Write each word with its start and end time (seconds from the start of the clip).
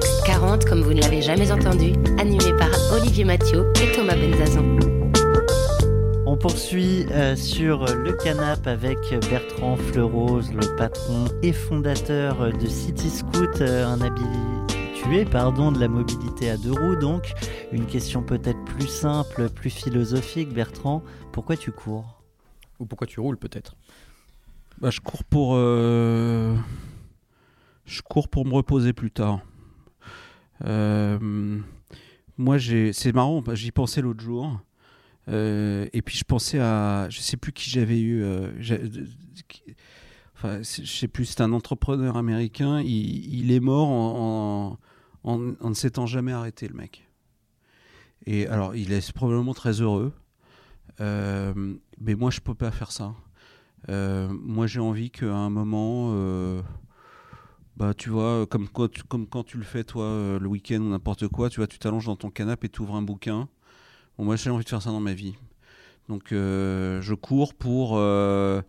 Le 0.00 0.06
Next 0.06 0.24
40 0.24 0.64
comme 0.64 0.80
vous 0.82 0.94
ne 0.94 1.00
l'avez 1.02 1.20
jamais 1.20 1.52
entendu, 1.52 1.92
animé 2.18 2.56
par 2.56 2.70
Olivier 2.94 3.24
Mathieu 3.24 3.70
et 3.82 3.92
Thomas 3.92 4.14
Benzazon. 4.16 4.78
On 6.26 6.36
poursuit 6.38 7.04
euh, 7.10 7.36
sur 7.36 7.84
le 7.84 8.12
canap 8.12 8.66
avec 8.66 8.98
Bertrand 9.28 9.76
Fleurose, 9.76 10.52
le 10.54 10.76
patron 10.76 11.26
et 11.42 11.52
fondateur 11.52 12.50
de 12.56 12.66
City 12.66 13.10
Scoot, 13.10 13.60
euh, 13.60 13.86
un 13.86 14.00
habitué 14.00 15.24
pardon, 15.26 15.70
de 15.70 15.78
la 15.78 15.88
mobilité 15.88 16.48
à 16.50 16.56
deux 16.56 16.72
roues. 16.72 16.96
Donc, 16.96 17.32
une 17.72 17.84
question 17.86 18.22
peut-être 18.22 18.62
plus 18.64 18.88
simple, 18.88 19.50
plus 19.50 19.70
philosophique. 19.70 20.54
Bertrand, 20.54 21.02
pourquoi 21.32 21.56
tu 21.58 21.72
cours? 21.72 22.22
Ou 22.78 22.86
pourquoi 22.86 23.06
tu 23.06 23.20
roules 23.20 23.36
peut-être? 23.36 23.74
Bah, 24.80 24.88
je 24.90 25.00
cours 25.00 25.24
pour. 25.24 25.52
euh, 25.56 26.56
Je 27.84 28.00
cours 28.00 28.28
pour 28.28 28.46
me 28.46 28.54
reposer 28.54 28.94
plus 28.94 29.10
tard. 29.10 29.40
Euh, 30.64 31.58
Moi. 32.38 32.58
C'est 32.92 33.12
marrant, 33.12 33.42
j'y 33.54 33.70
pensais 33.72 34.00
l'autre 34.00 34.22
jour. 34.22 34.60
Euh, 35.28 35.86
et 35.92 36.02
puis 36.02 36.16
je 36.16 36.24
pensais 36.24 36.58
à. 36.58 37.08
Je 37.10 37.20
sais 37.20 37.36
plus 37.36 37.52
qui 37.52 37.70
j'avais 37.70 38.00
eu. 38.00 38.22
euh, 38.22 38.50
qui- 39.48 39.62
Enfin, 40.34 40.62
je 40.62 40.86
sais 40.86 41.08
plus, 41.08 41.26
c'est 41.26 41.42
un 41.42 41.52
entrepreneur 41.52 42.16
américain. 42.16 42.80
Il, 42.80 43.52
est 43.52 43.60
mort 43.60 43.88
en, 43.88 44.78
ne 45.36 45.74
s'étant 45.74 46.06
jamais 46.06 46.32
arrêté, 46.32 46.66
le 46.66 46.72
mec. 46.74 47.06
Et 48.24 48.46
alors, 48.46 48.74
il 48.74 48.90
est 48.92 49.12
probablement 49.12 49.52
très 49.52 49.82
heureux. 49.82 50.14
Mais 50.98 52.14
moi, 52.14 52.30
je 52.30 52.40
peux 52.40 52.54
pas 52.54 52.70
faire 52.70 52.90
ça. 52.90 53.14
Moi, 53.88 54.66
j'ai 54.66 54.80
envie 54.80 55.10
qu'à 55.10 55.30
un 55.34 55.50
moment, 55.50 56.14
bah, 57.76 57.94
tu 57.94 58.10
vois, 58.10 58.46
comme 58.46 58.68
quand 58.68 58.90
tu, 58.90 59.02
comme 59.04 59.26
quand 59.26 59.42
tu 59.44 59.56
le 59.56 59.64
fais, 59.64 59.84
toi, 59.84 60.04
euh, 60.04 60.38
le 60.38 60.48
week-end 60.48 60.76
ou 60.80 60.90
n'importe 60.90 61.28
quoi, 61.28 61.48
tu 61.50 61.60
vois, 61.60 61.66
tu 61.66 61.78
t'allonges 61.78 62.06
dans 62.06 62.16
ton 62.16 62.30
canapé 62.30 62.66
et 62.66 62.70
tu 62.70 62.82
ouvres 62.82 62.94
un 62.96 63.02
bouquin. 63.02 63.48
Bon, 64.18 64.24
moi, 64.24 64.36
j'ai 64.36 64.50
envie 64.50 64.64
de 64.64 64.68
faire 64.68 64.82
ça 64.82 64.90
dans 64.90 65.00
ma 65.00 65.14
vie. 65.14 65.34
Donc, 66.08 66.32
euh, 66.32 67.00
je 67.00 67.14
cours 67.14 67.54
pour, 67.54 67.92
euh, 67.96 68.60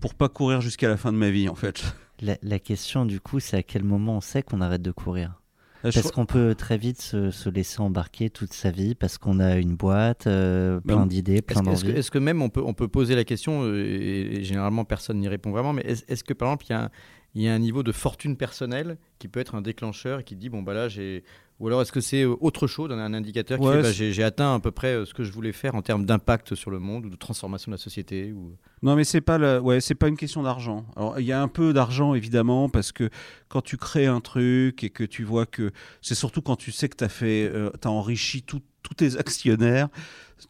pour 0.00 0.14
pas 0.14 0.28
courir 0.28 0.60
jusqu'à 0.60 0.88
la 0.88 0.96
fin 0.96 1.12
de 1.12 1.18
ma 1.18 1.30
vie, 1.30 1.48
en 1.48 1.54
fait. 1.54 1.82
la, 2.20 2.36
la 2.42 2.58
question 2.58 3.04
du 3.04 3.20
coup, 3.20 3.40
c'est 3.40 3.56
à 3.58 3.62
quel 3.62 3.82
moment 3.84 4.16
on 4.16 4.20
sait 4.20 4.42
qu'on 4.42 4.60
arrête 4.60 4.82
de 4.82 4.92
courir? 4.92 5.40
Là, 5.82 5.90
Parce 5.92 6.10
qu'on 6.10 6.26
peut 6.26 6.54
très 6.56 6.78
vite 6.78 7.00
se, 7.00 7.30
se 7.30 7.48
laisser 7.48 7.80
embarquer 7.80 8.28
toute 8.30 8.52
sa 8.52 8.70
vie 8.70 8.94
parce 8.96 9.18
qu'on 9.18 9.38
a 9.38 9.56
une 9.56 9.76
boîte, 9.76 10.26
euh, 10.26 10.80
Ben, 10.84 10.94
plein 10.96 11.06
d'idées, 11.06 11.42
plein 11.42 11.62
que, 11.62 11.70
est-ce 11.70 11.82
que- 11.84 11.88
d'envies. 11.88 11.98
est-ce 11.98 12.10
que 12.10 12.18
même 12.18 12.40
on 12.42 12.48
peut, 12.48 12.62
on 12.64 12.72
peut 12.74 12.88
poser 12.88 13.14
la 13.14 13.24
question, 13.24 13.62
euh, 13.62 13.84
et, 13.84 14.36
et 14.38 14.42
généralement 14.44 14.84
personne 14.84 15.18
n'y 15.20 15.28
répond 15.28 15.50
vraiment, 15.52 15.72
mais 15.74 15.82
est-ce, 15.82 16.02
est-ce 16.08 16.24
que 16.24 16.32
par 16.32 16.48
exemple 16.48 16.64
il 16.66 16.70
y, 16.70 16.72
a 16.72 16.84
un, 16.84 16.90
il 17.36 17.42
y 17.42 17.48
a 17.48 17.54
un 17.54 17.58
niveau 17.58 17.82
de 17.82 17.92
fortune 17.92 18.34
personnelle 18.36 18.96
qui 19.18 19.28
peut 19.28 19.40
être 19.40 19.54
un 19.54 19.60
déclencheur 19.60 20.20
et 20.20 20.24
qui 20.24 20.36
dit 20.36 20.48
bon 20.48 20.62
bah 20.62 20.72
là 20.74 20.88
j'ai. 20.88 21.22
Ou 21.58 21.68
alors 21.68 21.80
est-ce 21.80 21.92
que 21.92 22.00
c'est 22.02 22.22
euh, 22.22 22.34
autre 22.40 22.66
chose, 22.66 22.90
un, 22.90 22.98
un 22.98 23.14
indicateur 23.14 23.58
qui 23.58 23.64
Ouais, 23.64 23.80
bah, 23.80 23.90
j'ai, 23.90 24.22
atteint 24.22 24.54
à 24.54 24.60
peu 24.60 24.70
près 24.70 24.88
euh, 24.94 25.04
ce 25.06 25.14
que 25.14 25.22
je 25.24 25.32
voulais 25.32 25.52
faire 25.52 25.74
en 25.74 25.80
termes 25.80 26.04
d'impact 26.04 26.54
sur 26.54 26.70
le 26.70 26.78
monde 26.78 27.06
ou 27.06 27.10
de 27.10 27.16
transformation 27.16 27.70
de 27.70 27.76
la 27.76 27.82
société 27.82 28.32
ou... 28.32 28.56
Non, 28.82 28.94
mais 28.94 29.04
c'est 29.04 29.22
pas 29.22 29.60
ouais, 29.60 29.80
c'est 29.80 29.94
pas 29.94 30.08
une 30.08 30.16
question 30.18 30.42
d'argent. 30.42 30.86
Alors 30.96 31.18
il 31.18 31.24
y 31.26 31.32
a 31.32 31.40
un 31.40 31.48
peu 31.48 31.72
d'argent 31.72 32.14
évidemment 32.14 32.68
parce 32.70 32.92
que 32.92 33.08
quand 33.48 33.62
tu 33.62 33.76
crées 33.78 34.06
un 34.06 34.20
truc 34.20 34.82
et 34.84 34.90
que 34.90 35.04
tu 35.04 35.24
vois 35.24 35.44
que 35.46 35.72
c'est 36.02 36.14
surtout 36.14 36.42
quand 36.42 36.56
tu 36.56 36.72
sais 36.72 36.88
que 36.88 36.96
tu 36.96 37.04
as 37.04 37.08
fait, 37.08 37.50
euh, 37.52 37.70
enrichi 37.84 38.42
tout- 38.42 38.62
tous 38.82 38.94
tes 38.94 39.16
actionnaires, 39.18 39.88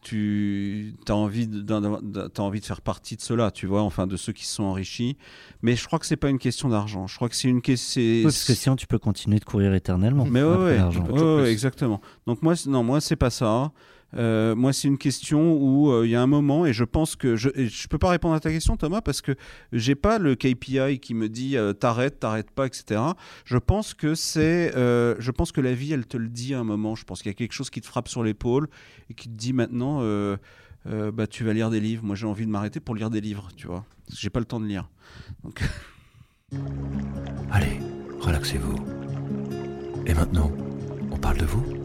tu 0.01 0.93
as 1.07 1.15
envie 1.15 1.47
de, 1.47 1.61
t'as 2.27 2.43
envie 2.43 2.59
de 2.59 2.65
faire 2.65 2.81
partie 2.81 3.15
de 3.15 3.21
ceux-là, 3.21 3.51
tu 3.51 3.65
vois, 3.67 3.81
enfin 3.81 4.07
de 4.07 4.17
ceux 4.17 4.33
qui 4.33 4.45
se 4.45 4.55
sont 4.55 4.63
enrichis. 4.63 5.17
Mais 5.61 5.75
je 5.75 5.85
crois 5.85 5.99
que 5.99 6.05
c'est 6.05 6.17
pas 6.17 6.29
une 6.29 6.39
question 6.39 6.69
d'argent. 6.69 7.07
Je 7.07 7.15
crois 7.15 7.29
que 7.29 7.35
c'est 7.35 7.47
une 7.47 7.61
question. 7.61 8.23
Parce 8.23 8.43
que 8.43 8.53
sinon, 8.53 8.75
tu 8.75 8.87
peux 8.87 8.99
continuer 8.99 9.39
de 9.39 9.45
courir 9.45 9.73
éternellement. 9.73 10.25
Mais 10.25 10.43
ouais, 10.43 10.79
ouais, 10.79 11.51
exactement. 11.51 12.01
Donc 12.25 12.41
moi, 12.41 12.53
non, 12.67 12.83
moi 12.83 13.01
c'est 13.01 13.15
pas 13.15 13.29
ça. 13.29 13.71
Euh, 14.15 14.55
moi, 14.55 14.73
c'est 14.73 14.87
une 14.87 14.97
question 14.97 15.53
où 15.53 15.91
euh, 15.91 16.05
il 16.05 16.11
y 16.11 16.15
a 16.15 16.21
un 16.21 16.27
moment 16.27 16.65
et 16.65 16.73
je 16.73 16.83
pense 16.83 17.15
que 17.15 17.35
je, 17.35 17.49
je 17.55 17.87
peux 17.87 17.97
pas 17.97 18.09
répondre 18.09 18.33
à 18.35 18.39
ta 18.39 18.49
question, 18.51 18.77
Thomas, 18.77 19.01
parce 19.01 19.21
que 19.21 19.35
j'ai 19.73 19.95
pas 19.95 20.17
le 20.17 20.35
KPI 20.35 20.99
qui 20.99 21.13
me 21.13 21.27
dit 21.29 21.57
euh, 21.57 21.73
t'arrêtes, 21.73 22.19
t'arrêtes 22.19 22.51
pas, 22.51 22.65
etc. 22.65 23.01
Je 23.45 23.57
pense 23.57 23.93
que 23.93 24.15
c'est, 24.15 24.75
euh, 24.75 25.15
je 25.19 25.31
pense 25.31 25.51
que 25.51 25.61
la 25.61 25.73
vie, 25.73 25.93
elle 25.93 26.05
te 26.05 26.17
le 26.17 26.29
dit 26.29 26.53
à 26.53 26.59
un 26.59 26.63
moment. 26.63 26.95
Je 26.95 27.03
pense 27.03 27.21
qu'il 27.21 27.29
y 27.29 27.35
a 27.35 27.35
quelque 27.35 27.53
chose 27.53 27.69
qui 27.69 27.81
te 27.81 27.87
frappe 27.87 28.07
sur 28.07 28.23
l'épaule 28.23 28.69
et 29.09 29.13
qui 29.13 29.27
te 29.29 29.35
dit 29.35 29.53
maintenant, 29.53 30.01
bah 30.85 31.27
tu 31.27 31.43
vas 31.43 31.53
lire 31.53 31.69
des 31.69 31.79
livres. 31.79 32.03
Moi, 32.03 32.15
j'ai 32.15 32.27
envie 32.27 32.45
de 32.45 32.51
m'arrêter 32.51 32.79
pour 32.79 32.95
lire 32.95 33.09
des 33.09 33.21
livres, 33.21 33.49
tu 33.55 33.67
vois. 33.67 33.85
Parce 34.05 34.17
que 34.17 34.21
j'ai 34.21 34.29
pas 34.29 34.39
le 34.39 34.45
temps 34.45 34.59
de 34.59 34.67
lire. 34.67 34.89
Allez, 37.51 37.79
relaxez-vous. 38.19 38.77
Et 40.05 40.13
maintenant, 40.13 40.51
on 41.11 41.17
parle 41.17 41.37
de 41.37 41.45
vous? 41.45 41.76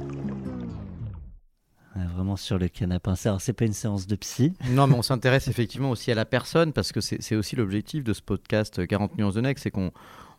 Vraiment 1.95 2.37
sur 2.37 2.59
le 2.59 2.69
canapé. 2.69 3.11
Alors, 3.25 3.41
c'est 3.41 3.53
pas 3.53 3.67
une 3.67 3.73
séance 3.75 4.07
de 4.07 4.17
psy. 4.17 4.55
Non, 4.71 4.87
mais 4.87 4.95
on 4.95 5.03
s'intéresse 5.03 5.49
effectivement 5.49 5.91
aussi 5.91 6.11
à 6.11 6.15
la 6.15 6.25
personne 6.25 6.73
parce 6.73 6.91
que 6.93 7.01
c'est 7.01 7.37
aussi 7.37 7.55
l'objectif 7.57 8.03
de 8.03 8.13
ce 8.13 8.23
podcast 8.23 8.79
euh, 8.79 8.87
40 8.87 9.19
nuances 9.19 9.35
de 9.35 9.41
Next, 9.43 9.63
c'est 9.65 9.71
qu'on 9.71 9.93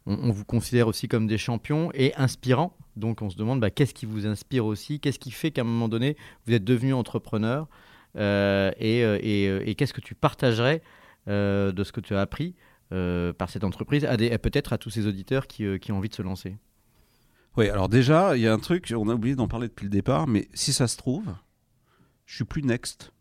on, 0.08 0.16
on 0.16 0.31
vous 0.31 0.46
considère 0.46 0.88
aussi 0.88 1.08
comme 1.08 1.28
des 1.28 1.38
champions 1.38 1.91
et 1.94 2.16
inspirants. 2.16 2.75
Donc 2.96 3.22
on 3.22 3.30
se 3.30 3.38
demande 3.38 3.59
bah, 3.59 3.69
qu'est-ce 3.69 3.94
qui 3.94 4.06
vous 4.08 4.25
inspire 4.25 4.66
aussi, 4.66 5.00
qu'est-ce 5.00 5.19
qui 5.19 5.31
fait 5.31 5.52
qu'à 5.52 5.62
un 5.62 5.66
moment 5.66 5.90
donné 5.90 6.18
vous 6.47 6.53
êtes 6.53 6.64
devenu 6.64 6.94
entrepreneur? 6.94 7.68
Euh, 8.16 8.72
et, 8.80 9.03
euh, 9.03 9.18
et, 9.22 9.47
euh, 9.47 9.62
et 9.66 9.74
qu'est-ce 9.75 9.94
que 9.94 10.02
tu 10.02 10.14
partagerais 10.16 10.81
euh, 11.28 11.72
de 11.72 11.84
ce 11.84 11.91
que 11.91 12.00
tu 12.02 12.16
as 12.16 12.22
appris 12.22 12.53
euh, 12.91 13.31
par 13.34 13.50
cette 13.50 13.64
entreprise 13.64 14.06
à 14.06 14.18
des- 14.18 14.31
à 14.31 14.38
peut-être 14.38 14.74
à 14.74 14.78
tous 14.78 14.90
ces 14.91 15.08
auditeurs 15.08 15.47
qui, 15.47 15.66
euh, 15.66 15.78
qui 15.80 15.91
ont 15.91 15.97
envie 15.97 16.09
de 16.09 16.14
se 16.16 16.22
lancer? 16.22 16.58
Oui, 17.58 17.70
alors 17.70 17.90
déjà, 17.90 18.35
il 18.35 18.41
y 18.44 18.47
a 18.47 18.53
un 18.53 18.58
truc, 18.59 18.94
on 18.96 19.09
a 19.09 19.14
oublié 19.14 19.35
d'en 19.35 19.47
parler 19.47 19.68
depuis 19.68 19.84
le 19.85 19.90
départ, 19.91 20.28
mais 20.28 20.47
si 20.53 20.74
ça 20.74 20.88
se 20.88 20.97
trouve, 20.97 21.24
je 22.25 22.35
suis 22.35 22.45
plus 22.45 22.63
next. 22.63 23.11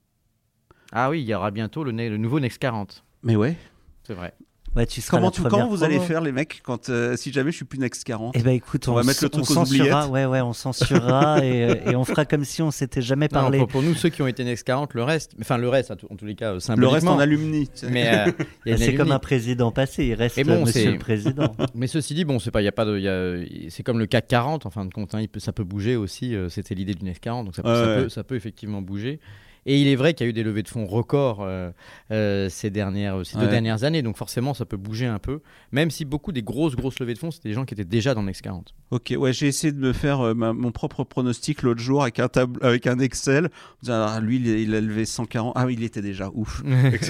Ah 0.92 1.10
oui, 1.10 1.22
il 1.22 1.28
y 1.28 1.34
aura 1.34 1.50
bientôt 1.50 1.84
le, 1.84 1.92
le 1.92 2.16
nouveau 2.16 2.38
Next 2.40 2.58
40. 2.58 3.04
Mais 3.22 3.36
ouais. 3.36 3.56
C'est 4.04 4.14
vrai. 4.14 4.34
Tu 4.88 5.00
seras 5.02 5.18
Comment, 5.18 5.30
tu, 5.30 5.42
comment 5.42 5.68
vous 5.68 5.84
allez 5.84 6.00
faire, 6.00 6.22
les 6.22 6.32
mecs, 6.32 6.60
quand, 6.62 6.88
euh, 6.88 7.14
si 7.16 7.30
jamais 7.30 7.50
je 7.50 7.56
suis 7.56 7.64
plus 7.66 7.78
next 7.78 8.04
40 8.04 8.34
Eh 8.36 8.42
ben 8.42 8.52
écoute, 8.52 8.88
On 8.88 8.92
on, 8.92 8.94
va 8.94 9.02
mettre 9.02 9.22
le 9.22 9.26
on 9.26 9.30
truc 9.42 9.50
aux 9.50 9.54
censurera. 9.54 10.08
Ouais, 10.08 10.24
ouais, 10.24 10.40
on 10.40 10.54
censurera 10.54 11.38
et, 11.44 11.64
euh, 11.64 11.90
et 11.90 11.94
on 11.96 12.04
fera 12.04 12.24
comme 12.24 12.44
si 12.44 12.62
on 12.62 12.70
s'était 12.70 13.02
jamais 13.02 13.26
Non, 13.26 13.40
parlé. 13.40 13.58
pour, 13.58 13.68
pour 13.68 13.82
nous, 13.82 13.94
ceux 13.94 14.08
qui 14.08 14.22
ont 14.22 14.26
été 14.26 14.44
Next 14.44 14.64
40, 14.66 14.94
le 14.94 15.02
reste, 15.04 15.32
enfin 15.40 15.58
le 15.58 15.68
reste, 15.68 15.90
en 15.90 16.16
tous 16.16 16.24
les 16.24 16.34
cas, 16.34 16.46
euh, 16.46 16.50
Le 16.52 16.54
reste 16.56 16.66
symboliquement. 16.66 17.12
en 17.12 17.18
alumni. 17.18 17.68
tu 17.68 17.72
sais. 17.80 17.90
Mais 17.90 18.08
euh, 18.08 18.30
Ah, 18.38 18.44
une 18.64 18.78
c'est 18.78 18.94
comme 18.94 19.12
un 19.12 19.18
président 19.18 19.70
passé, 19.72 20.06
il 20.06 20.14
reste 20.14 20.42
bon, 20.46 20.64
Monsieur 20.64 20.92
le 20.92 20.98
Président. 20.98 21.54
Mais 21.74 21.86
ceci 21.86 22.14
dit, 22.14 22.24
bon, 22.24 22.38
c'est 22.38 22.50
pas, 22.50 22.62
il 22.62 22.64
y 22.64 22.68
a 22.68 22.72
pas 22.72 22.84
de, 22.86 23.46
c'est 23.68 23.82
comme 23.82 23.98
le 23.98 24.06
CAC 24.06 24.26
40 24.28 24.64
en 24.66 24.70
fin 24.70 24.84
de 24.86 24.92
compte, 24.92 25.14
hein, 25.14 25.20
il 25.20 25.28
peut, 25.28 25.40
ça 25.40 25.52
peut 25.52 25.64
bouger 25.64 25.96
aussi. 25.96 26.34
euh, 26.34 26.48
C'était 26.48 26.74
l'idée 26.74 26.94
du 26.94 27.04
Next 27.04 27.22
40, 27.22 27.44
donc 27.46 27.54
ça, 27.56 27.62
peut- 27.62 27.68
Ouais, 27.68 27.74
ça 27.76 27.86
ouais. 27.96 28.02
peut, 28.04 28.08
ça 28.08 28.24
peut 28.24 28.36
effectivement 28.36 28.80
bouger. 28.80 29.20
Et 29.64 29.80
il 29.80 29.86
est 29.88 29.94
vrai 29.96 30.12
qu'il 30.14 30.26
y 30.26 30.28
a 30.28 30.30
eu 30.30 30.32
des 30.32 30.42
levées 30.42 30.62
de 30.64 30.68
fonds 30.68 30.86
records 30.86 31.38
euh, 31.42 31.70
euh, 32.10 32.48
ces 32.48 32.70
dernières, 32.70 33.24
ces 33.24 33.36
deux 33.38 33.44
dernières 33.50 33.84
années, 33.84 34.02
donc 34.02 34.16
forcément 34.16 34.54
ça 34.54 34.64
peut 34.64 34.76
bouger 34.76 35.06
un 35.06 35.18
peu. 35.20 35.40
Même 35.70 35.90
si 35.90 36.04
beaucoup 36.04 36.32
des 36.32 36.42
grosses 36.42 36.74
grosses 36.74 36.98
levées 36.98 37.14
de 37.14 37.18
fonds, 37.18 37.30
c'était 37.30 37.48
des 37.48 37.54
gens 37.54 37.64
qui 37.64 37.74
étaient 37.74 37.84
déjà 37.84 38.14
dans 38.14 38.22
le 38.22 38.26
Next 38.26 38.42
40. 38.42 38.74
Ok, 38.90 39.14
ouais, 39.16 39.32
j'ai 39.32 39.46
essayé 39.46 39.72
de 39.72 39.78
me 39.78 39.92
faire 39.92 40.20
euh, 40.20 40.34
ma- 40.34 40.52
mon 40.52 40.72
propre 40.72 41.04
pronostic 41.04 41.62
l'autre 41.62 41.80
jour 41.80 42.02
avec 42.02 42.18
un, 42.18 42.26
tab- 42.28 42.58
avec 42.60 42.86
un 42.86 42.98
Excel. 42.98 43.50
Ah, 43.88 44.18
lui, 44.20 44.36
il, 44.36 44.46
il 44.48 44.74
a 44.74 44.80
levé 44.80 45.04
140. 45.04 45.52
Ah 45.56 45.66
oui, 45.66 45.74
il 45.78 45.84
était 45.84 46.02
déjà 46.02 46.28
ouf. 46.34 46.62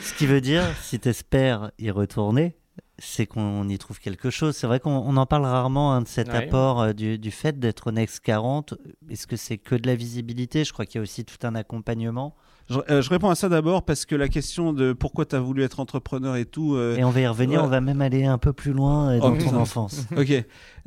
Ce 0.00 0.14
qui 0.14 0.26
veut 0.26 0.40
dire, 0.40 0.62
si 0.82 0.98
tu 0.98 1.08
espères 1.08 1.70
y 1.78 1.90
retourner, 1.90 2.56
c'est 2.98 3.26
qu'on 3.26 3.68
y 3.68 3.78
trouve 3.78 3.98
quelque 4.00 4.30
chose. 4.30 4.56
C'est 4.56 4.66
vrai 4.66 4.80
qu'on 4.80 4.90
on 4.90 5.16
en 5.16 5.26
parle 5.26 5.44
rarement 5.44 5.92
hein, 5.94 6.02
de 6.02 6.08
cet 6.08 6.28
Ouais. 6.28 6.46
apport 6.46 6.80
euh, 6.82 6.92
du, 6.92 7.18
du 7.18 7.30
fait 7.30 7.58
d'être 7.58 7.88
au 7.88 7.92
Next 7.92 8.20
40. 8.20 8.74
Est-ce 9.10 9.26
que 9.26 9.36
c'est 9.36 9.58
que 9.58 9.74
de 9.74 9.86
la 9.86 9.94
visibilité? 9.94 10.64
Je 10.64 10.72
crois 10.72 10.84
qu'il 10.86 10.96
y 10.96 10.98
a 10.98 11.02
aussi 11.02 11.24
tout 11.24 11.36
un 11.46 11.54
accompagnement. 11.54 12.34
Je, 12.70 12.80
euh, 12.90 13.00
je 13.00 13.08
réponds 13.08 13.30
à 13.30 13.34
ça 13.34 13.48
d'abord 13.48 13.82
parce 13.84 14.04
que 14.04 14.14
la 14.14 14.28
question 14.28 14.74
de 14.74 14.92
pourquoi 14.92 15.24
tu 15.24 15.34
as 15.36 15.40
voulu 15.40 15.62
être 15.62 15.80
entrepreneur 15.80 16.36
et 16.36 16.44
tout. 16.44 16.74
euh, 16.74 16.96
Et 16.98 17.04
on 17.04 17.08
va 17.10 17.20
y 17.20 17.26
revenir, 17.26 17.60
ouais. 17.60 17.66
on 17.66 17.70
va 17.70 17.80
même 17.80 18.02
aller 18.02 18.24
un 18.26 18.36
peu 18.36 18.52
plus 18.52 18.72
loin 18.74 19.10
euh, 19.12 19.20
Oh, 19.22 19.30
dans 19.30 19.38
ton 19.38 19.56
enfance. 19.56 20.04
Ok. 20.16 20.32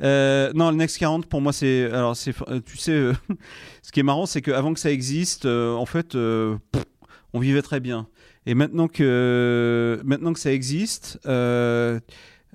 Euh, 0.02 0.52
non, 0.54 0.70
le 0.70 0.76
Next 0.76 0.98
40, 0.98 1.26
pour 1.26 1.40
moi, 1.40 1.52
c'est. 1.52 1.86
Alors, 1.90 2.14
c'est. 2.16 2.34
Tu 2.64 2.76
sais, 2.76 2.92
euh, 2.92 3.12
ce 3.82 3.90
qui 3.90 3.98
est 4.00 4.04
marrant, 4.04 4.26
c'est 4.26 4.42
qu'avant 4.42 4.72
que 4.74 4.80
ça 4.80 4.90
existe, 4.92 5.44
euh, 5.46 5.74
en 5.74 5.86
fait, 5.86 6.14
euh, 6.14 6.56
pff, 6.70 6.84
on 7.32 7.40
vivait 7.40 7.62
très 7.62 7.80
bien. 7.80 8.06
Et 8.46 8.54
maintenant 8.54 8.88
que, 8.88 10.00
maintenant 10.04 10.32
que 10.32 10.40
ça 10.40 10.52
existe, 10.52 11.18
euh, 11.26 12.00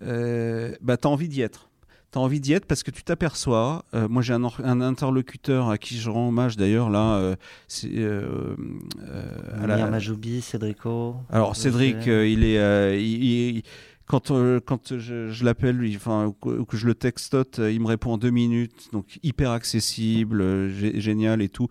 euh, 0.03 0.75
bah, 0.81 0.97
tu 0.97 1.07
as 1.07 1.11
envie 1.11 1.29
d'y 1.29 1.41
être. 1.41 1.69
tu 2.11 2.17
as 2.19 2.21
envie 2.21 2.39
d'y 2.39 2.53
être 2.53 2.65
parce 2.65 2.83
que 2.83 2.91
tu 2.91 3.03
t'aperçois. 3.03 3.83
euh, 3.93 4.07
moi, 4.09 4.21
j'ai 4.21 4.33
un, 4.33 4.43
interlocuteur 4.81 5.69
à 5.69 5.77
qui 5.77 5.97
je 5.97 6.09
rends 6.09 6.27
hommage 6.29 6.57
d'ailleurs, 6.57 6.89
là. 6.89 7.35
c'est, 7.67 7.89
la- 9.65 9.73
Amir 9.75 9.89
Majoubi, 9.91 10.41
Cédrico. 10.41 11.15
alors 11.29 11.55
Cédric, 11.55 12.05
il 12.05 12.43
est, 12.43 13.01
il- 13.01 13.23
il- 13.57 13.63
quand 14.07 14.31
euh, 14.31 14.61
quand 14.65 14.97
je, 14.97 15.43
l'appelle, 15.43 15.83
ou 15.83 16.65
que, 16.65 16.77
je 16.77 16.87
le 16.87 16.95
textote, 16.95 17.59
euh, 17.59 17.71
il 17.71 17.81
me 17.81 17.87
répond 17.87 18.13
en 18.13 18.17
deux 18.17 18.29
minutes, 18.29 18.89
donc 18.93 19.19
hyper 19.21 19.51
accessible, 19.51 20.41
euh, 20.41 20.71
gé- 20.71 20.97
génial 20.99 21.41
et 21.41 21.49
tout. 21.49 21.67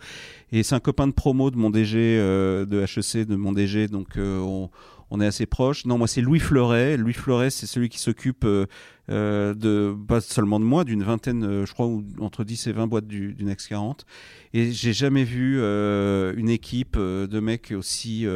Et 0.53 0.63
c'est 0.63 0.75
un 0.75 0.81
copain 0.81 1.07
de 1.07 1.13
promo 1.13 1.51
de 1.51 1.57
mon 1.57 1.71
DG 1.71 1.97
de 1.97 2.83
HEC, 2.83 3.27
de 3.27 3.37
mon 3.37 3.53
DG, 3.53 3.89
donc 3.89 4.19
on, 4.19 4.71
est 5.21 5.27
assez 5.27 5.47
proches. 5.47 5.87
Non, 5.87 5.97
moi 5.97 6.07
c'est 6.07 6.21
Louis 6.21 6.39
Fleuret. 6.39 6.99
Louis 6.99 7.15
Fleuret, 7.15 7.49
c'est 7.49 7.67
celui 7.67 7.89
qui 7.89 7.99
s'occupe 7.99 8.47
de 9.09 9.97
pas 10.07 10.21
seulement 10.21 10.61
de 10.61 10.65
moi, 10.65 10.85
d'une 10.85 11.03
vingtaine, 11.03 11.65
je 11.65 11.73
crois, 11.73 11.87
ou 11.87 12.05
entre 12.21 12.45
10 12.45 12.67
et 12.67 12.73
20 12.73 12.87
boîtes 12.87 13.07
du, 13.07 13.35
du 13.35 13.45
Next 13.45 13.69
40. 13.69 14.05
Et 14.53 14.73
j'ai 14.73 14.93
jamais 14.93 15.25
vu 15.25 15.59
une 15.59 16.51
équipe 16.51 16.99
de 16.99 17.41
mecs 17.41 17.73
aussi 17.77 18.27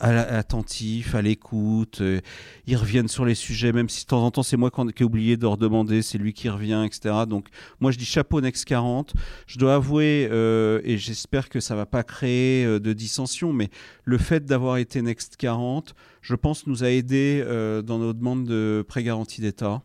attentifs, 0.00 1.14
à 1.14 1.22
l'écoute. 1.22 2.00
euh, 2.00 2.20
ils 2.66 2.76
reviennent 2.76 3.08
sur 3.08 3.24
les 3.24 3.34
sujets, 3.34 3.72
même 3.72 3.88
si 3.88 4.04
de 4.04 4.08
temps 4.08 4.24
en 4.24 4.30
temps 4.30 4.42
c'est 4.42 4.56
moi 4.56 4.70
qui 4.70 5.02
ai 5.02 5.06
oublié 5.06 5.36
de 5.36 5.42
leur 5.42 5.56
demander, 5.56 6.02
c'est 6.02 6.18
lui 6.18 6.32
qui 6.32 6.48
revient, 6.48 6.82
etc. 6.86 7.14
Donc 7.28 7.48
moi 7.80 7.90
je 7.90 7.98
dis 7.98 8.04
chapeau 8.04 8.40
Next 8.40 8.64
40. 8.64 9.14
Je 9.46 9.58
dois 9.58 9.76
avouer, 9.76 10.28
euh, 10.30 10.80
et 10.84 10.98
j'espère 10.98 11.48
que 11.48 11.60
ça 11.60 11.74
va 11.74 11.86
pas 11.86 12.02
créer 12.02 12.64
euh, 12.64 12.80
de 12.80 12.92
dissension, 12.92 13.52
mais 13.52 13.70
le 14.04 14.18
fait 14.18 14.44
d'avoir 14.44 14.78
été 14.78 15.02
Next 15.02 15.36
40, 15.36 15.94
je 16.22 16.34
pense, 16.34 16.66
nous 16.66 16.84
a 16.84 16.90
aidé 16.90 17.42
euh, 17.44 17.82
dans 17.82 17.98
nos 17.98 18.12
demandes 18.12 18.46
de 18.46 18.84
prêt 18.86 19.02
garantie 19.02 19.40
d'État. 19.40 19.82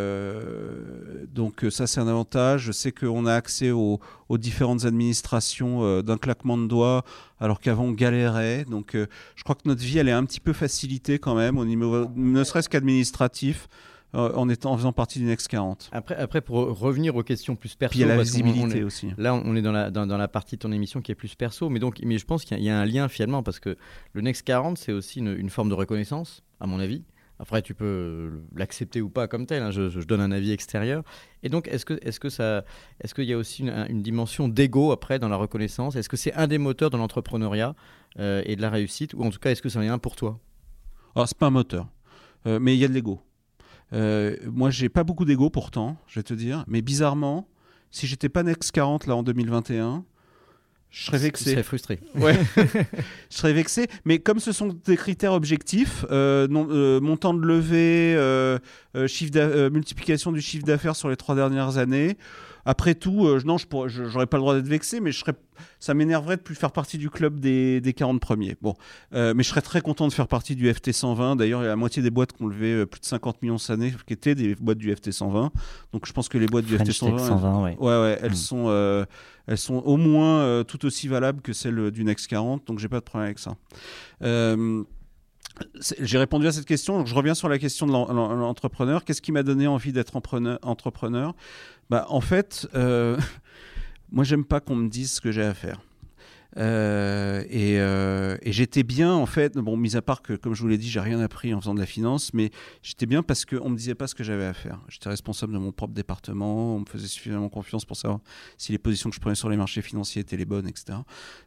Euh, 0.00 1.24
donc 1.32 1.64
euh, 1.64 1.70
ça 1.70 1.86
c'est 1.86 2.00
un 2.00 2.08
avantage. 2.08 2.62
Je 2.62 2.72
sais 2.72 2.92
qu'on 2.92 3.26
a 3.26 3.34
accès 3.34 3.70
aux, 3.70 4.00
aux 4.28 4.38
différentes 4.38 4.84
administrations 4.84 5.82
euh, 5.84 6.02
d'un 6.02 6.18
claquement 6.18 6.58
de 6.58 6.66
doigts, 6.66 7.04
alors 7.38 7.60
qu'avant 7.60 7.84
on 7.84 7.92
galérait. 7.92 8.64
Donc 8.64 8.94
euh, 8.94 9.06
je 9.36 9.42
crois 9.42 9.54
que 9.54 9.62
notre 9.66 9.82
vie 9.82 9.98
elle 9.98 10.08
est 10.08 10.12
un 10.12 10.24
petit 10.24 10.40
peu 10.40 10.52
facilitée 10.52 11.18
quand 11.18 11.34
même 11.34 11.58
au 11.58 11.64
niveau, 11.64 12.06
ne 12.14 12.44
serait-ce 12.44 12.68
qu'administratif, 12.68 13.68
en 14.12 14.48
étant 14.48 14.72
en 14.72 14.76
faisant 14.76 14.92
partie 14.92 15.20
du 15.20 15.24
Next 15.24 15.46
40. 15.46 15.88
Après, 15.92 16.16
après, 16.16 16.40
pour 16.40 16.56
revenir 16.76 17.14
aux 17.14 17.22
questions 17.22 17.54
plus 17.54 17.76
perso, 17.76 17.90
Puis 17.92 18.00
il 18.00 18.02
y 18.02 18.04
a 18.04 18.08
la 18.08 18.18
on 18.18 18.22
visibilité 18.24 18.78
est- 18.78 18.82
aussi. 18.82 19.10
Là, 19.18 19.34
on 19.36 19.54
est 19.54 19.62
dans 19.62 19.70
la, 19.70 19.92
dans, 19.92 20.04
dans 20.04 20.16
la 20.18 20.26
partie 20.26 20.56
de 20.56 20.60
ton 20.60 20.72
émission 20.72 21.00
qui 21.00 21.12
est 21.12 21.14
plus 21.14 21.36
perso, 21.36 21.70
mais, 21.70 21.78
donc, 21.78 22.00
mais 22.04 22.18
je 22.18 22.26
pense 22.26 22.44
qu'il 22.44 22.56
y, 22.56 22.60
a- 22.60 22.60
il 22.60 22.66
y 22.66 22.70
a 22.70 22.76
un 22.76 22.84
lien 22.86 23.06
finalement, 23.06 23.44
parce 23.44 23.60
que 23.60 23.76
le 24.14 24.20
Next 24.20 24.42
40, 24.42 24.78
c'est 24.78 24.90
aussi 24.90 25.20
une, 25.20 25.36
une 25.38 25.48
forme 25.48 25.68
de 25.68 25.74
reconnaissance, 25.74 26.42
à 26.58 26.66
mon 26.66 26.80
avis. 26.80 27.04
Après, 27.40 27.62
tu 27.62 27.72
peux 27.72 28.42
l'accepter 28.54 29.00
ou 29.00 29.08
pas 29.08 29.26
comme 29.26 29.46
tel, 29.46 29.62
hein, 29.62 29.70
je, 29.70 29.98
donne 30.00 30.20
un 30.20 30.30
avis 30.30 30.52
extérieur. 30.52 31.02
Et 31.42 31.48
donc, 31.48 31.68
est-ce 31.68 31.86
que, 31.86 31.98
est-ce 32.02 32.20
que 32.20 32.28
ça, 32.28 32.66
est-ce 33.00 33.14
qu'il 33.14 33.24
y 33.24 33.32
a 33.32 33.38
aussi 33.38 33.62
une, 33.62 34.02
dimension 34.02 34.46
d'ego 34.46 34.92
après 34.92 35.18
dans 35.18 35.28
la 35.30 35.36
reconnaissance? 35.36 35.96
Est-ce 35.96 36.10
que 36.10 36.18
c'est 36.18 36.34
un 36.34 36.46
des 36.46 36.58
moteurs 36.58 36.90
de 36.90 36.98
l'entrepreneuriat 36.98 37.74
euh, 38.18 38.42
et 38.44 38.56
de 38.56 38.60
la 38.60 38.68
réussite, 38.68 39.14
ou 39.14 39.24
en 39.24 39.30
tout 39.30 39.38
cas, 39.38 39.50
est-ce 39.50 39.62
que 39.62 39.70
c'en 39.70 39.80
est 39.80 39.88
un 39.88 39.98
pour 39.98 40.16
toi? 40.16 40.38
Alors, 41.16 41.26
c'est 41.28 41.38
pas 41.38 41.46
un 41.46 41.50
moteur, 41.50 41.88
Euh, 42.46 42.58
mais 42.60 42.74
il 42.74 42.78
y 42.78 42.84
a 42.84 42.88
de 42.88 42.92
l'ego. 42.92 43.22
Euh, 43.94 44.36
moi, 44.44 44.68
j'ai 44.68 44.90
pas 44.90 45.02
beaucoup 45.02 45.24
d'ego 45.24 45.48
pourtant, 45.48 45.96
je 46.08 46.20
vais 46.20 46.24
te 46.24 46.34
dire, 46.34 46.64
mais 46.66 46.82
bizarrement, 46.82 47.48
si 47.90 48.06
j'étais 48.06 48.28
pas 48.28 48.42
Next 48.42 48.70
40 48.70 49.06
là 49.06 49.16
en 49.16 49.22
2021, 49.22 50.04
je 50.90 51.04
serais 51.04 51.18
vexé. 51.18 51.50
serais 51.52 51.62
frustré. 51.62 52.00
Ouais. 52.16 52.34
je 52.56 53.36
serais 53.36 53.52
vexé. 53.52 53.86
Mais 54.04 54.18
comme 54.18 54.40
ce 54.40 54.52
sont 54.52 54.76
des 54.84 54.96
critères 54.96 55.32
objectifs, 55.32 56.04
euh, 56.10 56.48
non- 56.48 56.66
euh, 56.70 57.00
montant 57.00 57.32
de 57.34 57.44
levée, 57.46 58.14
euh, 58.16 58.58
euh, 58.96 59.06
chiffre 59.06 59.32
euh, 59.36 59.70
multiplication 59.70 60.32
du 60.32 60.40
chiffre 60.40 60.64
d'affaires 60.66 60.96
sur 60.96 61.08
les 61.08 61.16
trois 61.16 61.34
dernières 61.36 61.78
années, 61.78 62.16
après 62.64 62.94
tout, 62.94 63.26
euh, 63.26 63.40
non, 63.44 63.56
je 63.58 63.66
j'aurais 63.88 64.26
pas 64.26 64.36
le 64.36 64.42
droit 64.42 64.54
d'être 64.54 64.66
vexé, 64.68 65.00
mais 65.00 65.12
je 65.12 65.18
serais, 65.18 65.34
ça 65.78 65.94
m'énerverait 65.94 66.36
de 66.36 66.42
plus 66.42 66.54
faire 66.54 66.72
partie 66.72 66.98
du 66.98 67.10
club 67.10 67.40
des, 67.40 67.80
des 67.80 67.92
40 67.92 68.20
premiers. 68.20 68.56
Bon, 68.60 68.74
Euh, 69.14 69.32
mais 69.34 69.42
je 69.42 69.48
serais 69.48 69.62
très 69.62 69.80
content 69.80 70.06
de 70.08 70.12
faire 70.12 70.28
partie 70.28 70.56
du 70.56 70.72
FT 70.72 70.92
120. 70.92 71.36
D'ailleurs, 71.36 71.60
il 71.60 71.64
y 71.64 71.66
a 71.66 71.70
la 71.70 71.76
moitié 71.76 72.02
des 72.02 72.10
boîtes 72.10 72.32
qui 72.32 72.42
ont 72.42 72.46
levé 72.48 72.72
euh, 72.72 72.86
plus 72.86 73.00
de 73.00 73.06
50 73.06 73.42
millions 73.42 73.58
cette 73.58 73.70
année, 73.70 73.92
qui 74.06 74.12
étaient 74.12 74.34
des 74.34 74.54
boîtes 74.54 74.78
du 74.78 74.94
FT 74.94 75.10
120. 75.12 75.50
Donc 75.92 76.06
je 76.06 76.12
pense 76.12 76.28
que 76.28 76.38
les 76.38 76.46
boîtes 76.46 76.64
du 76.66 76.74
FT 76.76 76.92
French 76.92 77.00
Tech 77.00 77.18
120, 77.18 77.18
120, 77.26 77.62
ouais. 77.64 77.76
Ouais, 77.78 77.86
ouais, 77.86 78.18
elles 78.22 78.32
Mm. 78.32 78.34
sont, 78.34 78.64
euh, 78.68 79.04
elles 79.46 79.58
sont 79.58 79.76
au 79.76 79.96
moins 79.96 80.62
tout 80.64 80.84
aussi 80.86 81.08
valables 81.08 81.40
que 81.42 81.52
celles 81.52 81.90
du 81.90 82.04
Next 82.04 82.26
40, 82.28 82.66
donc 82.66 82.78
j'ai 82.78 82.88
pas 82.88 83.00
de 83.00 83.04
problème 83.04 83.26
avec 83.26 83.38
ça. 83.38 83.54
Euh, 84.22 84.84
j'ai 86.00 86.18
répondu 86.18 86.46
à 86.46 86.52
cette 86.52 86.66
question, 86.66 86.98
donc 86.98 87.06
je 87.06 87.14
reviens 87.14 87.34
sur 87.34 87.48
la 87.48 87.58
question 87.58 87.86
de 87.86 87.92
l'en- 87.92 88.12
l'en- 88.12 88.34
l'entrepreneur. 88.34 89.04
Qu'est-ce 89.04 89.22
qui 89.22 89.32
m'a 89.32 89.42
donné 89.42 89.66
envie 89.66 89.92
d'être 89.92 90.14
entrepreneur 90.16 91.34
bah, 91.88 92.06
En 92.08 92.20
fait, 92.20 92.68
euh, 92.74 93.16
moi 94.12 94.24
j'aime 94.24 94.44
pas 94.44 94.60
qu'on 94.60 94.76
me 94.76 94.88
dise 94.88 95.12
ce 95.12 95.20
que 95.20 95.30
j'ai 95.32 95.42
à 95.44 95.54
faire. 95.54 95.80
Euh, 96.56 97.44
et 97.48 97.78
euh, 97.78 98.36
et 98.42 98.50
j'étais 98.50 98.82
bien 98.82 99.12
en 99.14 99.26
fait, 99.26 99.54
bon, 99.56 99.76
mis 99.76 99.94
à 99.94 100.02
part 100.02 100.20
que, 100.20 100.32
comme 100.32 100.52
je 100.52 100.62
vous 100.62 100.68
l'ai 100.68 100.78
dit, 100.78 100.90
j'ai 100.90 100.98
rien 100.98 101.20
appris 101.20 101.54
en 101.54 101.60
faisant 101.60 101.74
de 101.74 101.78
la 101.78 101.86
finance, 101.86 102.34
mais 102.34 102.50
j'étais 102.82 103.06
bien 103.06 103.22
parce 103.22 103.44
qu'on 103.44 103.68
me 103.70 103.76
disait 103.76 103.94
pas 103.94 104.08
ce 104.08 104.16
que 104.16 104.24
j'avais 104.24 104.46
à 104.46 104.52
faire. 104.52 104.80
J'étais 104.88 105.08
responsable 105.08 105.52
de 105.52 105.58
mon 105.58 105.70
propre 105.70 105.94
département, 105.94 106.74
on 106.74 106.80
me 106.80 106.86
faisait 106.86 107.06
suffisamment 107.06 107.48
confiance 107.48 107.84
pour 107.84 107.96
savoir 107.96 108.18
si 108.58 108.72
les 108.72 108.78
positions 108.78 109.10
que 109.10 109.14
je 109.14 109.20
prenais 109.20 109.36
sur 109.36 109.48
les 109.48 109.56
marchés 109.56 109.80
financiers 109.80 110.22
étaient 110.22 110.36
les 110.36 110.44
bonnes, 110.44 110.66
etc. 110.66 110.98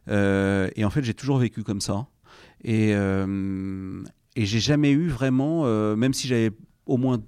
Euh, 0.08 0.70
et 0.74 0.86
en 0.86 0.90
fait, 0.90 1.04
j'ai 1.04 1.12
toujours 1.14 1.36
vécu 1.36 1.62
comme 1.64 1.82
ça. 1.82 2.06
Et, 2.64 2.94
euh, 2.94 4.02
et 4.36 4.46
j'ai 4.46 4.60
jamais 4.60 4.90
eu 4.90 5.08
vraiment, 5.08 5.62
euh, 5.66 5.96
même 5.96 6.14
si 6.14 6.26
j'avais 6.26 6.50
au 6.86 6.96
moins 6.96 7.22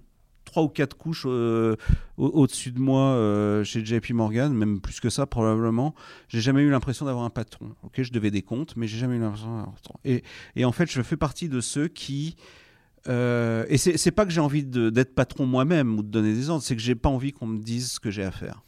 trois 0.45 0.63
ou 0.63 0.69
quatre 0.69 0.97
couches 0.97 1.25
euh, 1.27 1.77
au- 2.17 2.29
au-dessus 2.29 2.73
de 2.73 2.79
moi 2.81 3.03
euh, 3.11 3.63
chez 3.65 3.85
JP 3.85 4.11
Morgan, 4.11 4.53
même 4.55 4.81
plus 4.81 5.01
que 5.01 5.11
ça 5.11 5.27
probablement, 5.27 5.95
j'ai 6.29 6.41
jamais 6.41 6.63
eu 6.63 6.71
l'impression 6.71 7.05
d'avoir 7.05 7.25
un 7.25 7.31
patron. 7.31 7.75
Ok, 7.83 8.03
je 8.03 8.13
devais 8.13 8.31
des 8.31 8.43
comptes, 8.43 8.75
mais 8.77 8.87
j'ai 8.87 8.99
jamais 8.99 9.17
eu 9.17 9.21
l'impression 9.21 9.49
d'avoir 9.49 9.69
un 9.69 9.73
patron. 9.73 9.95
Et, 10.05 10.23
et 10.55 10.65
en 10.65 10.73
fait, 10.73 10.91
je 10.91 11.03
fais 11.03 11.17
partie 11.17 11.49
de 11.49 11.61
ceux 11.61 11.89
qui 11.89 12.37
euh, 13.09 13.65
et 13.69 13.77
c'est 13.79 14.11
pas 14.11 14.25
que 14.27 14.33
j'ai 14.33 14.41
envie 14.41 14.65
d'être 14.65 15.15
patron 15.15 15.47
moi-même 15.47 15.97
ou 15.99 16.03
de 16.03 16.09
donner 16.09 16.33
des 16.35 16.51
ordres, 16.51 16.65
c'est 16.65 16.75
que 16.75 16.83
j'ai 16.83 16.97
pas 16.97 17.09
envie 17.09 17.33
qu'on 17.33 17.47
me 17.47 17.59
dise 17.63 17.93
ce 17.93 18.01
que 18.01 18.11
j'ai 18.11 18.25
à 18.25 18.33
faire. 18.33 18.63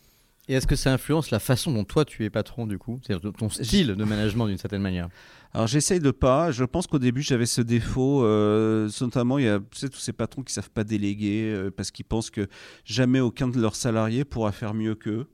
Et 0.48 0.54
est-ce 0.54 0.66
que 0.66 0.76
ça 0.76 0.92
influence 0.92 1.30
la 1.30 1.38
façon 1.38 1.72
dont 1.72 1.84
toi 1.84 2.04
tu 2.06 2.24
es 2.24 2.30
patron 2.30 2.66
du 2.66 2.78
coup? 2.78 2.98
C'est-à-dire 3.06 3.32
ton 3.34 3.50
style 3.50 3.88
de 3.88 4.04
management 4.04 4.46
d'une 4.46 4.56
certaine 4.56 4.80
manière 4.80 5.08
Alors 5.52 5.66
j'essaye 5.66 6.00
de 6.00 6.10
pas. 6.10 6.50
Je 6.52 6.64
pense 6.64 6.86
qu'au 6.86 6.98
début 6.98 7.20
j'avais 7.20 7.44
ce 7.44 7.60
défaut, 7.60 8.24
euh, 8.24 8.88
notamment 9.02 9.36
il 9.38 9.44
y 9.44 9.48
a 9.48 9.58
tu 9.58 9.78
sais, 9.78 9.88
tous 9.90 9.98
ces 10.00 10.14
patrons 10.14 10.42
qui 10.42 10.54
savent 10.54 10.70
pas 10.70 10.84
déléguer 10.84 11.52
euh, 11.54 11.70
parce 11.70 11.90
qu'ils 11.90 12.06
pensent 12.06 12.30
que 12.30 12.48
jamais 12.84 13.20
aucun 13.20 13.48
de 13.48 13.60
leurs 13.60 13.76
salariés 13.76 14.24
pourra 14.24 14.52
faire 14.52 14.72
mieux 14.72 14.94
qu'eux. 14.94 15.26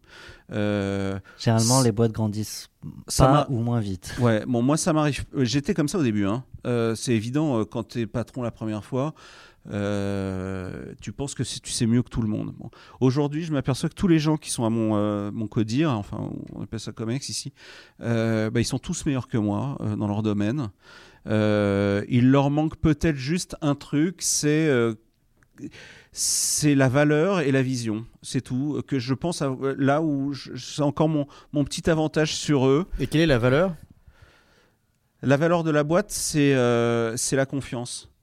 Euh, 0.52 1.18
Généralement, 1.38 1.80
les 1.82 1.92
boîtes 1.92 2.12
grandissent 2.12 2.68
ça 3.08 3.26
pas 3.26 3.46
ou 3.50 3.60
moins 3.60 3.80
vite. 3.80 4.14
Ouais, 4.20 4.44
bon 4.46 4.62
moi 4.62 4.76
ça 4.76 4.92
m'arrive. 4.92 5.24
euh, 5.36 5.44
J'étais 5.44 5.74
comme 5.74 5.88
ça 5.88 5.98
au 5.98 6.02
début. 6.02 6.26
Hein. 6.26 6.44
Euh, 6.66 6.94
c'est 6.96 7.12
évident 7.12 7.60
euh, 7.60 7.64
quand 7.64 7.84
tu 7.84 8.00
es 8.00 8.06
patron 8.06 8.42
la 8.42 8.50
première 8.50 8.84
fois. 8.84 9.14
Euh, 9.70 10.92
tu 11.00 11.12
penses 11.12 11.34
que 11.34 11.42
tu 11.42 11.72
sais 11.72 11.86
mieux 11.86 12.02
que 12.02 12.10
tout 12.10 12.22
le 12.22 12.28
monde. 12.28 12.52
Bon. 12.58 12.70
Aujourd'hui, 13.00 13.44
je 13.44 13.52
m'aperçois 13.52 13.88
que 13.88 13.94
tous 13.94 14.08
les 14.08 14.18
gens 14.18 14.36
qui 14.36 14.50
sont 14.50 14.64
à 14.64 14.70
mon, 14.70 14.96
euh, 14.96 15.30
mon 15.32 15.46
codir, 15.46 15.90
enfin, 15.90 16.30
on 16.54 16.62
appelle 16.62 16.80
ça 16.80 16.92
COMEX 16.92 17.28
ici, 17.28 17.52
euh, 18.00 18.50
bah, 18.50 18.60
ils 18.60 18.66
sont 18.66 18.78
tous 18.78 19.06
meilleurs 19.06 19.28
que 19.28 19.38
moi 19.38 19.78
dans 19.98 20.08
leur 20.08 20.22
domaine. 20.22 20.70
Il 21.26 22.30
leur 22.30 22.50
manque 22.50 22.76
peut-être 22.76 23.16
juste 23.16 23.56
un 23.62 23.74
truc, 23.74 24.16
c'est 24.20 24.68
c'est 26.10 26.74
la 26.74 26.88
valeur 26.88 27.40
et 27.40 27.52
la 27.52 27.62
vision. 27.62 28.04
C'est 28.22 28.40
tout. 28.40 28.82
Que 28.86 28.98
je 28.98 29.14
pense 29.14 29.40
à, 29.40 29.54
là 29.78 30.02
où 30.02 30.34
c'est 30.34 30.82
encore 30.82 31.08
mon, 31.08 31.26
mon 31.52 31.64
petit 31.64 31.88
avantage 31.88 32.34
sur 32.34 32.66
eux. 32.66 32.86
Et 32.98 33.06
quelle 33.06 33.22
est 33.22 33.26
la 33.26 33.38
valeur? 33.38 33.74
La 35.22 35.38
valeur 35.38 35.64
de 35.64 35.70
la 35.70 35.84
boîte, 35.84 36.10
c'est 36.10 36.54
c'est 37.16 37.36
la 37.36 37.46
confiance. 37.46 38.13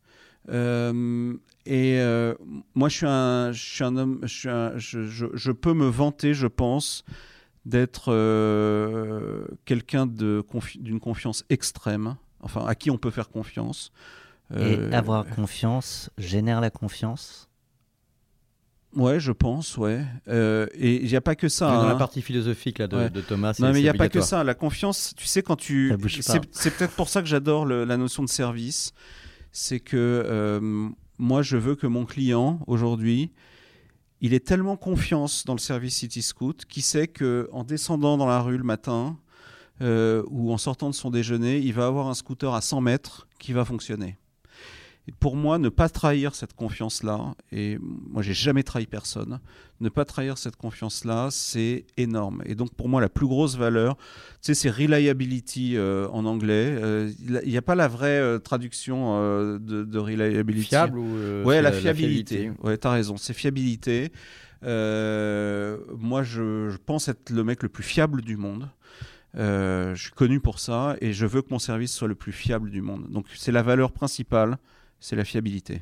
Euh, 0.50 1.34
et 1.66 2.00
euh, 2.00 2.34
moi, 2.74 2.90
je 2.90 2.96
suis 2.98 3.06
un, 3.08 3.52
je 3.52 3.64
suis 3.64 3.84
un 3.84 3.96
homme, 3.96 4.20
je, 4.24 4.28
suis 4.28 4.50
un- 4.50 4.78
je, 4.78 5.06
je- 5.06 5.28
je 5.34 5.52
peux 5.52 5.74
me 5.74 5.86
vanter, 5.88 6.34
je 6.34 6.48
pense, 6.48 7.04
d'être 7.66 8.12
euh, 8.12 9.46
quelqu'un 9.66 10.08
confi- 10.08 10.82
d'une 10.82 11.00
confiance 11.00 11.46
extrême, 11.50 12.16
enfin, 12.40 12.66
à 12.66 12.74
qui 12.76 12.90
on 12.90 12.98
peut 12.98 13.12
faire 13.12 13.30
confiance. 13.30 13.92
Et 14.54 14.76
Euh, 14.78 14.92
avoir 14.92 15.26
confiance 15.30 16.10
génère 16.18 16.60
la 16.60 16.70
confiance? 16.72 17.48
Ouais, 18.94 19.22
je 19.22 19.32
pense, 19.32 19.78
ouais. 19.78 20.04
Euh, 20.28 20.68
et 20.74 21.02
il 21.02 21.08
n'y 21.08 21.16
a 21.16 21.22
pas 21.22 21.36
que 21.36 21.48
ça. 21.48 21.68
Dans 21.68 21.84
la 21.88 21.92
hein. 21.94 21.96
partie 21.96 22.22
philosophique 22.22 22.80
là, 22.80 22.88
de, 22.88 22.98
Ouais. 22.98 23.10
de 23.10 23.22
Thomas. 23.22 23.54
Non, 23.60 23.72
mais 23.72 23.80
il 23.80 23.84
n'y 23.84 23.88
a 23.90 23.94
pas 23.94 24.10
que 24.10 24.20
ça. 24.20 24.44
La 24.44 24.54
confiance, 24.54 25.14
tu 25.16 25.26
sais, 25.26 25.42
quand 25.42 25.56
tu. 25.56 25.90
Ça 25.92 25.96
bouge 25.98 26.22
pas. 26.26 26.34
C'est 26.52 26.72
peut-être 26.76 26.96
pour 26.96 27.08
ça 27.08 27.22
que 27.22 27.28
j'adore 27.30 27.66
la 27.66 27.96
notion 27.96 28.24
de 28.24 28.28
service. 28.30 28.92
C'est 29.52 29.80
que 29.80 29.98
euh, 29.98 30.90
moi, 31.18 31.42
je 31.42 31.58
veux 31.58 31.76
que 31.76 31.88
mon 31.88 32.06
client, 32.06 32.60
aujourd'hui, 32.68 33.32
il 34.22 34.34
ait 34.34 34.40
tellement 34.40 34.78
confiance 34.78 35.46
dans 35.46 35.54
le 35.54 35.60
service 35.60 35.96
City 35.96 36.22
Scoot 36.22 36.66
qu'il 36.66 36.84
sait 36.84 37.08
qu'en 37.08 37.64
descendant 37.64 38.18
dans 38.18 38.28
la 38.28 38.40
rue 38.40 38.58
le 38.58 38.64
matin 38.64 39.18
euh, 39.82 40.24
ou 40.30 40.54
en 40.54 40.58
sortant 40.58 40.90
de 40.90 40.96
son 40.96 41.10
déjeuner, 41.10 41.58
il 41.58 41.74
va 41.74 41.88
avoir 41.88 42.08
un 42.08 42.14
scooter 42.14 42.54
à 42.54 42.62
100 42.62 42.82
mètres 42.82 43.28
qui 43.40 43.52
va 43.52 43.66
fonctionner. 43.66 44.18
Pour 45.20 45.36
moi, 45.36 45.58
ne 45.58 45.70
pas 45.70 45.90
trahir 45.90 46.36
cette 46.36 46.54
confiance-là, 46.54 47.34
et 47.52 47.78
moi 47.82 48.22
j'ai 48.22 48.34
jamais 48.36 48.62
trahi 48.64 48.86
personne, 48.86 49.40
ne 49.80 49.90
pas 49.90 50.06
trahir 50.06 50.38
cette 50.38 50.56
confiance-là, 50.56 51.30
c'est 51.32 51.86
énorme. 51.98 52.44
Et 52.46 52.54
donc 52.56 52.74
pour 52.76 52.88
moi, 52.88 53.02
la 53.02 53.10
plus 53.10 53.26
grosse 53.28 53.58
valeur, 53.58 53.98
tu 53.98 54.04
sais, 54.42 54.54
c'est 54.54 54.70
reliability 54.70 55.76
euh, 55.76 56.08
en 56.10 56.26
anglais. 56.26 56.76
Euh, 56.80 57.12
Il 57.20 57.50
n'y 57.50 57.58
a 57.58 57.62
pas 57.64 57.76
la 57.76 57.88
vraie 57.88 58.20
euh, 58.20 58.38
traduction 58.40 59.18
de, 59.60 59.84
de 59.84 60.00
reliability. 60.00 60.68
Fiable 60.68 60.98
ou 61.00 61.44
Ouais, 61.46 61.62
la 61.62 61.72
fiabilité. 61.72 62.36
fiabilité 62.36 62.62
ouais, 62.68 62.78
t'as 62.78 62.92
raison, 62.92 63.18
c'est 63.18 63.34
fiabilité. 63.34 64.12
Moi, 64.64 66.24
je, 66.24 66.70
je 66.70 66.78
pense 66.86 67.08
être 67.08 67.30
le 67.30 67.44
mec 67.44 67.64
le 67.64 67.70
plus 67.70 67.84
fiable 67.84 68.22
du 68.22 68.38
monde. 68.38 68.70
Euh, 69.38 69.96
je 69.96 70.04
suis 70.04 70.12
connu 70.12 70.40
pour 70.42 70.60
ça 70.60 70.96
et 71.00 71.14
je 71.14 71.26
veux 71.26 71.42
que 71.42 71.48
mon 71.52 71.60
service 71.60 71.94
soit 71.94 72.08
le 72.08 72.16
plus 72.16 72.34
fiable 72.34 72.70
du 72.70 72.82
monde. 72.82 73.08
Donc, 73.10 73.26
c'est 73.36 73.52
la 73.54 73.64
valeur 73.64 73.92
principale, 73.94 74.58
c'est 75.02 75.18
la 75.18 75.26
fiabilité. 75.26 75.82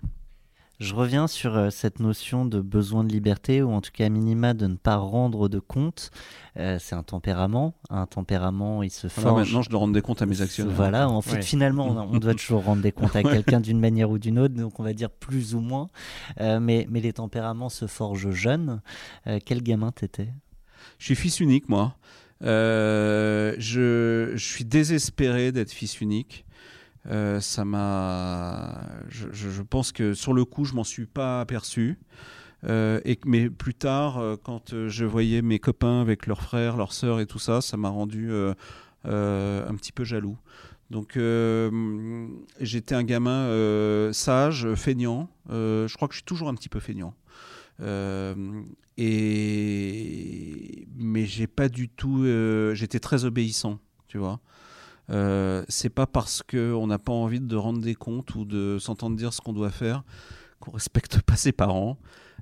Je 0.79 0.95
reviens 0.95 1.27
sur 1.27 1.57
euh, 1.57 1.69
cette 1.71 1.99
notion 1.99 2.45
de 2.45 2.61
besoin 2.61 3.03
de 3.03 3.11
liberté, 3.11 3.61
ou 3.61 3.69
en 3.71 3.81
tout 3.81 3.91
cas 3.93 4.05
à 4.05 4.09
minima 4.09 4.53
de 4.53 4.65
ne 4.65 4.77
pas 4.77 4.95
rendre 4.95 5.49
de 5.49 5.59
compte. 5.59 6.09
Euh, 6.55 6.77
c'est 6.79 6.95
un 6.95 7.03
tempérament. 7.03 7.73
Un 7.89 8.05
tempérament, 8.05 8.81
il 8.81 8.89
se 8.89 9.09
forge. 9.09 9.41
maintenant, 9.41 9.61
je 9.61 9.69
dois 9.69 9.79
rendre 9.81 9.93
des 9.93 10.01
comptes 10.01 10.21
à 10.21 10.25
mes 10.25 10.41
actionnaires. 10.41 10.73
Voilà, 10.73 11.09
en 11.09 11.21
fait, 11.21 11.35
Ouais. 11.35 11.41
finalement, 11.41 11.85
on, 11.88 12.15
on 12.15 12.17
doit 12.17 12.33
toujours 12.33 12.63
rendre 12.63 12.81
des 12.81 12.93
comptes 12.93 13.13
à 13.17 13.19
Ouais. 13.23 13.29
quelqu'un 13.33 13.59
d'une 13.59 13.77
manière 13.81 14.09
ou 14.09 14.17
d'une 14.19 14.39
autre, 14.39 14.53
donc 14.55 14.79
on 14.79 14.83
va 14.83 14.93
dire 14.93 15.09
plus 15.09 15.53
ou 15.53 15.59
moins. 15.59 15.88
Euh, 16.39 16.61
mais, 16.61 16.88
mais 16.89 17.01
les 17.01 17.11
tempéraments 17.11 17.67
se 17.67 17.85
forgent 17.85 18.31
jeunes. 18.31 18.81
Euh, 19.27 19.39
quel 19.45 19.61
gamin 19.61 19.91
t'étais? 19.91 20.29
Je 20.97 21.03
suis 21.07 21.15
fils 21.15 21.41
unique, 21.41 21.67
moi. 21.67 21.97
Euh, 22.41 23.53
je, 23.59 24.31
je 24.35 24.45
suis 24.45 24.63
désespéré 24.63 25.51
d'être 25.51 25.71
fils 25.73 25.99
unique. 25.99 26.45
Euh, 27.07 27.39
ça 27.39 27.65
m'a. 27.65 28.81
Je, 29.09 29.61
pense 29.61 29.91
que 29.91 30.13
sur 30.13 30.33
le 30.33 30.45
coup, 30.45 30.65
je 30.65 30.73
m'en 30.73 30.83
suis 30.83 31.05
pas 31.05 31.41
aperçu. 31.41 31.99
Euh, 32.65 32.99
et 33.05 33.17
mais 33.25 33.49
plus 33.49 33.73
tard, 33.73 34.17
euh, 34.17 34.35
quand 34.41 34.87
je 34.87 35.05
voyais 35.05 35.41
mes 35.41 35.59
copains 35.59 36.01
avec 36.01 36.27
leurs 36.27 36.41
frères, 36.41 36.75
leurs 36.75 36.91
sœurs 36.93 37.21
et 37.21 37.25
tout 37.25 37.39
ça, 37.39 37.61
ça 37.61 37.77
m'a 37.77 37.89
rendu 37.89 38.31
un 39.05 39.75
petit 39.75 39.91
peu 39.91 40.03
jaloux. 40.03 40.37
Donc 40.89 41.19
j'étais 42.59 42.95
un 42.95 43.03
gamin 43.03 44.11
sage, 44.13 44.73
feignant. 44.75 45.29
Je 45.49 45.93
crois 45.95 46.07
que 46.07 46.13
je 46.13 46.19
suis 46.19 46.25
toujours 46.25 46.49
un 46.49 46.55
petit 46.55 46.69
peu 46.69 46.79
feignant. 46.79 47.15
Et 48.97 50.87
mais 50.97 51.25
j'ai 51.25 51.47
pas 51.47 51.69
du 51.69 51.87
tout. 51.89 52.25
J'étais 52.73 52.99
très 52.99 53.23
obéissant, 53.23 53.79
tu 54.07 54.17
vois. 54.17 54.41
Euh, 55.09 55.63
c'est 55.69 55.89
pas 55.89 56.05
parce 56.05 56.43
que 56.43 56.73
on 56.73 56.87
n'a 56.87 56.99
pas 56.99 57.13
envie 57.13 57.39
de 57.39 57.55
rendre 57.55 57.81
des 57.81 57.95
comptes 57.95 58.35
ou 58.35 58.45
de 58.45 58.77
s'entendre 58.79 59.15
dire 59.15 59.33
ce 59.33 59.41
qu'on 59.41 59.53
doit 59.53 59.71
faire 59.71 60.03
qu'on 60.59 60.71
respecte 60.71 61.21
pas 61.21 61.35
ses 61.35 61.51
parents 61.51 61.97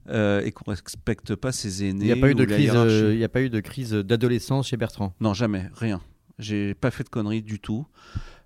euh, 0.09 0.41
et 0.41 0.51
qu'on 0.51 0.71
respecte 0.71 1.35
pas 1.35 1.51
ses 1.51 1.85
aînés. 1.85 2.05
Il 2.05 2.07
n'y 2.07 2.11
a 2.11 2.21
pas 2.21 2.29
eu 2.29 2.35
de 2.35 2.45
crise, 2.45 2.71
euh, 2.73 3.15
y 3.15 3.23
a 3.23 3.29
pas 3.29 3.41
eu 3.41 3.49
de 3.49 3.59
crise 3.59 3.91
d'adolescence 3.91 4.67
chez 4.67 4.77
Bertrand? 4.77 5.13
Non, 5.19 5.33
jamais, 5.33 5.69
rien. 5.75 6.01
J'ai 6.39 6.73
pas 6.73 6.91
fait 6.91 7.03
de 7.03 7.09
conneries 7.09 7.41
du 7.41 7.59
tout. 7.59 7.85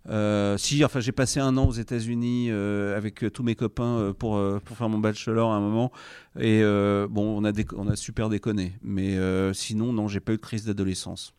Euh, 0.09 0.57
si, 0.57 0.83
enfin, 0.83 0.99
j'ai 0.99 1.11
passé 1.11 1.39
un 1.39 1.57
an 1.57 1.67
aux 1.67 1.73
États-Unis 1.73 2.47
euh, 2.49 2.97
avec 2.97 3.23
euh, 3.23 3.29
tous 3.29 3.43
mes 3.43 3.53
copains 3.53 4.13
pour, 4.17 4.41
pour 4.61 4.77
faire 4.77 4.89
mon 4.89 4.97
bachelor 4.97 5.51
à 5.51 5.55
un 5.55 5.59
moment. 5.59 5.91
Et 6.39 6.61
bon, 6.61 7.37
on 7.37 7.45
a, 7.45 7.51
on 7.75 7.87
a 7.87 7.95
super 7.95 8.29
déconné. 8.29 8.73
Mais 8.81 9.17
sinon, 9.53 9.93
non, 9.93 10.07
j'ai 10.07 10.19
pas 10.19 10.33
eu 10.33 10.37
de 10.37 10.41
crise 10.41 10.65
d'adolescence. 10.65 11.33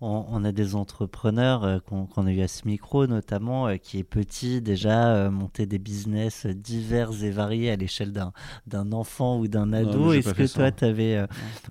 On, 0.00 0.24
on 0.28 0.44
a 0.44 0.52
des 0.52 0.74
entrepreneurs 0.74 1.64
euh, 1.64 1.78
qu'on 1.78 2.26
a 2.26 2.32
eu 2.32 2.40
à 2.40 2.48
ce 2.48 2.66
micro 2.66 3.06
notamment, 3.06 3.68
euh, 3.68 3.76
qui 3.76 3.98
est 3.98 4.04
petit 4.04 4.60
déjà, 4.60 5.14
euh, 5.14 5.30
monter 5.30 5.66
des 5.66 5.78
business 5.78 6.46
divers 6.46 7.22
et 7.22 7.30
variés 7.30 7.70
à 7.70 7.76
l'échelle 7.76 8.12
d'un 8.12 8.32
d'un 8.66 8.92
enfant 8.92 9.38
ou 9.38 9.48
d'un 9.48 9.72
ado. 9.72 10.12
Est-ce 10.12 10.34
que 10.34 10.52
toi, 10.52 10.70
tu 10.72 10.84
avais 10.84 11.26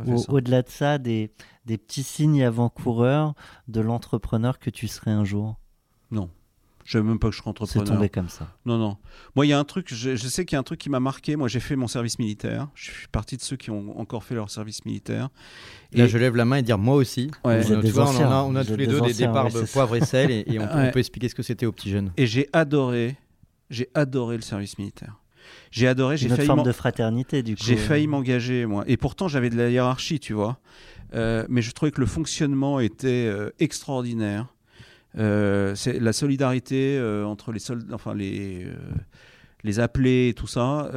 Au-. 0.06 0.36
Au-delà 0.36 0.62
de 0.62 0.70
ça, 0.70 0.98
des, 0.98 1.32
des 1.66 1.78
petits 1.78 2.04
signes 2.04 2.44
avant-coureurs 2.44 3.34
de 3.68 3.82
l'entrepreneur 3.82 4.60
que 4.60 4.70
tu 4.70 4.88
serais 4.88 5.12
un 5.12 5.24
jour? 5.26 5.56
Je 6.86 6.92
savais 6.94 7.04
même 7.04 7.20
pas 7.20 7.28
que 7.30 7.32
je 7.32 7.38
suis 7.38 7.44
C'est 7.44 7.50
entrepreneur. 7.50 7.86
tombé 7.96 8.10
comme 8.10 8.30
ça. 8.30 8.48
Non, 8.66 8.78
non. 8.78 8.98
Moi, 9.36 9.46
il 9.46 9.50
y 9.50 9.54
a 9.54 9.60
un 9.60 9.64
truc, 9.64 9.94
je, 9.94 10.16
je 10.16 10.28
sais 10.28 10.44
qu'il 10.46 10.56
y 10.56 10.58
a 10.58 10.60
un 10.60 10.64
truc 10.64 10.80
qui 10.80 10.90
m'a 10.90 11.00
marqué. 11.00 11.36
Moi, 11.36 11.48
j'ai 11.48 11.60
fait 11.60 11.76
mon 11.76 11.88
service 11.88 12.20
militaire. 12.20 12.68
Je 12.76 12.92
suis 12.92 13.08
partie 13.08 13.38
de 13.38 13.42
ceux 13.42 13.56
qui 13.56 13.72
ont 13.72 13.98
encore 14.00 14.24
fait 14.24 14.36
leur 14.36 14.50
service 14.50 14.84
militaire. 14.86 15.30
Là, 15.94 16.06
Et- 16.06 16.08
je 16.08 16.18
lève 16.18 16.36
la 16.36 16.46
main 16.46 16.58
et 16.58 16.62
dire 16.62 16.78
moi 16.78 16.96
aussi. 16.96 17.32
Ouais. 17.46 17.62
Vous 17.62 17.72
êtes 17.74 17.80
des 17.80 17.92
vois, 17.92 18.10
on, 18.10 18.22
a, 18.22 18.44
on 18.44 18.56
a 18.56 18.64
vous 18.64 18.72
tous 18.72 18.76
les 18.78 18.88
deux 18.88 19.00
des 19.02 19.12
anciens, 19.12 19.28
départs 19.28 19.46
ouais, 19.46 19.52
de 19.62 19.66
c'est 19.66 19.72
poivre 19.72 19.96
et 19.96 20.02
sel 20.06 20.30
et, 20.32 20.44
et 20.48 20.60
on, 20.60 20.68
peut- 20.68 20.74
Ouais. 20.76 20.88
on 20.90 20.92
peut 20.92 21.00
expliquer 21.00 21.30
ce 21.30 21.36
que 21.36 21.44
c'était 21.44 21.66
aux 21.66 21.72
petits 21.72 21.90
jeunes. 21.90 22.12
Et 22.18 22.28
j'ai 22.28 22.50
adoré, 22.54 23.16
j'ai 23.70 23.90
adoré 23.94 24.36
le 24.36 24.42
service 24.42 24.78
militaire. 24.78 25.20
J'ai 25.72 25.88
adoré, 25.88 26.18
j'ai 26.18 26.30
failli 26.30 26.46
forme 26.46 26.64
de 26.64 26.72
fraternité, 26.72 27.44
du 27.44 27.56
coup. 27.56 27.64
J'ai 27.64 27.76
failli 27.78 28.08
m'engager, 28.08 28.66
moi. 28.66 28.84
Et 28.88 28.96
pourtant, 28.98 29.28
j'avais 29.28 29.50
de 29.50 29.58
la 29.58 29.70
hiérarchie, 29.70 30.20
tu 30.20 30.34
vois. 30.34 30.60
Euh, 31.16 31.46
mais 31.50 31.62
je 31.62 31.72
trouvais 31.72 31.92
que 31.92 32.00
le 32.00 32.08
fonctionnement 32.08 32.80
était 32.80 33.08
euh, 33.28 33.50
extraordinaire. 33.60 34.48
Euh, 35.18 35.76
c'est 35.76 36.00
la 36.00 36.14
solidarité 36.14 36.98
euh, 36.98 37.26
entre 37.26 37.52
les 37.52 37.60
soldats, 37.60 37.94
enfin 37.94 38.16
les, 38.16 38.66
euh, 38.66 38.76
les 39.64 39.80
appelés 39.80 40.30
et 40.30 40.34
tout 40.34 40.48
ça. 40.48 40.90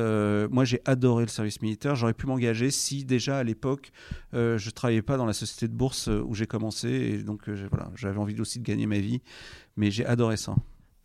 Moi, 0.50 0.64
j'ai 0.64 0.80
adoré 0.85 1.25
le 1.25 1.28
service 1.28 1.61
militaire. 1.62 1.94
J'aurais 1.94 2.14
pu 2.14 2.26
m'engager 2.26 2.70
si 2.70 3.04
déjà 3.04 3.38
à 3.38 3.44
l'époque, 3.44 3.92
euh, 4.35 4.58
je 4.58 4.70
travaillais 4.70 5.02
pas 5.02 5.16
dans 5.16 5.26
la 5.26 5.32
société 5.32 5.68
de 5.68 5.75
bourse 5.75 6.08
où 6.08 6.35
j'ai 6.35 6.46
commencé. 6.46 6.88
Et 6.88 7.23
donc, 7.23 7.49
voilà, 7.49 7.90
j'avais 7.94 8.18
envie 8.18 8.40
aussi 8.40 8.58
de 8.58 8.64
gagner 8.64 8.87
ma 8.87 8.99
vie. 8.99 9.20
Mais 9.76 9.90
j'ai 9.90 10.06
adoré 10.06 10.37
ça. 10.37 10.56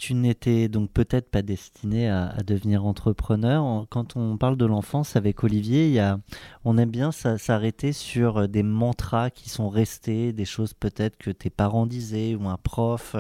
Tu 0.02 0.16
n'étais 0.16 0.68
donc 0.68 0.90
peut-être 0.90 1.30
pas 1.30 1.44
destiné 1.44 2.10
à, 2.10 2.34
devenir 2.44 2.88
entrepreneur. 2.88 3.64
En- 3.64 3.86
Quand 3.86 4.16
on 4.16 4.36
parle 4.36 4.58
de 4.58 4.66
l'enfance 4.66 5.16
avec 5.16 5.44
Olivier, 5.44 5.86
il 5.90 5.94
y 5.94 6.00
a, 6.00 6.20
on 6.66 6.80
aime 6.80 6.90
bien 6.90 7.12
s'a- 7.12 7.38
s'arrêter 7.38 7.94
sur 7.94 8.38
euh, 8.38 8.48
des 8.48 8.64
mantras 8.64 9.30
qui 9.30 9.48
sont 9.52 9.70
restés, 9.70 10.34
des 10.34 10.46
choses 10.46 10.74
peut-être 10.74 11.18
que 11.18 11.30
tes 11.30 11.52
parents 11.52 11.86
disaient 11.86 12.34
ou 12.34 12.48
un 12.48 12.58
prof. 12.58 13.16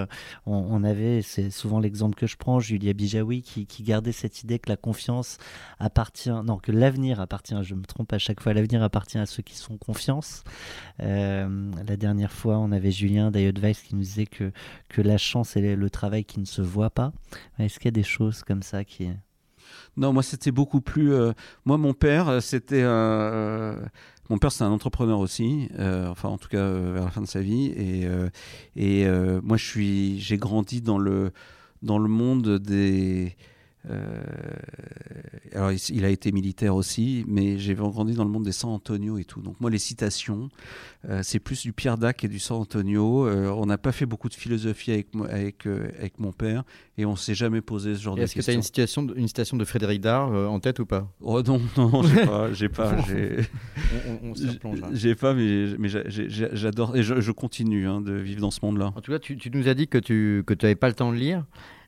On, 0.47 0.83
avait, 0.83 1.21
c'est 1.21 1.51
souvent 1.51 1.79
l'exemple 1.79 2.15
que 2.15 2.25
je 2.25 2.35
prends, 2.35 2.59
Julia 2.59 2.93
Bijawi 2.93 3.43
qui, 3.43 3.67
qui 3.67 3.83
gardait 3.83 4.11
cette 4.11 4.41
idée 4.41 4.57
que 4.57 4.69
la 4.71 4.75
confiance 4.77 5.37
appartient, 5.77 6.31
non, 6.31 6.57
que 6.57 6.71
l'avenir 6.71 7.19
appartient, 7.21 7.53
je 7.61 7.75
me 7.75 7.83
trompe 7.85 8.11
à 8.11 8.17
chaque 8.17 8.41
fois, 8.41 8.55
l'avenir 8.55 8.81
appartient 8.81 9.19
à 9.19 9.27
ceux 9.27 9.43
qui 9.43 9.55
sont 9.55 9.77
confiance. 9.77 10.43
Euh, 10.99 11.69
la 11.87 11.95
dernière 11.95 12.31
fois, 12.31 12.57
on 12.57 12.71
avait 12.71 12.89
Julien 12.91 13.29
d'Ayodvice 13.29 13.81
qui 13.83 13.93
nous 13.93 14.01
disait 14.01 14.25
que 14.25 14.51
que 14.89 15.03
la 15.03 15.19
chance 15.19 15.55
et 15.55 15.75
le 15.75 15.89
travail 15.91 16.25
qui 16.25 16.39
ne 16.39 16.45
se 16.45 16.61
voient 16.71 16.89
pas. 16.89 17.13
Est-ce 17.59 17.77
qu'il 17.79 17.85
y 17.85 17.89
a 17.89 17.91
des 17.91 18.03
choses 18.03 18.43
comme 18.43 18.63
ça 18.63 18.83
qui... 18.83 19.09
Non, 19.97 20.13
moi 20.13 20.23
c'était 20.23 20.51
beaucoup 20.51 20.81
plus. 20.81 21.13
euh, 21.13 21.33
moi, 21.65 21.77
mon 21.77 21.93
père, 21.93 22.29
euh, 22.29 22.39
c'était 22.39 22.81
euh, 22.83 23.75
mon 24.29 24.37
père, 24.37 24.51
c'est 24.51 24.63
un 24.63 24.71
entrepreneur 24.71 25.19
aussi. 25.19 25.69
enfin, 25.77 26.29
en 26.29 26.37
tout 26.37 26.49
cas, 26.49 26.65
vers 26.71 27.05
la 27.05 27.11
fin 27.11 27.21
de 27.21 27.27
sa 27.27 27.41
vie. 27.41 27.67
Et, 27.67 28.07
et 28.75 29.05
moi, 29.43 29.57
je 29.57 29.65
suis. 29.65 30.19
J'ai 30.19 30.37
grandi 30.37 30.81
dans 30.81 30.97
le 30.97 31.31
dans 31.81 31.99
le 31.99 32.07
monde 32.07 32.59
des. 32.59 33.35
Euh, 33.89 34.21
alors, 35.53 35.71
il, 35.71 36.05
a 36.05 36.09
été 36.09 36.31
militaire 36.31 36.75
aussi, 36.75 37.25
mais 37.27 37.57
j'ai 37.57 37.73
grandi 37.73 38.13
dans 38.13 38.23
le 38.23 38.29
monde 38.29 38.43
des 38.45 38.51
San 38.51 38.69
Antonio 38.69 39.17
et 39.17 39.23
tout. 39.25 39.41
Donc, 39.41 39.59
moi, 39.59 39.69
les 39.69 39.79
citations, 39.79 40.49
euh, 41.09 41.21
c'est 41.23 41.39
plus 41.39 41.61
du 41.63 41.73
Pierre 41.73 41.97
Dac 41.97 42.23
et 42.23 42.27
du 42.27 42.39
San 42.39 42.57
Antonio. 42.61 43.25
Euh, 43.27 43.47
on 43.49 43.65
n'a 43.65 43.77
pas 43.77 43.91
fait 43.91 44.05
beaucoup 44.05 44.29
de 44.29 44.33
philosophie 44.35 44.91
avec, 44.91 45.13
mo- 45.15 45.25
avec, 45.25 45.65
euh, 45.65 45.89
avec 45.97 46.19
mon 46.19 46.31
père 46.31 46.63
et 46.97 47.05
on 47.05 47.15
s'est 47.15 47.33
jamais 47.35 47.61
posé 47.61 47.95
ce 47.95 48.01
genre 48.01 48.15
de 48.15 48.21
Est-ce 48.21 48.35
que 48.35 48.41
tu 48.41 48.51
as 48.51 48.53
questions. 48.53 48.59
une 48.59 48.63
citation, 48.63 49.03
de- 49.03 49.15
une 49.17 49.27
citation 49.27 49.57
de 49.57 49.65
Frédéric 49.65 50.01
Dard 50.01 50.31
euh, 50.31 50.45
en 50.47 50.59
tête 50.59 50.79
ou 50.79 50.85
pas? 50.85 51.11
Oh 51.21 51.41
non, 51.41 51.59
non, 51.77 52.03
j'ai 52.03 52.25
pas, 52.25 52.53
j'ai 52.53 52.69
pas, 52.69 52.95
j'ai, 53.07 53.39
On, 54.07 54.27
on- 54.27 54.31
on 54.31 54.35
s'y 54.35 54.47
replonge, 54.47 54.79
là. 54.81 54.89
j'ai 54.93 55.15
pas, 55.15 55.33
mais, 55.33 55.75
j'adore 56.53 56.95
et 56.95 57.03
je, 57.03 57.19
je 57.19 57.31
continue 57.31 57.87
hein, 57.87 57.99
de 58.01 58.13
vivre 58.13 58.41
dans 58.41 58.51
ce 58.51 58.59
monde-là. 58.63 58.93
En 58.95 59.01
tout 59.01 59.11
cas, 59.11 59.19
tu, 59.19 59.37
tu 59.37 59.49
nous 59.51 59.67
as 59.67 59.73
dit 59.73 59.87
que 59.87 59.97
tu 59.97 60.43
que 60.45 60.53
n'avais 60.53 60.75
pas 60.75 60.87
le 60.87 60.93
temps 60.95 61.11
de 61.11 61.17
lire. 61.17 61.45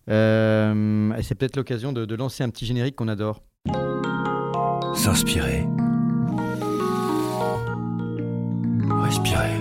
Euh, 0.09 1.13
et 1.15 1.23
c'est 1.23 1.35
peut-être 1.35 1.55
l'occasion 1.55 1.93
de, 1.93 2.05
de 2.05 2.15
lancer 2.15 2.43
un 2.43 2.49
petit 2.49 2.65
générique 2.65 2.95
qu'on 2.95 3.07
adore. 3.07 3.41
S'inspirer. 4.95 5.65
Respirer. 9.03 9.59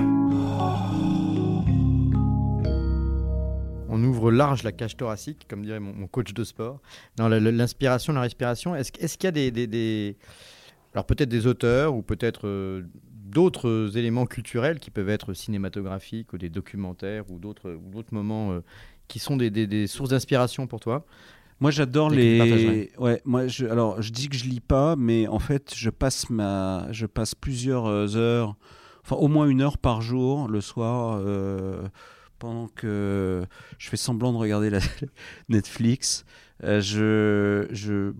On 3.94 4.02
ouvre 4.04 4.32
large 4.32 4.62
la 4.62 4.72
cage 4.72 4.96
thoracique, 4.96 5.46
comme 5.48 5.62
dirait 5.64 5.80
mon, 5.80 5.92
mon 5.92 6.06
coach 6.06 6.32
de 6.32 6.44
sport. 6.44 6.80
Dans 7.16 7.28
l'inspiration, 7.28 8.12
la 8.12 8.22
respiration, 8.22 8.74
est-ce 8.74 8.90
qu'il 8.92 9.24
y 9.24 9.28
a 9.28 9.32
des, 9.32 9.50
des- 9.50 9.66
des- 9.66 10.16
alors 10.94 11.04
peut-être 11.06 11.28
des 11.28 11.46
auteurs 11.46 11.94
ou 11.94 12.02
peut-être 12.02 12.46
euh, 12.46 12.82
d'autres 13.24 13.96
éléments 13.96 14.26
culturels 14.26 14.78
qui 14.78 14.90
peuvent 14.90 15.08
être 15.08 15.32
cinématographiques 15.34 16.32
ou 16.32 16.38
des 16.38 16.48
documentaires 16.50 17.24
ou 17.30 17.38
d'autres 17.38 17.72
ou 17.72 17.90
d'autres 17.90 18.12
moments 18.12 18.52
euh, 18.52 18.60
qui 19.12 19.18
sont 19.18 19.36
des, 19.36 19.50
des- 19.50 19.66
des 19.66 19.86
sources 19.86 20.10
d'inspiration 20.10 20.66
pour 20.66 20.80
toi 20.80 21.04
Moi, 21.60 21.70
j'adore 21.70 22.08
les. 22.16 22.90
Ouais, 22.98 23.20
moi, 23.24 23.46
je, 23.46 23.66
alors, 23.66 24.00
je 24.00 24.10
dis 24.10 24.28
que 24.28 24.36
je 24.36 24.44
lis 24.44 24.60
pas, 24.60 24.96
mais 24.96 25.28
en 25.28 25.38
fait, 25.38 25.72
je 25.76 25.90
passe 25.90 26.30
ma, 26.30 26.88
je 26.92 27.06
passe 27.06 27.34
plusieurs 27.34 27.86
euh, 27.86 28.16
heures, 28.16 28.56
enfin, 29.04 29.16
au 29.16 29.28
moins 29.28 29.46
une 29.46 29.60
heure 29.60 29.76
par 29.78 30.00
jour, 30.02 30.48
le 30.48 30.60
soir, 30.60 31.20
euh, 31.24 31.82
pendant 32.38 32.68
que 32.68 33.44
je 33.78 33.88
fais 33.90 33.96
semblant 33.98 34.32
de 34.32 34.38
regarder 34.38 34.70
la 34.70 34.80
Netflix. 35.48 36.24
Euh, 36.64 36.80
je, 36.80 37.66
je, 37.74 38.12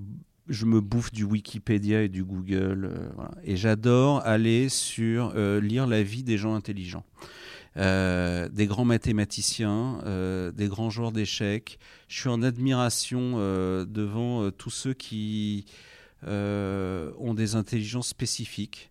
je 0.49 0.67
me 0.67 0.81
bouffe 0.81 1.13
du 1.13 1.25
Wikipédia 1.25 2.03
et 2.03 2.09
du 2.09 2.25
Google. 2.25 2.85
euh, 2.93 3.09
voilà. 3.15 3.31
Et 3.45 3.57
j'adore 3.57 4.21
aller 4.27 4.69
sur 4.69 5.33
lire 5.61 5.87
la 5.87 6.03
vie 6.03 6.23
des 6.23 6.37
gens 6.39 6.55
intelligents. 6.55 7.05
Euh, 7.79 8.51
des 8.51 8.67
grands 8.67 8.85
mathématiciens, 8.85 10.01
euh, 10.05 10.53
des 10.53 10.69
grands 10.69 10.91
joueurs 10.91 11.11
d'échecs. 11.11 11.79
Je 12.09 12.21
suis 12.21 12.29
en 12.29 12.43
admiration 12.43 13.35
euh, 13.37 13.87
devant 13.87 14.43
euh, 14.43 14.51
tous 14.51 14.69
ceux 14.69 14.93
qui 14.93 15.65
euh, 16.27 17.13
ont 17.19 17.33
des 17.33 17.55
intelligences 17.55 18.09
spécifiques. 18.09 18.91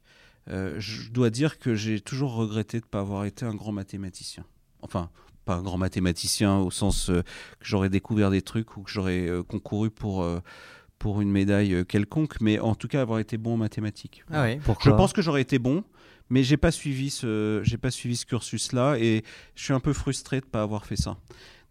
Euh, 0.49 0.75
je 0.79 1.11
dois 1.11 1.29
dire 1.29 1.59
que 1.59 1.75
j'ai 1.75 2.01
toujours 2.01 2.33
regretté 2.33 2.79
de 2.79 2.85
ne 2.85 2.89
pas 2.89 3.01
avoir 3.01 3.25
été 3.25 3.45
un 3.45 3.53
grand 3.53 3.71
mathématicien. 3.71 4.43
Enfin, 4.81 5.11
pas 5.45 5.55
un 5.55 5.61
grand 5.61 5.77
mathématicien 5.77 6.57
au 6.57 6.71
sens 6.71 7.11
euh, 7.11 7.21
que 7.21 7.65
j'aurais 7.65 7.89
découvert 7.89 8.31
des 8.31 8.41
trucs 8.41 8.77
ou 8.77 8.81
que 8.81 8.89
j'aurais 8.89 9.27
euh, 9.27 9.43
concouru 9.43 9.91
pour, 9.91 10.23
euh, 10.23 10.39
pour 10.97 11.21
une 11.21 11.29
médaille 11.29 11.85
quelconque, 11.85 12.41
mais 12.41 12.57
en 12.57 12.73
tout 12.73 12.87
cas 12.87 13.01
avoir 13.01 13.19
été 13.19 13.37
bon 13.37 13.53
en 13.53 13.57
mathématiques. 13.57 14.23
Ah 14.31 14.43
oui. 14.45 14.57
Pourquoi? 14.63 14.91
Je 14.91 14.95
pense 14.95 15.13
que 15.13 15.21
j'aurais 15.21 15.41
été 15.41 15.59
bon, 15.59 15.83
mais 16.31 16.41
j'ai 16.43 16.57
pas 16.57 16.71
suivi 16.71 17.09
ce, 17.11 17.61
j'ai 17.63 17.77
pas 17.77 17.91
suivi 17.91 18.15
ce 18.15 18.25
cursus-là 18.25 18.95
et 18.99 19.23
je 19.55 19.63
suis 19.63 19.73
un 19.73 19.79
peu 19.79 19.93
frustré 19.93 20.39
de 20.41 20.45
pas 20.45 20.63
avoir 20.63 20.85
fait 20.87 20.95
ça. 20.95 21.17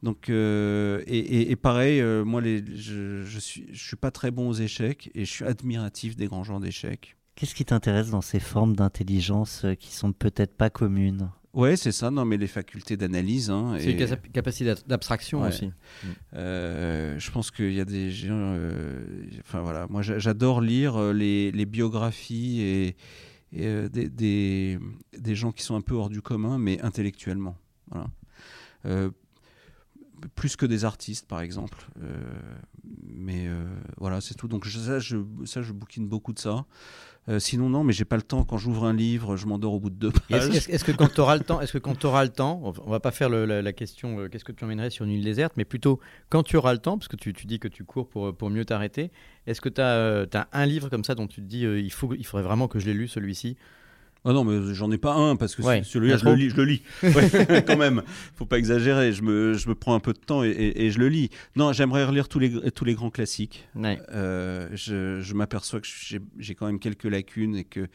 Donc 0.02 0.31
euh, 0.31 1.02
et, 1.07 1.19
et- 1.19 1.50
et 1.50 1.57
pareil, 1.57 2.00
euh, 2.00 2.25
moi 2.25 2.40
les, 2.40 2.62
je, 2.76 3.25
je 3.25 3.38
suis, 3.38 3.67
je 3.73 3.83
suis 3.88 3.97
pas 3.97 4.11
très 4.11 4.31
bon 4.31 4.49
aux 4.49 4.55
échecs 4.55 5.11
et 5.14 5.25
je 5.25 5.31
suis 5.31 5.45
admiratif 5.45 6.14
des 6.17 6.26
grands 6.26 6.45
joueurs 6.45 6.61
d'échecs. 6.61 7.17
Qu'est-ce 7.35 7.55
qui 7.55 7.64
t'intéresse 7.64 8.11
dans 8.11 8.21
ces 8.23 8.40
formes 8.40 8.76
d'intelligence 8.76 9.64
euh, 9.64 9.75
qui 9.75 9.93
sont 9.93 10.12
peut-être 10.12 10.55
pas 10.57 10.71
communes? 10.71 11.31
Ouais, 11.52 11.76
c'est 11.76 11.90
ça. 11.93 12.11
Non, 12.12 12.25
mais 12.25 12.37
les 12.37 12.47
facultés 12.47 12.97
d'analyse. 12.97 13.50
Hein, 13.50 13.75
C'est 13.79 13.87
et, 13.87 13.93
une 13.93 13.99
capa- 13.99 14.29
capacité 14.33 14.67
d'ab- 14.67 14.87
d'abstraction 14.87 15.43
Ouais. 15.43 15.49
aussi. 15.49 15.71
euh, 16.35 17.19
je 17.19 17.31
pense 17.31 17.50
qu'il 17.50 17.73
y 17.73 17.81
a 17.81 17.85
des 17.85 18.11
gens. 18.11 18.29
euh, 18.57 19.02
enfin 19.40 19.61
voilà, 19.61 19.87
moi 19.90 20.02
j'a- 20.02 20.19
j'adore 20.19 20.61
lire 20.61 21.12
les, 21.12 21.50
les 21.50 21.67
biographies 21.67 22.61
et, 22.61 22.97
et, 23.52 23.66
euh, 23.66 23.88
des, 23.88 24.78
des, 25.19 25.35
gens 25.35 25.52
qui 25.52 25.62
sont 25.62 25.75
un 25.75 25.80
peu 25.80 25.95
hors 25.95 26.09
du 26.09 26.23
commun, 26.23 26.59
mais 26.59 26.80
intellectuellement. 26.80 27.57
Voilà. 27.90 28.07
Euh, 28.87 29.11
plus 30.35 30.57
que 30.57 30.66
des 30.66 30.85
artistes, 30.85 31.26
par 31.26 31.40
exemple. 31.40 31.87
Euh, 32.02 32.19
mais 33.02 33.49
voilà, 33.97 34.21
c'est 34.21 34.35
tout. 34.35 34.49
Donc 34.49 34.66
ça, 34.66 34.99
je, 34.99 35.16
ça, 35.45 35.62
je 35.62 35.73
bouquine 35.73 36.09
beaucoup 36.09 36.33
de 36.33 36.38
ça. 36.38 36.66
Euh, 37.31 37.39
sinon, 37.39 37.69
non, 37.69 37.85
mais 37.85 37.93
j'ai 37.93 38.05
pas 38.05 38.17
le 38.17 38.23
temps. 38.23 38.45
Quand 38.45 38.59
j'ouvre 38.59 38.85
un 38.85 38.93
livre, 38.93 39.37
je 39.37 39.47
m'endors 39.47 39.75
au 39.75 39.79
bout 39.79 39.91
de 39.91 39.95
deux 39.95 40.13
Est-ce 40.31 40.85
que 40.85 40.91
quand 40.93 41.07
tu 41.15 41.21
auras 41.21 41.37
le 41.37 41.45
temps, 41.45 41.61
est-ce 41.61 41.73
que 41.73 41.79
quand 41.79 41.97
tu 41.97 42.07
auras 42.07 42.25
le 42.25 42.31
temps, 42.31 42.61
on 42.65 42.91
va- 42.91 42.99
pas 42.99 43.13
faire 43.13 43.29
le- 43.29 43.45
la, 43.47 43.63
la 43.63 43.73
question 43.73 44.19
euh, 44.19 44.29
qu'est-ce 44.29 44.45
que 44.45 44.53
tu 44.53 44.65
emmènerais 44.65 44.91
sur 44.91 45.05
une 45.05 45.13
île 45.13 45.25
déserte, 45.25 45.53
mais 45.57 45.65
plutôt 45.65 46.01
quand 46.29 46.43
tu 46.43 46.57
auras 46.57 46.73
le 46.73 46.79
temps, 46.81 46.99
parce 46.99 47.09
que 47.09 47.17
tu, 47.17 47.33
tu 47.33 47.47
dis 47.47 47.61
que 47.61 47.69
tu 47.69 47.85
cours 47.85 48.09
pour, 48.09 48.37
pour 48.37 48.51
mieux 48.51 48.65
t'arrêter, 48.65 49.13
est-ce 49.47 49.61
que 49.61 49.69
tu 49.69 49.81
as, 49.81 50.27
un 50.53 50.67
livre 50.67 50.89
comme 50.89 51.05
ça 51.05 51.15
dont 51.15 51.29
tu 51.29 51.41
te 51.41 51.47
dis 51.47 51.65
euh, 51.65 51.81
il, 51.81 51.93
faut, 51.93 52.13
il 52.15 52.27
faudrait 52.27 52.45
vraiment 52.47 52.67
que 52.69 52.79
je 52.79 52.87
l'ai 52.87 52.95
lu 52.95 53.07
celui-ci? 53.07 53.57
Ah 54.25 54.33
non, 54.35 54.45
mais 54.45 54.75
j'en 54.75 54.91
ai 54.91 54.99
pas 54.99 55.15
un 55.15 55.35
parce 55.37 55.55
que 55.57 55.62
Ouais, 55.62 55.83
celui-là, 55.83 56.19
je 56.19 56.25
le 56.25 56.31
trop. 56.33 56.37
lis. 56.39 56.50
Je 56.50 56.57
le 56.57 56.65
lis. 56.65 56.83
Ouais, 57.03 57.65
quand 57.67 57.77
même. 57.79 58.03
Faut 58.35 58.45
pas 58.45 58.59
exagérer. 58.59 59.12
Je 59.12 59.23
me, 59.23 59.55
je 59.55 59.69
me 59.69 59.75
prends 59.75 59.95
un 59.95 60.00
peu 60.00 60.12
de 60.12 60.19
temps 60.19 60.45
et, 60.45 60.49
et- 60.50 60.85
et 60.85 60.91
je 60.91 60.99
le 60.99 61.09
lis. 61.09 61.31
Non, 61.57 61.73
j'aimerais 61.73 62.05
relire 62.05 62.29
tous 62.29 62.39
les, 62.39 62.71
tous 62.73 62.85
les 62.85 62.95
grands 62.95 63.09
classiques. 63.11 63.67
Ouais. 63.75 63.99
Euh, 64.12 64.69
je 64.75 65.21
je 65.21 65.35
m'aperçois 65.35 65.81
que 65.81 65.87
j'ai 66.39 66.55
quand 66.55 66.67
même 66.67 66.79
quelques 66.81 67.05
lacunes 67.05 67.57
et 67.57 67.65
que 67.65 67.87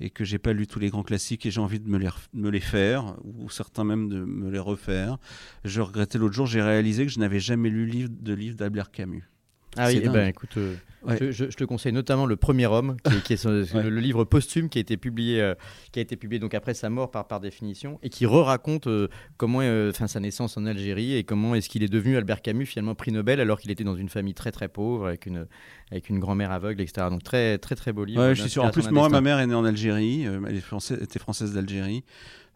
et 0.00 0.10
que 0.10 0.24
j'ai 0.24 0.38
pas 0.38 0.52
lu 0.52 0.66
tous 0.66 0.78
les 0.78 0.88
grands 0.90 1.02
classiques 1.02 1.46
et 1.46 1.50
j'ai 1.50 1.60
envie 1.60 1.80
de 1.80 1.88
me 1.88 1.96
les, 1.98 2.08
me 2.34 2.50
les 2.50 2.60
faire 2.60 3.14
ou 3.24 3.48
certains 3.50 3.84
même 3.84 4.08
de 4.08 4.24
me 4.24 4.50
les 4.50 4.58
refaire. 4.58 5.16
Je 5.64 5.80
regrettais 5.80 6.18
l'autre 6.18 6.34
jour, 6.34 6.46
j'ai 6.46 6.60
réalisé 6.62 7.06
que 7.06 7.12
je 7.12 7.18
n'avais 7.18 7.40
jamais 7.40 7.70
lu 7.70 7.86
livre, 7.86 8.10
de 8.18 8.34
livre 8.34 8.56
d'Albert 8.56 8.90
Camus. 8.90 9.24
Ah 9.76 9.86
oui, 9.88 10.00
eh 10.02 10.08
ben, 10.08 10.28
écoute, 10.28 10.56
euh, 10.56 10.74
Ouais. 11.04 11.16
je, 11.20 11.30
je- 11.30 11.50
je 11.50 11.56
te 11.56 11.62
conseille 11.62 11.92
notamment 11.92 12.26
Le 12.26 12.34
Premier 12.34 12.66
Homme, 12.66 12.96
qui 13.04 13.14
est, 13.14 13.22
qui 13.22 13.32
est 13.34 13.36
son- 13.36 13.50
Ouais. 13.74 13.82
le, 13.84 13.90
le 13.90 14.00
livre 14.00 14.24
posthume 14.24 14.68
qui 14.68 14.78
a 14.78 14.80
été 14.80 14.96
publié, 14.96 15.40
euh, 15.40 15.54
qui 15.92 16.00
a 16.00 16.02
été 16.02 16.16
publié 16.16 16.40
donc 16.40 16.52
après 16.54 16.74
sa 16.74 16.90
mort 16.90 17.12
par, 17.12 17.28
par 17.28 17.38
définition, 17.38 18.00
et 18.02 18.08
qui 18.08 18.26
re-raconte 18.26 18.88
euh, 18.88 19.06
comment, 19.36 19.60
euh, 19.62 19.90
enfin, 19.90 20.08
sa 20.08 20.18
naissance 20.18 20.56
en 20.56 20.66
Algérie 20.66 21.14
et 21.14 21.22
comment 21.22 21.54
est-ce 21.54 21.68
qu'il 21.68 21.84
est 21.84 21.88
devenu 21.88 22.16
Albert 22.16 22.42
Camus, 22.42 22.66
finalement 22.66 22.96
prix 22.96 23.12
Nobel, 23.12 23.38
alors 23.40 23.60
qu'il 23.60 23.70
était 23.70 23.84
dans 23.84 23.94
une 23.94 24.08
famille 24.08 24.34
très 24.34 24.50
très 24.50 24.66
pauvre, 24.68 25.06
avec 25.06 25.26
une, 25.26 25.46
avec 25.92 26.08
une 26.08 26.18
grand-mère 26.18 26.50
aveugle, 26.50 26.80
etc. 26.80 27.06
Donc 27.08 27.22
très 27.22 27.58
très 27.58 27.76
très 27.76 27.92
beau 27.92 28.04
livre. 28.04 28.20
Ouais, 28.22 28.34
je 28.34 28.40
suis 28.40 28.50
sûr. 28.50 28.64
En 28.64 28.70
plus, 28.70 28.90
moi, 28.90 29.08
ma 29.08 29.20
mère 29.20 29.38
est 29.38 29.46
née 29.46 29.54
en 29.54 29.64
Algérie. 29.64 30.26
euh, 30.26 30.40
elle 30.48 30.56
est 30.56 30.60
française, 30.60 30.98
était 31.00 31.20
française 31.20 31.52
d'Algérie. 31.54 32.02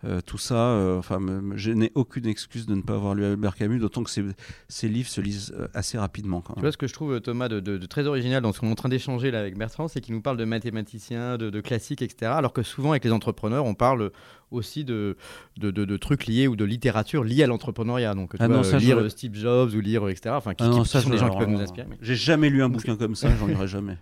Euh, 0.02 0.22
tout 0.24 0.38
ça, 0.38 0.54
euh, 0.54 0.98
enfin, 0.98 1.18
je 1.56 1.70
n'ai 1.72 1.92
aucune 1.94 2.26
excuse 2.26 2.64
de 2.64 2.74
ne 2.74 2.80
pas 2.80 2.94
avoir 2.94 3.14
lu 3.14 3.22
Albert 3.22 3.54
Camus, 3.54 3.78
d'autant 3.78 4.02
que 4.02 4.08
ces, 4.08 4.24
ces 4.66 4.88
livres 4.88 5.10
se 5.10 5.20
lisent 5.20 5.52
euh, 5.58 5.68
assez 5.74 5.98
rapidement. 5.98 6.40
Quand 6.40 6.54
Tu 6.54 6.58
même. 6.60 6.64
vois 6.64 6.72
ce 6.72 6.78
que 6.78 6.86
je 6.86 6.94
trouve 6.94 7.20
Thomas 7.20 7.48
de, 7.48 7.60
de- 7.60 7.76
de 7.76 7.86
très 7.86 8.06
original 8.06 8.42
dans 8.42 8.52
ce 8.54 8.60
qu'on 8.60 8.68
est 8.68 8.72
en 8.72 8.74
train 8.76 8.88
d'échanger 8.88 9.30
là 9.30 9.40
avec 9.40 9.58
Bertrand, 9.58 9.88
c'est 9.88 10.00
qu'il 10.00 10.14
nous 10.14 10.22
parle 10.22 10.38
de 10.38 10.44
mathématiciens, 10.46 11.36
de, 11.36 11.50
de 11.50 11.60
classiques, 11.60 12.00
etc. 12.00 12.32
Alors 12.34 12.54
que 12.54 12.62
souvent 12.62 12.92
avec 12.92 13.04
les 13.04 13.12
entrepreneurs, 13.12 13.66
on 13.66 13.74
parle 13.74 14.10
aussi 14.50 14.84
de, 14.86 15.18
de, 15.58 15.70
de- 15.70 15.84
de 15.84 15.96
trucs 15.98 16.26
liés 16.26 16.48
ou 16.48 16.56
de 16.56 16.64
littérature 16.64 17.22
liée 17.22 17.42
à 17.42 17.46
l'entrepreneuriat. 17.46 18.14
Donc 18.14 18.30
tu 18.30 18.36
Ah 18.40 18.46
vois, 18.46 18.56
non, 18.56 18.62
ça, 18.62 18.76
euh, 18.76 18.78
lire 18.78 19.02
je- 19.02 19.08
Steve 19.08 19.34
Jobs 19.34 19.74
ou 19.74 19.80
lire 19.80 20.08
etc. 20.08 20.34
Enfin, 20.34 20.54
qui, 20.54 20.64
Ah 20.64 20.68
non, 20.68 20.76
qui- 20.78 20.82
qui 20.84 20.88
ça, 20.88 21.02
sont 21.02 21.10
des 21.10 21.18
gens 21.18 21.28
qui 21.28 21.36
peuvent 21.36 21.48
nous 21.50 21.60
inspirer. 21.60 21.86
mais- 21.90 21.98
J'ai 22.00 22.16
jamais 22.16 22.48
lu 22.48 22.62
un 22.62 22.70
bouquin 22.70 22.96
comme 22.96 23.14
ça, 23.14 23.28
j'en 23.38 23.46
lirai 23.48 23.68
jamais. 23.68 23.98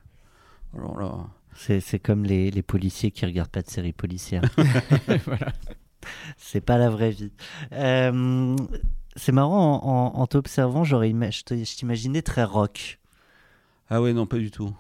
Alors 0.77 0.97
là, 1.01 1.13
C'est 1.57 1.81
c'est 1.81 1.99
comme 1.99 2.23
les, 2.23 2.53
les 2.53 2.63
policiers 2.63 3.11
qui 3.11 3.27
regardent 3.27 3.51
pas 3.51 3.63
de 3.63 3.69
séries 3.69 3.93
policières. 3.93 4.43
Voilà. 5.27 5.53
C'est 6.37 6.61
pas 6.61 6.79
la 6.79 6.91
vraie 6.91 7.11
vie. 7.11 7.33
Euh, 7.73 8.57
c'est 9.17 9.33
marrant, 9.33 9.81
en, 9.85 10.21
en- 10.21 10.27
t'observant, 10.27 10.85
je 10.85 10.97
t'imaginais 11.77 12.23
très 12.23 12.45
rock. 12.45 12.99
ah 13.91 14.01
ouais, 14.03 14.13
non, 14.13 14.27
pas 14.27 14.39
du 14.39 14.51
tout. 14.51 14.75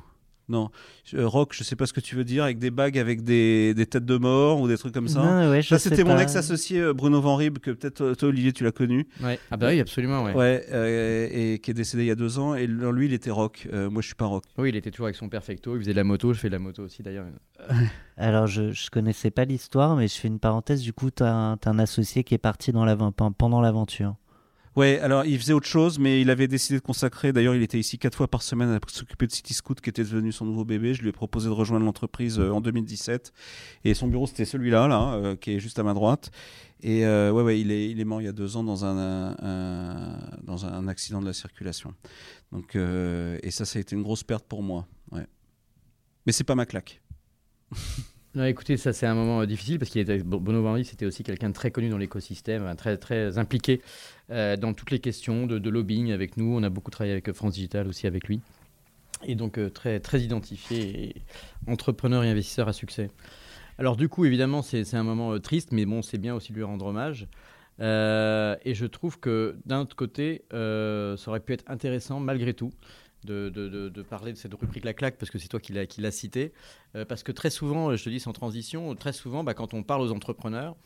Non, 0.48 0.70
Je- 1.04 1.18
rock, 1.18 1.52
je 1.54 1.62
sais 1.62 1.76
pas 1.76 1.84
ce 1.84 1.92
que 1.92 2.00
tu 2.00 2.16
veux 2.16 2.24
dire, 2.24 2.44
avec 2.44 2.58
des 2.58 2.70
bagues, 2.70 2.98
avec 2.98 3.22
des, 3.22 3.74
des 3.74 3.84
têtes 3.86 4.06
de 4.06 4.16
mort 4.16 4.60
ou 4.60 4.68
des 4.68 4.78
trucs 4.78 4.94
comme 4.94 5.08
ça. 5.08 5.20
Non, 5.20 5.50
ouais, 5.50 5.60
je 5.60 5.68
Ça, 5.68 5.78
c'était 5.78 6.04
mon 6.04 6.18
ex-associé 6.18 6.80
euh, 6.80 6.94
Bruno 6.94 7.20
Van 7.20 7.36
Rib, 7.36 7.58
que 7.58 7.70
peut-être 7.70 7.96
toi, 7.96 8.16
toi, 8.16 8.28
Olivier, 8.30 8.52
tu 8.52 8.64
l'as 8.64 8.72
connu. 8.72 9.06
Ouais. 9.22 9.38
Ah 9.50 9.56
bah 9.58 9.68
oui, 9.68 9.80
absolument. 9.80 10.24
Ouais. 10.24 10.34
Ouais, 10.34 10.64
euh, 10.72 11.28
et 11.30 11.58
qui 11.58 11.70
est 11.70 11.74
décédé 11.74 12.04
il 12.04 12.06
y 12.06 12.10
a 12.10 12.14
deux 12.14 12.38
ans. 12.38 12.54
Et 12.54 12.66
lui, 12.66 13.06
il 13.06 13.12
était 13.12 13.30
rock. 13.30 13.68
Euh, 13.72 13.90
moi, 13.90 14.00
je 14.00 14.06
suis 14.06 14.14
pas 14.14 14.24
rock. 14.26 14.44
Oui, 14.56 14.70
il 14.70 14.76
était 14.76 14.90
toujours 14.90 15.06
avec 15.06 15.16
son 15.16 15.28
perfecto. 15.28 15.76
Il 15.76 15.80
faisait 15.80 15.92
de 15.92 15.96
la 15.96 16.04
moto. 16.04 16.32
Je 16.32 16.38
fais 16.40 16.48
de 16.48 16.54
la 16.54 16.58
moto 16.58 16.82
aussi 16.84 17.02
d'ailleurs. 17.02 17.26
Alors, 18.16 18.46
je, 18.46 18.72
je 18.72 18.90
connaissais 18.90 19.30
pas 19.30 19.44
l'histoire, 19.44 19.96
mais 19.96 20.08
je 20.08 20.14
fais 20.14 20.28
une 20.28 20.38
parenthèse. 20.40 20.80
Du 20.80 20.92
coup, 20.92 21.10
t'as 21.10 21.30
un, 21.30 21.56
t'as 21.56 21.70
un 21.70 21.78
associé 21.78 22.24
qui 22.24 22.34
est 22.34 22.38
parti 22.38 22.72
dans 22.72 22.86
pendant 23.12 23.60
l'aventure. 23.60 24.14
Ouais, 24.78 25.00
alors 25.00 25.24
il 25.24 25.36
faisait 25.40 25.54
autre 25.54 25.66
chose, 25.66 25.98
mais 25.98 26.20
il 26.20 26.30
avait 26.30 26.46
décidé 26.46 26.78
de 26.78 26.84
consacrer. 26.84 27.32
D'ailleurs, 27.32 27.56
il 27.56 27.62
était 27.64 27.80
ici 27.80 27.98
quatre 27.98 28.14
fois 28.14 28.28
par 28.28 28.42
semaine 28.42 28.68
à 28.68 28.78
s'occuper 28.86 29.26
de 29.26 29.32
City 29.32 29.52
Scoot, 29.52 29.80
qui 29.80 29.90
était 29.90 30.04
devenu 30.04 30.30
son 30.30 30.44
nouveau 30.44 30.64
bébé. 30.64 30.94
Je 30.94 31.02
lui 31.02 31.08
ai 31.08 31.12
proposé 31.12 31.48
de 31.48 31.52
rejoindre 31.52 31.84
l'entreprise 31.84 32.38
euh, 32.38 32.50
en 32.52 32.60
2017. 32.60 33.32
Et 33.82 33.94
son 33.94 34.06
bureau, 34.06 34.28
c'était 34.28 34.44
celui-là, 34.44 34.86
là, 34.86 35.14
euh, 35.14 35.34
qui 35.34 35.50
est 35.50 35.58
juste 35.58 35.80
à 35.80 35.82
ma 35.82 35.94
droite. 35.94 36.30
Et 36.80 37.04
euh, 37.04 37.32
ouais, 37.32 37.42
ouais, 37.42 37.60
il 37.60 37.72
est, 37.72 37.90
il 37.90 37.98
est 37.98 38.04
mort 38.04 38.20
il 38.20 38.26
y 38.26 38.28
a 38.28 38.32
deux 38.32 38.56
ans 38.56 38.62
dans 38.62 38.84
un, 38.84 38.96
un- 38.96 39.36
un- 39.42 40.38
dans 40.44 40.64
un 40.64 40.86
accident 40.86 41.20
de 41.20 41.26
la 41.26 41.32
circulation. 41.32 41.92
Donc, 42.52 42.76
euh, 42.76 43.36
et 43.42 43.50
ça, 43.50 43.64
ça 43.64 43.78
a 43.78 43.82
été 43.82 43.96
une 43.96 44.02
grosse 44.04 44.22
perte 44.22 44.44
pour 44.46 44.62
moi. 44.62 44.86
Ouais. 45.10 45.26
Mais 46.24 46.30
c'est 46.32 46.44
pas 46.44 46.54
ma 46.54 46.66
claque. 46.66 47.02
Non, 48.34 48.44
écoutez, 48.44 48.76
ça 48.76 48.92
c'est 48.92 49.06
un 49.06 49.14
moment 49.14 49.40
euh, 49.40 49.46
difficile 49.46 49.78
parce 49.78 49.90
qu'il 49.90 50.02
était 50.02 50.18
Bon- 50.18 50.38
Bono 50.38 50.62
Van 50.62 50.74
Rij, 50.74 50.84
c'était 50.84 51.06
aussi 51.06 51.22
quelqu'un 51.22 51.48
de 51.48 51.54
très 51.54 51.70
connu 51.70 51.88
dans 51.88 51.96
l'écosystème, 51.96 52.66
hein, 52.66 52.76
très 52.76 52.98
très 52.98 53.38
impliqué 53.38 53.80
euh, 54.30 54.56
dans 54.56 54.74
toutes 54.74 54.90
les 54.90 54.98
questions 54.98 55.46
de, 55.46 55.70
lobbying 55.70 56.12
avec 56.12 56.36
nous. 56.36 56.54
On 56.54 56.62
a 56.62 56.68
beaucoup 56.68 56.90
travaillé 56.90 57.12
avec 57.12 57.30
euh, 57.30 57.32
France 57.32 57.54
Digital 57.54 57.88
aussi 57.88 58.06
avec 58.06 58.28
lui, 58.28 58.40
et 59.24 59.34
donc 59.34 59.58
très 59.72 59.98
très 59.98 60.20
identifié, 60.20 61.14
entrepreneur 61.66 62.22
et 62.22 62.28
investisseur 62.28 62.68
à 62.68 62.74
succès. 62.74 63.10
Alors 63.78 63.96
du 63.96 64.10
coup, 64.10 64.26
évidemment, 64.26 64.60
c'est 64.60 64.94
un 64.94 65.04
moment 65.04 65.38
triste, 65.40 65.72
mais 65.72 65.86
bon, 65.86 66.02
c'est 66.02 66.18
bien 66.18 66.34
aussi 66.34 66.52
de 66.52 66.58
lui 66.58 66.64
rendre 66.64 66.84
hommage. 66.86 67.28
Et 67.80 68.74
je 68.74 68.86
trouve 68.86 69.20
que 69.20 69.56
d'un 69.66 69.80
autre 69.80 69.96
côté, 69.96 70.42
ça 70.50 71.28
aurait 71.28 71.40
pu 71.40 71.52
être 71.52 71.64
intéressant 71.68 72.20
malgré 72.20 72.54
tout 72.54 72.72
de, 73.24 73.48
de- 73.48 73.88
de- 73.88 74.02
parler 74.02 74.32
de 74.32 74.38
cette 74.38 74.54
rubrique 74.54 74.84
La 74.84 74.94
Claque, 74.94 75.16
parce 75.18 75.30
que 75.30 75.38
c'est 75.38 75.48
toi 75.48 75.60
qui 75.60 75.72
l'as 75.72 76.10
cité. 76.10 76.52
Euh, 76.94 77.04
parce 77.04 77.22
que 77.22 77.32
très 77.32 77.50
souvent, 77.50 77.94
je 77.94 78.02
te 78.02 78.08
dis 78.10 78.20
sans 78.20 78.32
transition, 78.32 78.94
très 78.94 79.12
souvent, 79.12 79.44
bah, 79.44 79.54
quand 79.54 79.74
on 79.74 79.82
parle 79.82 80.02
aux 80.02 80.12
entrepreneurs, 80.12 80.76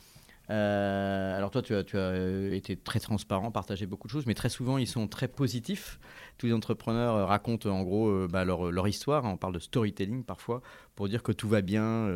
euh, 0.50 1.36
alors 1.36 1.50
toi, 1.50 1.62
tu 1.62 1.74
as, 1.74 1.84
tu 1.84 1.96
as 1.96 2.00
euh, 2.00 2.52
été 2.52 2.76
très 2.76 2.98
transparent, 2.98 3.52
partagé 3.52 3.86
beaucoup 3.86 4.08
de 4.08 4.12
choses, 4.12 4.26
mais 4.26 4.34
très 4.34 4.48
souvent, 4.48 4.76
ils 4.76 4.88
sont 4.88 5.06
très 5.06 5.28
positifs. 5.28 6.00
Tous 6.38 6.46
les 6.46 6.52
entrepreneurs 6.52 7.28
racontent 7.28 7.70
en 7.70 7.82
gros 7.82 8.26
bah, 8.28 8.44
leur, 8.44 8.72
leur 8.72 8.88
histoire. 8.88 9.24
On 9.24 9.36
parle 9.36 9.54
de 9.54 9.60
storytelling 9.60 10.24
parfois 10.24 10.62
pour 10.96 11.08
dire 11.08 11.22
que 11.22 11.32
tout 11.32 11.48
va 11.48 11.60
bien 11.60 12.08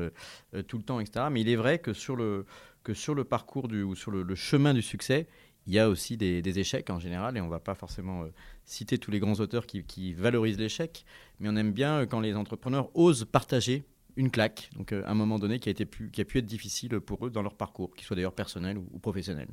tout 0.67 0.79
le 0.79 0.83
temps, 0.83 0.99
etc. 0.99 1.27
Mais 1.31 1.43
il 1.43 1.49
est 1.49 1.57
vrai 1.57 1.79
que 1.79 1.93
sur 1.93 2.17
le, 2.17 2.47
que 2.83 2.95
sur 2.95 3.15
le 3.15 3.23
parcours 3.25 3.69
du, 3.69 3.83
ou 3.83 3.95
sur 3.95 4.11
le 4.11 4.35
chemin 4.35 4.75
du 4.75 4.83
succès, 4.83 5.29
il 5.67 5.75
y 5.75 5.79
a 5.79 5.89
aussi 5.89 6.17
des, 6.17 6.43
des 6.43 6.59
échecs 6.59 6.91
en 6.91 6.99
général, 6.99 7.37
et 7.37 7.41
on 7.41 7.47
ne 7.47 7.51
va 7.51 7.59
pas 7.61 7.75
forcément 7.75 8.23
euh, 8.23 8.29
citer 8.65 8.99
tous 8.99 9.11
les 9.11 9.19
grands 9.19 9.35
auteurs 9.41 9.67
qui, 9.67 9.83
qui 9.85 10.13
valorisent 10.15 10.59
l'échec, 10.59 11.05
mais 11.41 11.49
on 11.49 11.57
aime 11.57 11.73
bien 11.73 12.01
euh, 12.01 12.07
quand 12.07 12.21
les 12.21 12.35
entrepreneurs 12.35 12.91
osent 12.97 13.25
partager 13.25 13.85
une 14.17 14.31
claque, 14.31 14.71
donc 14.77 14.93
euh, 14.93 15.03
un 15.07 15.15
moment 15.15 15.39
donné 15.39 15.59
qui 15.59 15.69
a, 15.69 15.73
été 15.73 15.85
pu, 15.85 16.11
qui 16.11 16.21
a 16.21 16.25
pu 16.25 16.39
être 16.39 16.47
difficile 16.47 17.01
pour 17.01 17.27
eux 17.27 17.31
dans 17.31 17.43
leur 17.43 17.55
parcours, 17.55 17.95
qu'il 17.95 18.07
soit 18.07 18.17
d'ailleurs 18.17 18.33
personnel 18.35 18.79
ou, 18.79 18.87
ou 18.93 18.99
professionnel. 18.99 19.49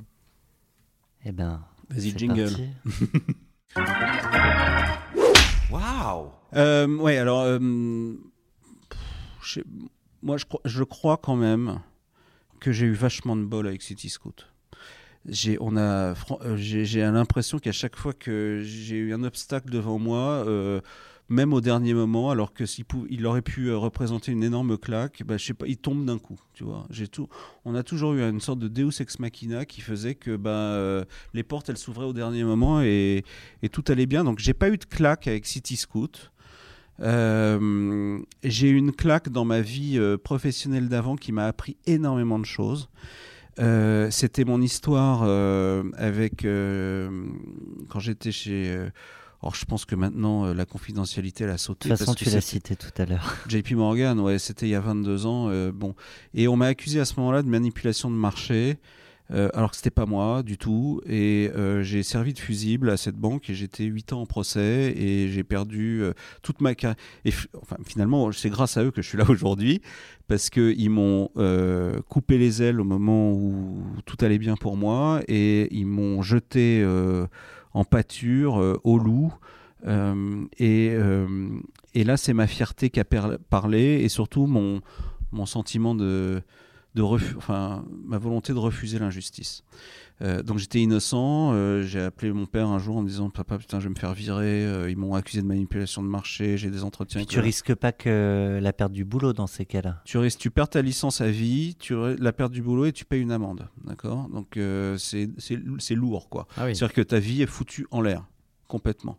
Eh 1.24 1.32
ben, 1.32 1.64
Vas-y, 1.90 2.16
jingle. 2.16 2.50
Waouh 5.70 6.30
ouais, 7.02 7.16
alors, 7.18 7.40
euh, 7.42 7.58
je 9.42 9.60
moi, 10.22 10.36
je, 10.38 10.44
crois- 10.46 10.60
je 10.64 10.82
crois 10.84 11.16
quand 11.18 11.36
même 11.36 11.80
que 12.60 12.72
j'ai 12.72 12.86
eu 12.86 12.92
vachement 12.92 13.36
de 13.36 13.44
bol 13.44 13.66
avec 13.66 13.82
City 13.82 14.08
Scoot. 14.08 14.46
J'ai, 15.26 15.56
on 15.60 15.76
a, 15.76 16.14
euh, 16.42 16.56
j'ai, 16.56 17.00
l'impression 17.00 17.58
qu'à 17.58 17.72
chaque 17.72 17.96
fois 17.96 18.12
que 18.12 18.60
j'ai 18.62 18.96
eu 18.96 19.14
un 19.14 19.24
obstacle 19.24 19.70
devant 19.70 19.98
moi, 19.98 20.44
euh, 20.46 20.82
même 21.30 21.54
au 21.54 21.62
dernier 21.62 21.94
moment, 21.94 22.30
alors 22.30 22.52
que 22.52 22.66
s'il 22.66 22.84
il 23.08 23.24
aurait 23.24 23.40
pu 23.40 23.68
euh, 23.68 23.78
représenter 23.78 24.32
une 24.32 24.44
énorme 24.44 24.76
claque, 24.76 25.22
bah, 25.24 25.38
je 25.38 25.46
sais 25.46 25.54
pas, 25.54 25.66
il 25.66 25.78
tombe 25.78 26.04
d'un 26.04 26.18
coup, 26.18 26.38
tu 26.52 26.64
vois. 26.64 26.86
J'ai 26.90 27.08
tout, 27.08 27.28
on 27.64 27.74
a 27.74 27.82
toujours 27.82 28.12
eu 28.12 28.22
une 28.22 28.40
sorte 28.40 28.58
de 28.58 28.68
Deus 28.68 29.00
ex 29.00 29.18
machina 29.18 29.64
qui 29.64 29.80
faisait 29.80 30.14
que 30.14 30.36
bah, 30.36 31.06
les 31.32 31.42
portes 31.42 31.70
elles 31.70 31.78
s'ouvraient 31.78 32.04
au 32.04 32.12
dernier 32.12 32.44
moment 32.44 32.82
et, 32.82 33.24
et 33.62 33.68
tout 33.70 33.84
allait 33.88 34.06
bien. 34.06 34.24
Donc 34.24 34.40
j'ai 34.40 34.54
pas 34.54 34.68
eu 34.68 34.76
de 34.76 34.84
claque 34.84 35.26
avec 35.26 35.46
City 35.46 35.76
Scoot. 35.76 36.32
J'ai 37.00 38.68
eu 38.68 38.76
une 38.76 38.92
claque 38.92 39.30
dans 39.30 39.46
ma 39.46 39.62
vie 39.62 39.98
professionnelle 40.22 40.90
d'avant 40.90 41.16
qui 41.16 41.32
m'a 41.32 41.46
appris 41.46 41.78
énormément 41.86 42.38
de 42.38 42.44
choses. 42.44 42.90
Euh, 43.58 44.10
C'était 44.10 44.44
mon 44.44 44.60
histoire 44.60 45.20
euh, 45.24 45.84
avec 45.96 46.44
euh, 46.44 47.08
quand 47.88 48.00
j'étais 48.00 48.32
chez. 48.32 48.68
euh, 48.70 48.88
Or, 49.46 49.54
je 49.54 49.66
pense 49.66 49.84
que 49.84 49.94
maintenant, 49.94 50.46
euh, 50.46 50.54
la 50.54 50.64
confidentialité, 50.64 51.44
elle 51.44 51.50
a 51.50 51.58
sauté. 51.58 51.90
De 51.90 51.94
toute 51.94 51.98
façon, 51.98 52.14
tu 52.14 52.24
l'as 52.24 52.40
cité 52.40 52.76
tout 52.76 52.88
à 52.96 53.04
l'heure. 53.04 53.36
JP 53.48 53.72
Morgan, 53.72 54.18
ouais, 54.20 54.38
c'était 54.38 54.64
il 54.66 54.70
y 54.70 54.74
a 54.74 54.80
22 54.80 55.26
ans. 55.26 55.48
euh, 55.50 55.70
bon, 55.70 55.94
et 56.32 56.48
on 56.48 56.56
m'a 56.56 56.66
accusé 56.68 56.98
à 56.98 57.04
ce 57.04 57.14
moment-là 57.20 57.42
de 57.42 57.48
manipulation 57.48 58.10
de 58.10 58.16
marché, 58.16 58.78
euh, 59.30 59.48
alors 59.54 59.70
que 59.70 59.76
c'était 59.76 59.90
pas 59.90 60.06
moi 60.06 60.42
du 60.42 60.58
tout. 60.58 61.00
Et 61.06 61.50
euh, 61.54 61.82
j'ai 61.82 62.02
servi 62.02 62.34
de 62.34 62.38
fusible 62.38 62.90
à 62.90 62.96
cette 62.96 63.16
banque 63.16 63.48
et 63.48 63.54
j'étais 63.54 63.84
8 63.84 64.12
ans 64.12 64.22
en 64.22 64.26
procès 64.26 64.92
et 64.96 65.28
j'ai 65.28 65.44
perdu 65.44 66.02
euh, 66.02 66.12
toute 66.42 66.60
ma 66.60 66.74
carrière. 66.74 66.96
Et 67.24 67.32
enfin, 67.60 67.76
finalement, 67.86 68.30
c'est 68.32 68.50
grâce 68.50 68.76
à 68.76 68.84
eux 68.84 68.90
que 68.90 69.02
je 69.02 69.08
suis 69.08 69.18
là 69.18 69.24
aujourd'hui 69.28 69.80
parce 70.28 70.50
que 70.50 70.74
ils 70.76 70.90
m'ont 70.90 71.30
coupé 72.08 72.38
les 72.38 72.62
ailes 72.62 72.80
au 72.80 72.84
moment 72.84 73.32
où 73.32 73.82
tout 74.06 74.16
allait 74.22 74.38
bien 74.38 74.56
pour 74.56 74.76
moi 74.76 75.20
et 75.28 75.74
ils 75.74 75.86
m'ont 75.86 76.22
jeté 76.22 76.82
en 77.74 77.84
pâture 77.84 78.78
au 78.84 78.98
loup. 78.98 79.34
Et, 79.86 80.96
et 81.94 82.04
là, 82.04 82.16
c'est 82.16 82.32
ma 82.32 82.46
fierté 82.46 82.88
qui 82.88 83.00
a 83.00 83.04
parlé 83.04 84.00
et 84.02 84.08
surtout 84.08 84.46
mon, 84.46 84.80
mon 85.30 85.44
sentiment 85.44 85.94
de, 85.94 86.42
de 86.94 87.02
refu- 87.02 87.36
enfin, 87.36 87.84
ma 88.04 88.18
volonté 88.18 88.52
de 88.52 88.58
refuser 88.58 88.98
l'injustice. 88.98 89.62
Euh, 90.22 90.44
donc 90.44 90.58
j'étais 90.58 90.78
innocent, 90.80 91.50
euh, 91.54 91.82
j'ai 91.82 92.00
appelé 92.00 92.32
mon 92.32 92.46
père 92.46 92.68
un 92.68 92.78
jour 92.78 92.96
en 92.98 93.02
me 93.02 93.08
disant 93.08 93.30
papa 93.30 93.58
putain 93.58 93.80
je 93.80 93.84
vais 93.88 93.90
me 93.94 93.98
faire 93.98 94.14
virer, 94.14 94.64
euh, 94.64 94.88
ils 94.88 94.96
m'ont 94.96 95.14
accusé 95.16 95.42
de 95.42 95.46
manipulation 95.46 96.04
de 96.04 96.08
marché, 96.08 96.56
j'ai 96.56 96.70
des 96.70 96.84
entretiens. 96.84 97.18
Puis 97.20 97.26
tu 97.26 97.40
risques 97.40 97.74
pas 97.74 97.90
que 97.90 98.60
la 98.62 98.72
perte 98.72 98.92
du 98.92 99.04
boulot 99.04 99.32
dans 99.32 99.48
ces 99.48 99.66
cas-là. 99.66 100.02
tu 100.04 100.18
risques, 100.18 100.38
tu 100.38 100.52
perds 100.52 100.68
ta 100.68 100.82
licence 100.82 101.20
à 101.20 101.28
vie, 101.28 101.74
tu 101.80 101.96
la 102.16 102.32
perte 102.32 102.52
du 102.52 102.62
boulot 102.62 102.84
et 102.84 102.92
tu 102.92 103.04
payes 103.04 103.22
une 103.22 103.32
amende, 103.32 103.66
d'accord? 103.84 104.28
Donc 104.28 104.56
euh, 104.56 104.96
c'est 104.98 105.30
c'est 105.38 105.58
c'est 105.78 105.96
lourd 105.96 106.28
quoi. 106.28 106.46
Ah 106.56 106.66
oui. 106.66 106.76
C'est-à-dire 106.76 106.94
que 106.94 107.02
ta 107.02 107.18
vie 107.18 107.42
est 107.42 107.46
foutue 107.46 107.88
en 107.90 108.00
l'air, 108.00 108.24
complètement. 108.68 109.18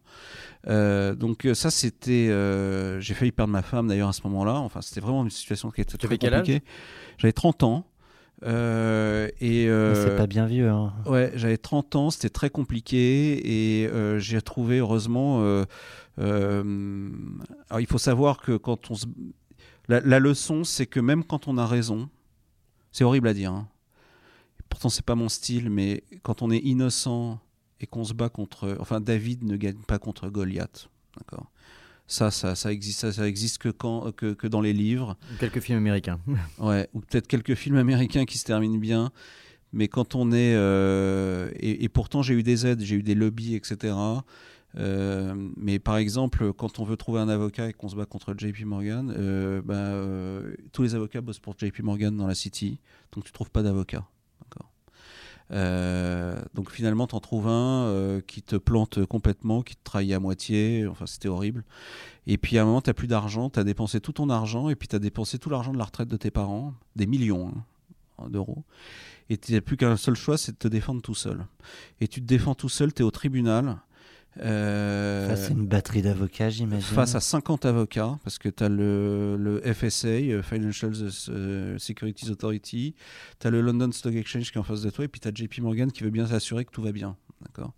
Euh, 0.67 1.15
donc 1.15 1.45
euh, 1.45 1.53
ça, 1.53 1.69
c'était... 1.71 2.27
euh, 2.29 2.99
j'ai 2.99 3.13
failli 3.13 3.31
perdre 3.31 3.51
ma 3.53 3.61
femme 3.61 3.87
d'ailleurs 3.87 4.09
à 4.09 4.13
ce 4.13 4.21
moment-là. 4.23 4.55
Enfin, 4.55 4.81
c'était 4.81 5.01
vraiment 5.01 5.23
une 5.23 5.29
situation 5.29 5.71
qui 5.71 5.81
était 5.81 5.97
Tu 5.97 6.07
très 6.07 6.17
compliquée. 6.17 6.63
J'avais 7.17 7.33
30 7.33 7.63
ans. 7.63 7.85
Euh, 8.43 9.29
et 9.39 9.69
euh, 9.69 9.95
C'est 9.95 10.17
pas 10.17 10.27
bien 10.27 10.45
vieux. 10.45 10.69
Hein. 10.69 10.93
Ouais, 11.05 11.31
j'avais 11.35 11.57
30 11.57 11.95
ans, 11.95 12.09
c'était 12.09 12.29
très 12.29 12.49
compliqué 12.49 13.81
et 13.83 13.87
euh, 13.87 14.19
j'ai 14.19 14.41
trouvé 14.41 14.79
heureusement. 14.79 15.39
euh, 15.41 15.63
euh, 16.19 17.09
alors 17.69 17.79
il 17.79 17.87
faut 17.87 17.97
savoir 17.97 18.39
que 18.41 18.57
quand 18.57 18.91
on 18.91 18.95
se. 18.95 19.05
La, 19.87 19.99
la 20.01 20.19
leçon, 20.19 20.63
c'est 20.63 20.85
que 20.85 20.99
même 20.99 21.23
quand 21.23 21.47
on 21.47 21.57
a 21.57 21.65
raison, 21.65 22.09
c'est 22.91 23.03
horrible 23.03 23.27
à 23.29 23.33
dire. 23.33 23.51
hein. 23.53 23.67
Pourtant, 24.69 24.89
c'est 24.89 25.05
pas 25.05 25.15
mon 25.15 25.29
style, 25.29 25.69
mais 25.69 26.03
quand 26.23 26.41
on 26.41 26.51
est 26.51 26.57
innocent 26.57 27.39
et 27.85 27.87
qu'on 27.87 28.03
se 28.03 28.13
bat 28.13 28.29
contre. 28.29 28.75
Enfin, 28.79 28.99
David 28.99 29.43
ne 29.43 29.57
gagne 29.57 29.77
pas 29.87 29.99
contre 29.99 30.27
Goliath. 30.29 30.89
D'accord? 31.17 31.51
Ça, 32.07 32.31
ça, 32.31 32.55
ça 32.55 32.71
existe, 32.71 32.99
ça, 33.01 33.11
ça 33.13 33.27
existe 33.27 33.59
que, 33.59 33.69
quand, 33.69 34.11
que, 34.15 34.33
que 34.33 34.47
dans 34.47 34.61
les 34.61 34.73
livres. 34.73 35.17
Quelques 35.39 35.59
films 35.59 35.77
américains. 35.77 36.19
Ouais, 36.57 36.89
ou 36.93 37.01
peut-être 37.01 37.27
quelques 37.27 37.53
films 37.53 37.77
américains 37.77 38.25
qui 38.25 38.39
se 38.39 38.43
terminent 38.43 38.79
bien. 38.79 39.11
Mais 39.71 39.87
quand 39.87 40.15
on 40.15 40.31
est. 40.31 40.55
euh, 40.55 41.51
et, 41.59 41.83
et 41.83 41.89
pourtant, 41.89 42.23
j'ai 42.23 42.33
eu 42.33 42.41
des 42.43 42.65
aides, 42.65 42.81
j'ai 42.81 42.95
eu 42.95 43.03
des 43.03 43.13
lobbies, 43.15 43.53
etc. 43.53 43.93
Euh, 44.77 45.35
mais 45.57 45.77
par 45.77 45.97
exemple, 45.97 46.51
quand 46.53 46.79
on 46.79 46.85
veut 46.85 46.97
trouver 46.97 47.19
un 47.19 47.29
avocat 47.29 47.69
et 47.69 47.73
qu'on 47.73 47.87
se 47.87 47.95
bat 47.95 48.05
contre 48.07 48.33
JP 48.35 48.65
Morgan, 48.65 49.13
euh, 49.15 49.61
bah, 49.63 49.75
euh, 49.75 50.55
tous 50.73 50.81
les 50.81 50.95
avocats 50.95 51.21
bossent 51.21 51.39
pour 51.39 51.55
JP 51.57 51.79
Morgan 51.83 52.15
dans 52.17 52.27
la 52.27 52.35
City, 52.35 52.79
donc 53.13 53.25
tu 53.25 53.31
trouves 53.31 53.51
pas 53.51 53.63
d'avocat. 53.63 54.05
Euh, 55.51 56.41
donc 56.53 56.71
finalement, 56.71 57.07
tu 57.07 57.15
en 57.15 57.19
trouves 57.19 57.47
un 57.47 57.85
euh, 57.85 58.21
qui 58.21 58.41
te 58.41 58.55
plante 58.55 59.05
complètement, 59.05 59.61
qui 59.61 59.75
te 59.75 59.83
trahit 59.83 60.13
à 60.13 60.19
moitié. 60.19 60.87
Enfin, 60.87 61.05
c'était 61.05 61.27
horrible. 61.27 61.63
Et 62.27 62.37
puis 62.37 62.57
à 62.57 62.63
un 62.63 62.65
moment, 62.65 62.81
tu 62.81 62.89
n'as 62.89 62.93
plus 62.93 63.07
d'argent, 63.07 63.49
tu 63.49 63.59
as 63.59 63.63
dépensé 63.63 63.99
tout 63.99 64.13
ton 64.13 64.29
argent, 64.29 64.69
et 64.69 64.75
puis 64.75 64.87
tu 64.87 64.95
as 64.95 64.99
dépensé 64.99 65.37
tout 65.37 65.49
l'argent 65.49 65.73
de 65.73 65.77
la 65.77 65.85
retraite 65.85 66.07
de 66.07 66.17
tes 66.17 66.31
parents, 66.31 66.73
des 66.95 67.05
millions 67.05 67.53
hein, 68.17 68.29
d'euros. 68.29 68.63
Et 69.29 69.37
tu 69.37 69.53
n'as 69.53 69.61
plus 69.61 69.77
qu'un 69.77 69.97
seul 69.97 70.15
choix, 70.15 70.37
c'est 70.37 70.53
de 70.53 70.57
te 70.57 70.67
défendre 70.67 71.01
tout 71.01 71.15
seul. 71.15 71.45
Et 71.99 72.07
tu 72.07 72.21
te 72.21 72.25
défends 72.25 72.55
tout 72.55 72.69
seul, 72.69 72.93
tu 72.93 73.01
es 73.01 73.05
au 73.05 73.11
tribunal. 73.11 73.77
Euh, 74.41 75.27
Face 75.29 75.49
à 75.49 75.53
une 75.53 75.65
batterie 75.65 76.01
d'avocats, 76.01 76.49
j'imagine. 76.49 76.81
face 76.95 77.15
à 77.15 77.19
50 77.19 77.65
avocats, 77.65 78.17
parce 78.23 78.37
que 78.37 78.49
tu 78.49 78.63
as 78.63 78.69
le, 78.69 79.37
le 79.37 79.61
FSA, 79.73 80.07
euh, 80.07 80.41
Financial 80.43 80.91
euh, 81.29 81.77
Securities 81.77 82.29
Authority, 82.31 82.95
tu 83.39 83.47
as 83.47 83.49
le 83.49 83.61
London 83.61 83.91
Stock 83.91 84.13
Exchange 84.13 84.51
qui 84.51 84.57
est 84.57 84.61
en 84.61 84.63
face 84.63 84.81
de 84.81 84.89
toi, 84.89 85.05
et 85.05 85.07
puis 85.07 85.21
tu 85.21 85.27
as 85.27 85.31
JP 85.33 85.59
Morgan 85.59 85.91
qui 85.91 86.03
veut 86.03 86.09
bien 86.09 86.27
s'assurer 86.27 86.65
que 86.65 86.71
tout 86.71 86.81
va 86.81 86.91
bien. 86.91 87.15
D'accord? 87.41 87.73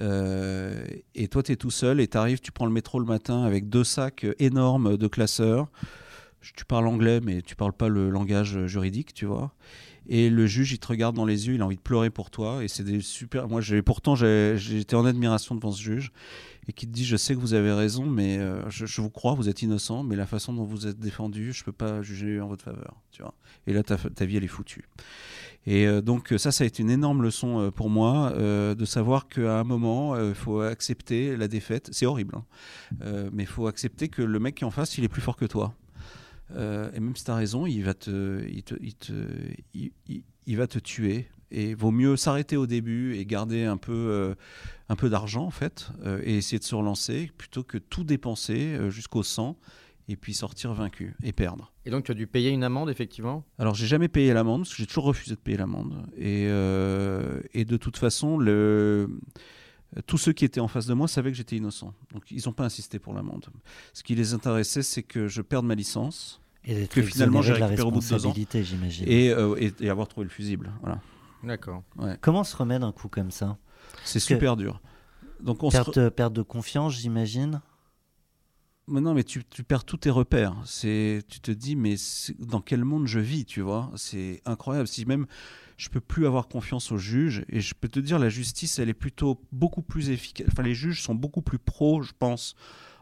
Euh, 0.00 0.84
Et 1.14 1.28
toi, 1.28 1.42
tu 1.42 1.52
es 1.52 1.56
tout 1.56 1.70
seul, 1.70 2.00
et 2.00 2.08
tu 2.08 2.16
arrives, 2.16 2.40
tu 2.40 2.52
prends 2.52 2.66
le 2.66 2.72
métro 2.72 2.98
le 2.98 3.06
matin 3.06 3.42
avec 3.44 3.68
deux 3.68 3.84
sacs 3.84 4.26
énormes 4.38 4.96
de 4.96 5.06
classeurs. 5.06 5.70
Tu 6.54 6.64
parles 6.64 6.86
anglais, 6.86 7.20
mais 7.22 7.42
tu 7.42 7.56
parles 7.56 7.72
pas 7.72 7.88
le 7.88 8.10
langage 8.10 8.66
juridique, 8.66 9.14
tu 9.14 9.26
vois. 9.26 9.54
Et 10.06 10.28
le 10.28 10.46
juge, 10.46 10.72
il 10.72 10.78
te 10.78 10.86
regarde 10.86 11.16
dans 11.16 11.24
les 11.24 11.46
yeux, 11.46 11.54
il 11.54 11.62
a 11.62 11.64
envie 11.64 11.76
de 11.76 11.80
pleurer 11.80 12.10
pour 12.10 12.30
toi. 12.30 12.62
Et 12.62 12.68
c'est 12.68 12.82
des 12.82 13.00
super. 13.00 13.48
Moi, 13.48 13.62
pourtant, 13.84 14.14
j'étais 14.14 14.96
en 14.96 15.06
admiration 15.06 15.54
devant 15.54 15.72
ce 15.72 15.80
juge 15.80 16.12
et 16.68 16.72
qui 16.72 16.86
te 16.86 16.92
dit 16.92 17.04
Je 17.04 17.16
sais 17.16 17.34
que 17.34 17.40
vous 17.40 17.54
avez 17.54 17.72
raison, 17.72 18.04
mais 18.04 18.38
euh, 18.38 18.68
je, 18.68 19.00
vous 19.00 19.10
crois, 19.10 19.34
vous 19.34 19.48
êtes 19.48 19.62
innocent, 19.62 20.02
mais 20.02 20.16
la 20.16 20.26
façon 20.26 20.52
dont 20.52 20.64
vous 20.64 20.86
êtes 20.86 20.98
défendu, 20.98 21.52
je 21.52 21.64
peux 21.64 21.72
pas 21.72 22.02
juger 22.02 22.40
en 22.40 22.48
votre 22.48 22.64
faveur. 22.64 22.94
Tu 23.12 23.22
vois. 23.22 23.34
Et 23.66 23.72
là, 23.72 23.82
ta, 23.82 23.96
vie, 24.26 24.36
elle 24.36 24.44
est 24.44 24.48
foutue. 24.48 24.88
Et 25.66 25.86
euh, 25.86 26.02
donc, 26.02 26.34
ça, 26.36 26.52
ça 26.52 26.64
a 26.64 26.66
été 26.66 26.82
une 26.82 26.90
énorme 26.90 27.22
leçon 27.22 27.60
euh, 27.60 27.70
pour 27.70 27.88
moi 27.88 28.34
de 28.34 28.84
savoir 28.84 29.28
qu'à 29.28 29.60
un 29.60 29.64
moment, 29.64 30.20
il 30.20 30.34
faut 30.34 30.60
accepter 30.60 31.36
la 31.36 31.48
défaite. 31.48 31.88
C'est 31.92 32.04
horrible, 32.04 32.36
hein. 32.36 32.44
Mais 33.32 33.44
il 33.44 33.48
faut 33.48 33.66
accepter 33.68 34.08
que 34.08 34.20
le 34.20 34.38
mec 34.38 34.56
qui 34.56 34.64
est 34.64 34.66
en 34.66 34.70
face, 34.70 34.98
il 34.98 35.04
est 35.04 35.08
plus 35.08 35.22
fort 35.22 35.36
que 35.36 35.46
toi. 35.46 35.74
Euh, 36.52 36.90
et 36.94 37.00
même 37.00 37.16
si 37.16 37.24
tu 37.24 37.30
as 37.30 37.34
raison, 37.34 37.66
il 37.66 37.82
va 37.82 37.94
te, 37.94 38.46
il 38.48 38.62
te, 38.62 38.74
il 38.80 38.94
te, 38.94 39.12
il, 39.74 40.56
va 40.56 40.66
te 40.66 40.78
tuer. 40.78 41.28
Et 41.50 41.74
vaut 41.74 41.90
mieux 41.90 42.16
s'arrêter 42.16 42.56
au 42.56 42.66
début 42.66 43.16
et 43.16 43.24
garder 43.26 43.64
un 43.64 43.76
peu, 43.76 43.92
euh, 43.92 44.34
un 44.88 44.96
peu 44.96 45.08
d'argent 45.08 45.44
en 45.44 45.50
fait, 45.50 45.90
euh, 46.04 46.20
et 46.24 46.36
essayer 46.36 46.58
de 46.58 46.64
se 46.64 46.74
relancer 46.74 47.30
plutôt 47.38 47.62
que 47.62 47.78
tout 47.78 48.02
dépenser 48.02 48.90
jusqu'au 48.90 49.22
sang 49.22 49.56
et 50.08 50.16
puis 50.16 50.34
sortir 50.34 50.74
vaincu 50.74 51.14
et 51.22 51.32
perdre. 51.32 51.72
Et 51.86 51.90
donc, 51.90 52.04
tu 52.04 52.10
as 52.10 52.14
dû 52.14 52.26
payer 52.26 52.50
une 52.50 52.64
amende, 52.64 52.90
effectivement? 52.90 53.44
Alors 53.58 53.74
j'ai 53.74 53.86
jamais 53.86 54.08
payé 54.08 54.34
l'amende 54.34 54.62
parce 54.62 54.70
que 54.70 54.76
j'ai 54.76 54.86
toujours 54.86 55.04
refusé 55.04 55.34
de 55.34 55.40
payer 55.40 55.56
l'amende. 55.56 56.06
Et, 56.16 56.44
et 56.44 57.64
de 57.64 57.76
toute 57.76 57.96
façon, 57.96 58.36
le, 58.36 59.08
tous 60.02 60.18
ceux 60.18 60.32
qui 60.32 60.44
étaient 60.44 60.60
en 60.60 60.68
face 60.68 60.86
de 60.86 60.94
moi 60.94 61.08
savaient 61.08 61.30
que 61.30 61.36
j'étais 61.36 61.56
innocent. 61.56 61.94
Donc 62.12 62.30
ils 62.30 62.42
n'ont 62.46 62.52
pas 62.52 62.64
insisté 62.64 62.98
pour 62.98 63.14
l'amende. 63.14 63.46
Ce 63.92 64.02
qui 64.02 64.14
les 64.14 64.34
intéressait, 64.34 64.82
c'est 64.82 65.02
que 65.02 65.28
je 65.28 65.40
perde 65.42 65.64
ma 65.66 65.74
licence 65.74 66.40
Et 66.64 66.74
d'être 66.74 66.92
que 66.94 67.02
finalement, 67.02 67.42
j'ai 67.42 67.52
récupéré 67.52 67.82
au 67.82 67.90
bout 67.90 68.00
de 68.00 68.04
deux 68.04 68.12
ans. 68.12 68.14
responsabilité, 68.16 68.64
j'imagine. 68.64 69.06
et, 69.08 69.30
euh, 69.30 69.56
et, 69.58 69.72
et 69.80 69.90
avoir 69.90 70.08
trouvé 70.08 70.24
le 70.24 70.30
fusible. 70.30 70.72
Voilà. 70.80 71.00
D'accord. 71.42 71.82
Comment 72.20 72.42
se 72.44 72.56
remet 72.56 72.78
d'un 72.78 72.92
coup 72.92 73.08
comme 73.08 73.30
ça? 73.30 73.58
C'est 74.04 74.18
que- 74.18 74.24
super 74.24 74.56
dur. 74.56 74.80
Donc 75.40 75.62
on 75.62 75.70
se 75.70 75.76
re- 75.76 75.84
perte, 75.92 76.08
perte 76.10 76.32
de 76.32 76.42
confiance, 76.42 76.94
j'imagine? 76.94 77.60
Mais 78.86 79.00
non, 79.00 79.14
mais 79.14 79.24
tu, 79.24 79.42
tu 79.44 79.62
perds 79.64 79.84
tous 79.84 79.96
tes 79.96 80.10
repères. 80.10 80.54
C'est, 80.66 81.20
tu 81.28 81.40
te 81.40 81.50
dis, 81.50 81.74
mais 81.74 81.94
dans 82.38 82.60
quel 82.60 82.84
monde 82.84 83.06
je 83.06 83.18
vis, 83.18 83.44
tu 83.46 83.62
vois? 83.62 83.90
C'est 83.96 84.42
incroyable. 84.44 84.86
Si 84.88 85.06
même 85.06 85.26
je 85.76 85.88
peux 85.88 86.00
plus 86.00 86.26
avoir 86.26 86.48
confiance 86.48 86.92
aux 86.92 86.98
juges, 86.98 87.44
et 87.48 87.60
je 87.60 87.74
peux 87.74 87.88
te 87.88 87.98
dire, 88.00 88.18
la 88.18 88.28
justice, 88.28 88.78
elle 88.78 88.88
est 88.88 88.94
plutôt 88.94 89.40
beaucoup 89.52 89.82
plus 89.82 90.10
efficace. 90.10 90.46
Enfin, 90.50 90.62
les 90.62 90.74
juges 90.74 91.02
sont 91.02 91.14
beaucoup 91.14 91.42
plus 91.42 91.58
pros, 91.58 92.02
je 92.02 92.12
pense. 92.18 92.54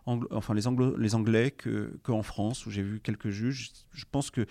Anglo- 0.06 0.28
enfin, 0.32 0.54
les, 0.54 0.66
Anglo- 0.66 0.96
les 0.96 1.14
Anglais 1.14 1.50
que 1.52 1.98
qu'en 2.02 2.22
France, 2.22 2.66
où 2.66 2.70
j'ai 2.70 2.82
vu 2.82 3.00
quelques 3.00 3.30
juges. 3.30 3.70
Je 3.92 4.04
pense 4.10 4.30
que 4.30 4.46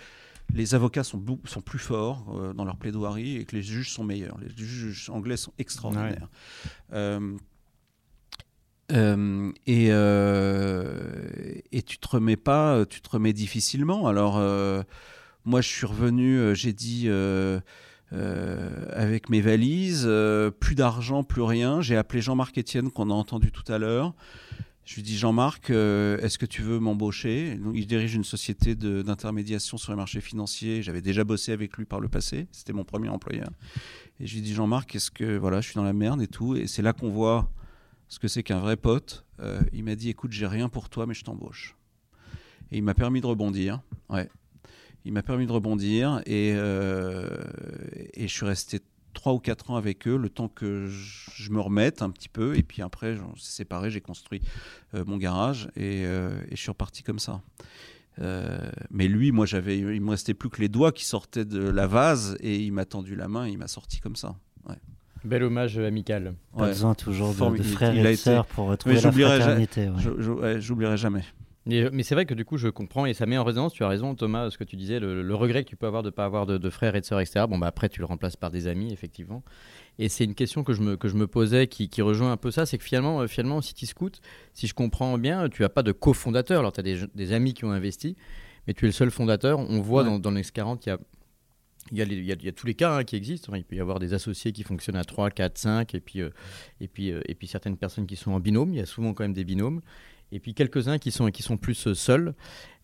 les 0.54 0.74
avocats 0.74 1.04
sont, 1.04 1.22
sont 1.44 1.60
plus 1.60 1.78
forts 1.78 2.34
euh, 2.38 2.52
dans 2.54 2.64
leur 2.64 2.76
plaidoirie 2.76 3.36
et 3.36 3.44
que 3.44 3.54
les 3.56 3.62
juges 3.62 3.90
sont 3.90 4.04
meilleurs. 4.04 4.38
Les 4.40 4.50
juges 4.64 5.10
anglais 5.10 5.36
sont 5.36 5.52
extraordinaires. 5.58 6.28
Euh, 6.92 7.36
Euh, 8.90 9.52
et, 9.66 9.86
et 11.72 11.82
tu 11.82 11.96
te 11.98 12.08
remets 12.08 12.36
pas, 12.36 12.84
tu 12.84 13.00
te 13.00 13.08
remets 13.08 13.32
difficilement. 13.32 14.06
Alors, 14.06 14.34
moi, 15.44 15.60
je 15.62 15.68
suis 15.68 15.86
revenu, 15.86 16.54
j'ai 16.54 16.72
dit, 16.74 17.08
avec 18.12 19.28
mes 19.28 19.40
valises, 19.40 20.04
euh, 20.06 20.50
plus 20.50 20.74
d'argent, 20.74 21.24
plus 21.24 21.42
rien. 21.42 21.80
J'ai 21.80 21.96
appelé 21.96 22.20
Jean-Marc 22.20 22.58
Etienne, 22.58 22.90
qu'on 22.90 23.10
a 23.10 23.14
entendu 23.14 23.50
tout 23.50 23.70
à 23.72 23.78
l'heure. 23.78 24.14
Je 24.84 24.96
lui 24.96 25.02
dis, 25.02 25.16
Jean-Marc, 25.16 25.70
euh, 25.70 26.18
est-ce 26.18 26.38
que 26.38 26.46
tu 26.46 26.62
veux 26.62 26.80
m'embaucher? 26.80 27.58
Il 27.72 27.86
dirige 27.86 28.14
une 28.14 28.24
société 28.24 28.74
d'intermédiation 28.74 29.76
sur 29.78 29.92
les 29.92 29.96
marchés 29.96 30.20
financiers. 30.20 30.82
J'avais 30.82 31.00
déjà 31.00 31.22
bossé 31.22 31.52
avec 31.52 31.76
lui 31.76 31.84
par 31.84 32.00
le 32.00 32.08
passé. 32.08 32.48
C'était 32.50 32.72
mon 32.72 32.84
premier 32.84 33.08
employeur. 33.08 33.48
Et 34.18 34.26
je 34.26 34.34
lui 34.34 34.42
dis, 34.42 34.54
Jean-Marc, 34.54 34.94
est-ce 34.96 35.10
que 35.10 35.36
voilà, 35.36 35.60
je 35.60 35.68
suis 35.68 35.76
dans 35.76 35.84
la 35.84 35.92
merde 35.92 36.20
et 36.20 36.26
tout 36.26 36.56
Et 36.56 36.66
c'est 36.66 36.82
là 36.82 36.92
qu'on 36.92 37.10
voit 37.10 37.48
ce 38.08 38.18
que 38.18 38.26
c'est 38.26 38.42
qu'un 38.42 38.58
vrai 38.58 38.76
pote. 38.76 39.24
Euh, 39.40 39.60
il 39.72 39.84
m'a 39.84 39.94
dit, 39.94 40.10
écoute, 40.10 40.32
j'ai 40.32 40.46
rien 40.46 40.68
pour 40.68 40.88
toi, 40.88 41.06
mais 41.06 41.14
je 41.14 41.22
t'embauche. 41.22 41.76
Et 42.72 42.78
il 42.78 42.82
m'a 42.82 42.94
permis 42.94 43.20
de 43.20 43.26
rebondir. 43.26 43.80
Ouais. 44.10 44.28
Il 45.04 45.12
m'a 45.12 45.22
permis 45.22 45.46
de 45.46 45.52
rebondir 45.52 46.20
et, 46.26 46.52
euh, 46.54 47.28
et 48.14 48.28
je 48.28 48.32
suis 48.32 48.46
resté 48.46 48.80
trois 49.14 49.32
ou 49.34 49.38
quatre 49.40 49.70
ans 49.70 49.76
avec 49.76 50.06
eux, 50.08 50.16
le 50.16 50.28
temps 50.30 50.48
que 50.48 50.86
je, 50.86 51.30
je 51.34 51.50
me 51.50 51.60
remette 51.60 52.02
un 52.02 52.10
petit 52.10 52.28
peu. 52.28 52.56
Et 52.56 52.62
puis 52.62 52.82
après, 52.82 53.16
on 53.32 53.36
s'est 53.36 53.50
séparés, 53.52 53.90
j'ai 53.90 54.00
construit 54.00 54.40
euh, 54.94 55.04
mon 55.06 55.16
garage 55.16 55.68
et, 55.76 56.04
euh, 56.06 56.30
et 56.50 56.56
je 56.56 56.60
suis 56.60 56.70
reparti 56.70 57.02
comme 57.02 57.18
ça. 57.18 57.40
Euh, 58.20 58.58
mais 58.90 59.08
lui, 59.08 59.32
moi, 59.32 59.44
j'avais, 59.46 59.78
il 59.78 60.00
me 60.00 60.10
restait 60.10 60.34
plus 60.34 60.50
que 60.50 60.60
les 60.60 60.68
doigts 60.68 60.92
qui 60.92 61.04
sortaient 61.04 61.44
de 61.44 61.58
la 61.60 61.86
vase 61.86 62.36
et 62.40 62.56
il 62.60 62.72
m'a 62.72 62.84
tendu 62.84 63.16
la 63.16 63.26
main, 63.28 63.46
et 63.46 63.50
il 63.50 63.58
m'a 63.58 63.68
sorti 63.68 64.00
comme 64.00 64.16
ça. 64.16 64.34
Bel 65.24 65.44
hommage 65.44 65.78
amical. 65.78 66.34
Pas 66.56 66.62
Ouais. 66.62 66.68
besoin 66.70 66.94
toujours 66.96 67.32
de, 67.32 67.56
de 67.58 67.62
frères 67.62 67.94
Il 67.94 67.98
et 67.98 68.00
a 68.00 68.04
de 68.04 68.08
été- 68.08 68.16
sœurs 68.16 68.44
pour 68.44 68.66
retrouver 68.66 68.96
la 69.00 69.12
fraternité. 69.12 69.88
ouais, 69.88 70.60
j'oublierai 70.60 70.96
jamais. 70.96 71.22
Mais, 71.64 71.88
mais 71.92 72.02
c'est 72.02 72.16
vrai 72.16 72.26
que 72.26 72.34
du 72.34 72.44
coup, 72.44 72.56
je 72.56 72.66
comprends 72.68 73.06
et 73.06 73.14
ça 73.14 73.24
met 73.24 73.38
en 73.38 73.44
résonance. 73.44 73.72
Tu 73.72 73.84
as 73.84 73.88
raison, 73.88 74.16
Thomas, 74.16 74.50
ce 74.50 74.58
que 74.58 74.64
tu 74.64 74.74
disais, 74.74 74.98
le, 74.98 75.22
le 75.22 75.34
regret 75.36 75.62
que 75.62 75.68
tu 75.68 75.76
peux 75.76 75.86
avoir 75.86 76.02
de 76.02 76.08
ne 76.08 76.10
pas 76.10 76.24
avoir 76.24 76.44
de, 76.44 76.58
de 76.58 76.70
frères 76.70 76.96
et 76.96 77.00
de 77.00 77.06
sœurs, 77.06 77.20
etc. 77.20 77.44
Bon, 77.48 77.56
bah 77.58 77.68
après, 77.68 77.88
tu 77.88 78.00
le 78.00 78.06
remplaces 78.06 78.34
par 78.36 78.50
des 78.50 78.66
amis, 78.66 78.92
effectivement. 78.92 79.44
Et 80.00 80.08
c'est 80.08 80.24
une 80.24 80.34
question 80.34 80.64
que 80.64 80.72
je 80.72 80.82
me, 80.82 80.96
que 80.96 81.06
je 81.06 81.14
me 81.14 81.28
posais 81.28 81.68
qui, 81.68 81.88
qui 81.88 82.02
rejoint 82.02 82.32
un 82.32 82.36
peu 82.36 82.50
ça 82.50 82.66
c'est 82.66 82.78
que 82.78 82.84
finalement, 82.84 83.20
euh, 83.20 83.26
finalement, 83.28 83.60
City 83.60 83.86
Scoot, 83.86 84.20
si 84.54 84.66
je 84.66 84.74
comprends 84.74 85.16
bien, 85.18 85.48
tu 85.48 85.62
n'as 85.62 85.68
pas 85.68 85.84
de 85.84 85.92
cofondateur. 85.92 86.58
Alors, 86.60 86.72
tu 86.72 86.80
as 86.80 86.82
des, 86.82 86.98
des 87.14 87.32
amis 87.32 87.54
qui 87.54 87.64
ont 87.64 87.70
investi, 87.70 88.16
mais 88.66 88.74
tu 88.74 88.84
es 88.84 88.88
le 88.88 88.92
seul 88.92 89.12
fondateur. 89.12 89.60
On 89.60 89.80
voit 89.80 90.02
Ouais. 90.02 90.08
dans, 90.08 90.18
dans 90.18 90.30
le 90.32 90.40
X40, 90.40 90.80
il 90.86 90.88
y 90.88 90.92
a. 90.92 90.98
Il 91.90 91.98
y, 91.98 92.02
a 92.02 92.04
les- 92.04 92.14
il 92.16 92.24
y 92.24 92.30
a- 92.32 92.36
il 92.38 92.44
y 92.44 92.48
a 92.48 92.52
tous 92.52 92.66
les 92.68 92.74
cas 92.74 92.96
hein, 92.96 93.04
qui 93.04 93.16
existent. 93.16 93.50
Enfin, 93.50 93.58
il 93.58 93.64
peut 93.64 93.74
y 93.74 93.80
avoir 93.80 93.98
des 93.98 94.14
associés 94.14 94.52
qui 94.52 94.62
fonctionnent 94.62 94.96
à 94.96 95.04
3, 95.04 95.30
4, 95.30 95.58
5, 95.58 95.94
et 95.96 96.00
puis, 96.00 96.20
euh, 96.22 96.30
et, 96.80 96.86
puis, 96.86 97.10
euh, 97.10 97.20
et 97.26 97.34
puis 97.34 97.48
certaines 97.48 97.76
personnes 97.76 98.06
qui 98.06 98.14
sont 98.14 98.30
en 98.30 98.38
binôme. 98.40 98.70
Il 98.72 98.76
y 98.76 98.80
a 98.80 98.86
souvent 98.86 99.14
quand 99.14 99.24
même 99.24 99.32
des 99.32 99.42
binômes. 99.44 99.80
Et 100.32 100.40
puis 100.40 100.54
quelques-uns 100.54 100.98
qui 100.98 101.10
sont, 101.10 101.30
qui 101.30 101.42
sont 101.42 101.58
plus 101.58 101.86
euh, 101.86 101.94
seuls. 101.94 102.34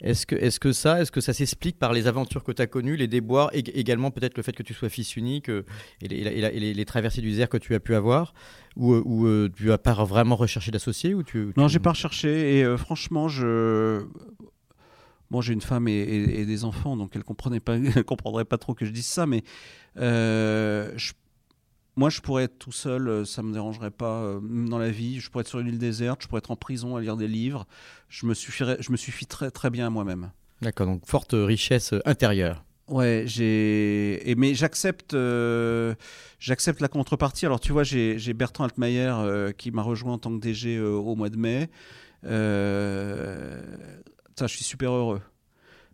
Est-ce 0.02 0.26
que, 0.26 0.36
est 0.36 0.58
que 0.58 0.72
ça, 0.72 1.00
est-ce 1.00 1.10
que 1.10 1.22
ça 1.22 1.32
s'explique 1.32 1.78
par 1.78 1.94
les 1.94 2.06
aventures 2.06 2.44
que 2.44 2.52
tu 2.52 2.60
as 2.60 2.66
connues, 2.66 2.94
les 2.94 3.08
déboires, 3.08 3.50
et 3.54 3.60
également 3.80 4.10
peut-être 4.10 4.36
le 4.36 4.42
fait 4.42 4.52
que 4.52 4.62
tu 4.62 4.74
sois 4.74 4.90
fils 4.90 5.16
unique 5.16 5.48
euh, 5.48 5.64
et, 6.02 6.08
les, 6.08 6.84
traversées 6.84 7.22
du 7.22 7.30
désert 7.30 7.48
que 7.48 7.56
tu 7.56 7.74
as 7.74 7.80
pu 7.80 7.94
avoir 7.94 8.34
Ou, 8.76 8.94
euh, 9.26 9.50
tu 9.56 9.72
as 9.72 9.78
pas 9.78 9.94
vraiment 9.94 10.36
recherché 10.36 10.70
d'associé 10.70 11.14
ou 11.14 11.22
tu, 11.22 11.52
Non, 11.56 11.66
tu- 11.66 11.72
j'ai 11.72 11.78
pas 11.78 11.90
recherché 11.90 12.58
et 12.58 12.76
franchement, 12.76 13.28
je. 13.28 14.04
Bon, 15.30 15.40
j'ai 15.40 15.52
une 15.52 15.60
femme 15.60 15.88
et, 15.88 16.44
des 16.44 16.64
enfants, 16.64 16.96
donc 16.96 17.12
elle 17.14 17.24
comprenait 17.24 17.60
pas, 17.60 17.76
elle 17.96 18.04
comprendrait 18.04 18.44
pas 18.44 18.58
trop 18.58 18.74
que 18.74 18.84
je 18.84 18.90
dise 18.90 19.06
ça, 19.06 19.26
mais 19.26 19.42
moi, 21.98 22.10
je 22.10 22.20
pourrais 22.20 22.44
être 22.44 22.58
tout 22.58 22.72
seul, 22.72 23.08
euh, 23.08 23.24
ça 23.24 23.42
me 23.42 23.52
dérangerait 23.52 23.90
pas, 23.90 24.22
euh, 24.22 24.40
dans 24.40 24.78
la 24.78 24.90
vie. 24.90 25.20
Je 25.20 25.30
pourrais 25.30 25.42
être 25.42 25.48
sur 25.48 25.60
une 25.60 25.68
île 25.68 25.78
déserte, 25.78 26.22
je 26.22 26.28
pourrais 26.28 26.38
être 26.38 26.50
en 26.50 26.56
prison 26.56 26.96
à 26.96 27.00
lire 27.00 27.16
des 27.16 27.28
livres. 27.28 27.66
Je 28.08 28.26
me 28.26 28.34
suffirais, 28.34 28.76
je 28.80 28.92
me 28.92 28.96
suffis 28.96 29.26
très 29.26 29.50
très 29.50 29.68
bien 29.68 29.86
à 29.86 29.90
moi-même. 29.90 30.30
D'accord, 30.62 30.86
donc 30.86 31.06
forte 31.06 31.34
richesse 31.34 31.92
euh, 31.92 32.00
intérieure. 32.04 32.64
Ouais, 32.88 33.24
j'ai. 33.26 34.34
Mais 34.38 34.54
j'accepte, 34.54 35.12
euh, 35.12 35.94
j'accepte 36.40 36.80
la 36.80 36.88
contrepartie. 36.88 37.44
Alors, 37.44 37.60
tu 37.60 37.72
vois, 37.72 37.82
j'ai 37.82 38.32
Bertrand 38.32 38.64
Altmaier 38.64 39.12
euh, 39.18 39.52
qui 39.52 39.70
m'a 39.70 39.82
rejoint 39.82 40.14
en 40.14 40.18
tant 40.18 40.34
que 40.36 40.40
DG 40.40 40.76
euh, 40.76 40.92
au 40.92 41.14
mois 41.14 41.28
de 41.28 41.36
mai. 41.36 41.68
Ça, 42.24 44.46
je 44.46 44.54
suis 44.54 44.64
super 44.64 44.92
heureux 44.92 45.20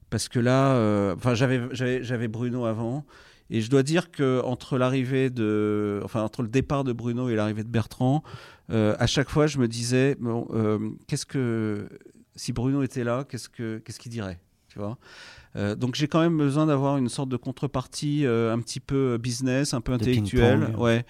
parce 0.09 0.29
que 0.29 0.39
là, 0.39 1.15
enfin, 1.17 1.35
j'avais 1.35 2.29
Bruno 2.29 2.65
avant. 2.65 3.05
Et 3.55 3.61
je 3.61 3.71
dois 3.71 3.85
dire 3.85 4.11
que 4.11 4.43
entre 4.43 4.79
l'arrivée 4.79 5.31
de, 5.31 6.01
enfin 6.03 6.23
entre 6.23 6.43
le 6.43 6.49
départ 6.49 6.83
de 6.83 6.93
Bruno 6.93 7.29
et 7.29 7.37
l'arrivée 7.37 7.63
de 7.63 7.69
Bertrand, 7.69 8.25
euh, 8.71 8.97
à 8.99 9.07
chaque 9.07 9.31
fois 9.31 9.47
je 9.47 9.59
me 9.59 9.69
disais, 9.69 10.17
bon, 10.19 10.49
euh, 10.53 10.91
qu'est-ce 11.07 11.25
que 11.25 11.89
si 12.35 12.53
Bruno 12.53 12.83
était 12.83 13.05
là, 13.05 13.23
qu'est-ce 13.23 13.49
que 13.49 13.79
qu'est-ce 13.79 14.01
qu'il 14.01 14.11
dirait, 14.11 14.41
tu 14.67 14.81
vois? 14.81 14.99
Euh, 15.55 15.77
Donc 15.77 15.95
j'ai 15.95 16.09
quand 16.09 16.21
même 16.21 16.37
besoin 16.37 16.67
d'avoir 16.67 16.97
une 16.97 17.09
sorte 17.09 17.29
de 17.29 17.37
contrepartie 17.37 18.27
un 18.27 18.59
petit 18.59 18.81
peu 18.81 19.19
business, 19.19 19.73
un 19.73 19.81
peu 19.81 19.93
intellectuelle, 19.93 20.75
ouais. 20.77 21.07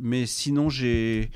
Mais 0.00 0.26
sinon 0.26 0.68
j'ai, 0.68 1.30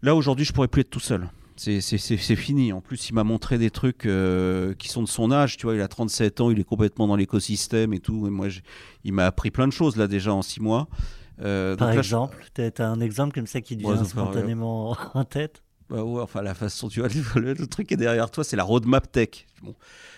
là 0.00 0.14
aujourd'hui 0.14 0.44
je 0.44 0.52
pourrais 0.52 0.68
plus 0.68 0.82
être 0.82 0.90
tout 0.90 1.00
seul. 1.00 1.28
C'est- 1.60 2.36
fini. 2.36 2.72
En 2.72 2.80
plus, 2.80 3.10
il 3.10 3.14
m'a 3.14 3.24
montré 3.24 3.58
des 3.58 3.70
trucs 3.70 4.06
euh, 4.06 4.72
qui 4.74 4.88
sont 4.88 5.02
de 5.02 5.08
son 5.08 5.30
âge. 5.30 5.56
Tu 5.58 5.66
vois, 5.66 5.74
il 5.74 5.80
a 5.82 5.88
37 5.88 6.40
ans, 6.40 6.50
il 6.50 6.58
est 6.58 6.64
complètement 6.64 7.06
dans 7.06 7.16
l'écosystème 7.16 7.92
et 7.92 7.98
tout. 8.00 8.26
Et 8.26 8.30
moi, 8.30 8.48
il 9.04 9.12
m'a 9.12 9.26
appris 9.26 9.50
plein 9.50 9.68
de 9.68 9.72
choses 9.72 9.96
là 9.96 10.06
déjà 10.08 10.32
en 10.32 10.42
6 10.42 10.60
mois. 10.60 10.88
Euh, 11.42 11.76
Par 11.76 11.88
donc 11.88 11.96
là, 11.96 12.02
je- 12.02 12.08
exemple, 12.08 12.44
tu 12.54 12.62
as 12.82 12.88
un 12.88 13.00
exemple 13.00 13.34
comme 13.34 13.46
ça 13.46 13.60
qui 13.60 13.76
te 13.76 13.84
Ouais, 13.86 13.94
vient 13.94 14.04
spontanément 14.04 14.96
en 15.14 15.24
tête? 15.24 15.62
Bah 15.90 16.04
ouais, 16.04 16.22
enfin 16.22 16.40
la 16.42 16.54
façon, 16.54 16.88
tu 16.88 17.00
vois, 17.00 17.08
le, 17.36 17.52
le 17.54 17.66
truc 17.66 17.88
qui 17.88 17.94
est 17.94 17.96
derrière 17.96 18.30
toi, 18.30 18.44
c'est 18.44 18.56
la 18.56 18.62
roadmap 18.64 19.10
tech. 19.10 19.46
Bon, 19.62 19.74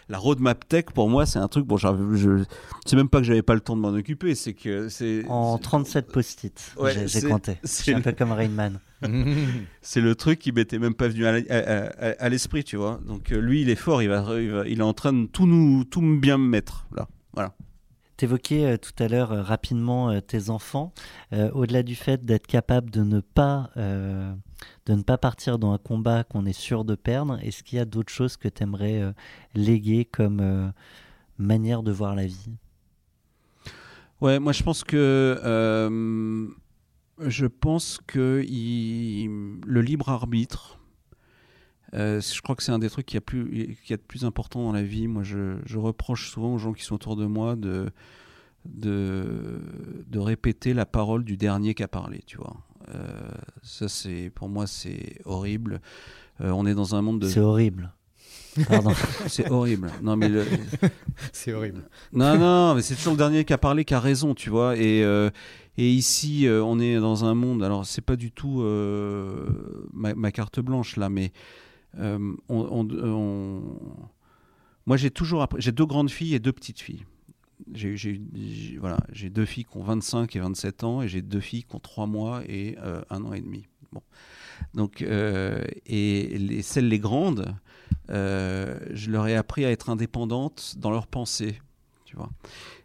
la 0.08 0.18
roadmap 0.18 0.68
tech, 0.68 0.84
pour 0.94 1.08
moi, 1.08 1.24
c'est 1.26 1.38
un 1.38 1.48
truc. 1.48 1.64
Bon, 1.66 1.76
je, 1.78 2.44
c'est 2.84 2.96
même 2.96 3.08
pas 3.08 3.18
que 3.18 3.24
j'avais 3.24 3.42
pas 3.42 3.54
le 3.54 3.60
temps 3.60 3.74
de 3.76 3.80
m'en 3.80 3.88
occuper, 3.88 4.34
c'est 4.34 4.52
que 4.52 4.88
c'est 4.88 5.24
En 5.28 5.56
c'est- 5.56 5.62
37 5.62 6.12
post-it, 6.12 6.74
Ouais, 6.78 7.06
j'ai 7.08 7.22
compté. 7.22 7.56
c'est 7.64 7.94
un 7.94 7.98
le- 7.98 8.02
peu 8.02 8.12
comme 8.12 8.32
Rain 8.32 8.48
Man. 8.48 8.78
c'est 9.82 10.00
le 10.00 10.14
truc 10.14 10.38
qui 10.38 10.52
m'était 10.52 10.78
même 10.78 10.94
pas 10.94 11.08
venu 11.08 11.26
à, 11.26 11.32
la- 11.32 11.40
à- 11.50 11.86
à- 12.10 12.10
à 12.24 12.28
l'esprit, 12.28 12.62
tu 12.64 12.76
vois. 12.76 13.00
Donc 13.06 13.32
euh, 13.32 13.40
lui, 13.40 13.62
il 13.62 13.70
est 13.70 13.74
fort, 13.76 14.02
il 14.02 14.08
va, 14.08 14.24
il 14.40 14.50
va- 14.50 14.66
il 14.68 14.78
est 14.78 14.82
en 14.84 14.92
train 14.94 15.12
de 15.12 15.26
tout 15.26 15.46
nous, 15.46 15.84
tout 15.84 16.02
bien 16.18 16.38
me 16.38 16.46
mettre 16.46 16.86
là. 16.94 17.08
Voilà. 17.32 17.54
Tu 18.18 18.26
évoquais 18.26 18.78
tout 18.78 18.92
à 19.02 19.08
l'heure 19.08 19.32
euh, 19.32 19.42
rapidement 19.42 20.10
euh, 20.10 20.20
tes 20.20 20.50
enfants. 20.50 20.92
Euh, 21.32 21.50
Au-delà 21.52 21.82
du 21.82 21.94
fait 21.96 22.24
d'être 22.24 22.46
capable 22.46 22.90
de 22.90 23.02
ne, 23.02 23.20
pas, 23.20 23.70
euh, 23.76 24.32
de 24.86 24.94
ne 24.94 25.02
pas 25.02 25.18
partir 25.18 25.58
dans 25.58 25.72
un 25.72 25.78
combat 25.78 26.24
qu'on 26.24 26.46
est 26.46 26.52
sûr 26.52 26.84
de 26.84 26.94
perdre, 26.94 27.38
est-ce 27.42 27.62
qu'il 27.62 27.78
y 27.78 27.80
a 27.80 27.84
d'autres 27.84 28.12
choses 28.12 28.36
que 28.36 28.48
tu 28.48 28.62
aimerais 28.62 29.14
léguer 29.54 30.04
comme 30.04 30.40
euh, 30.40 30.68
manière 31.38 31.82
de 31.82 31.92
voir 31.92 32.14
la 32.14 32.26
vie? 32.26 32.50
Ouais, 34.20 34.38
moi 34.38 34.52
je 34.52 34.62
pense 34.62 34.84
que 34.84 35.40
euh, 35.42 36.48
je 37.18 37.46
pense 37.46 38.00
que 38.06 38.44
le 38.46 39.80
libre 39.80 40.08
arbitre, 40.08 40.78
euh, 41.94 42.20
je 42.20 42.40
crois 42.40 42.54
que 42.54 42.62
c'est 42.62 42.72
un 42.72 42.78
des 42.78 42.88
trucs 42.88 43.06
qui 43.06 43.16
a 43.16 43.20
plus 43.20 43.76
est 43.88 43.96
de 43.96 44.02
plus 44.02 44.24
important 44.24 44.62
dans 44.62 44.72
la 44.72 44.82
vie. 44.82 45.08
Moi, 45.08 45.22
je, 45.24 45.76
reproche 45.76 46.30
souvent 46.30 46.54
aux 46.54 46.58
gens 46.58 46.72
qui 46.72 46.84
sont 46.84 46.94
autour 46.94 47.16
de 47.16 47.26
moi 47.26 47.56
de 47.56 47.90
de, 48.64 49.60
de 50.06 50.18
répéter 50.20 50.72
la 50.72 50.86
parole 50.86 51.24
du 51.24 51.36
dernier 51.36 51.74
qui 51.74 51.82
a 51.82 51.88
parlé. 51.88 52.22
Tu 52.26 52.36
vois, 52.36 52.56
Euh, 52.71 52.71
ça 53.62 53.88
c'est 53.88 54.30
pour 54.34 54.48
moi 54.48 54.66
c'est 54.66 55.18
horrible. 55.24 55.80
Euh, 56.40 56.50
on 56.50 56.66
est 56.66 56.74
dans 56.74 56.94
un 56.94 57.02
monde 57.02 57.20
de 57.20 57.28
C'est 57.28 57.40
horrible. 57.40 57.92
Pardon. 58.68 58.92
c'est 59.28 59.50
horrible. 59.50 59.90
Non 60.02 60.16
mais 60.16 60.28
le- 60.28 60.44
C'est 61.32 61.52
horrible. 61.52 61.82
non, 62.12 62.36
non, 62.38 62.74
mais 62.74 62.82
c'est 62.82 62.94
toujours 62.96 63.12
le 63.14 63.18
dernier 63.18 63.44
qui 63.44 63.52
a 63.52 63.58
parlé 63.58 63.84
qui 63.84 63.94
a 63.94 64.00
raison, 64.00 64.34
tu 64.34 64.50
vois. 64.50 64.76
Et, 64.76 65.02
euh, 65.04 65.30
et 65.78 65.90
ici, 65.90 66.46
euh, 66.46 66.62
on 66.62 66.78
est 66.78 66.96
dans 67.00 67.24
un 67.24 67.34
monde. 67.34 67.62
Alors, 67.62 67.86
c'est 67.86 68.02
pas 68.02 68.16
du 68.16 68.30
tout 68.30 68.60
euh, 68.62 69.46
ma, 69.92 70.14
ma 70.14 70.30
carte 70.32 70.60
blanche 70.60 70.96
là, 70.96 71.08
mais 71.08 71.32
euh, 71.98 72.18
on, 72.48 72.58
on- 72.60 72.88
on- 73.04 73.78
moi, 74.86 74.96
j'ai 74.96 75.10
toujours 75.10 75.42
appris. 75.42 75.62
J'ai 75.62 75.72
deux 75.72 75.86
grandes 75.86 76.10
filles 76.10 76.34
et 76.34 76.38
deux 76.40 76.52
petites 76.52 76.80
filles. 76.80 77.04
J'ai 77.72 78.20
voilà, 78.80 78.98
deux 79.30 79.44
filles 79.44 79.64
qui 79.64 79.76
ont 79.76 79.82
25 79.82 80.34
et 80.36 80.40
27 80.40 80.84
ans 80.84 81.02
et 81.02 81.08
j'ai 81.08 81.22
deux 81.22 81.40
filles 81.40 81.64
qui 81.64 81.74
ont 81.76 81.80
3 81.80 82.06
mois 82.06 82.42
et 82.46 82.76
euh, 82.82 83.02
un 83.10 83.24
an 83.24 83.32
et 83.32 83.40
demi. 83.40 83.66
Bon. 83.92 84.02
Donc, 84.74 85.02
euh, 85.02 85.62
et 85.86 86.38
les, 86.38 86.62
celles 86.62 86.88
les 86.88 86.98
grandes, 86.98 87.54
euh, 88.10 88.78
je 88.92 89.10
leur 89.10 89.26
ai 89.26 89.36
appris 89.36 89.64
à 89.64 89.70
être 89.70 89.90
indépendantes 89.90 90.74
dans 90.78 90.90
leurs 90.90 91.06
pensées, 91.06 91.60
tu 92.04 92.16
vois. 92.16 92.30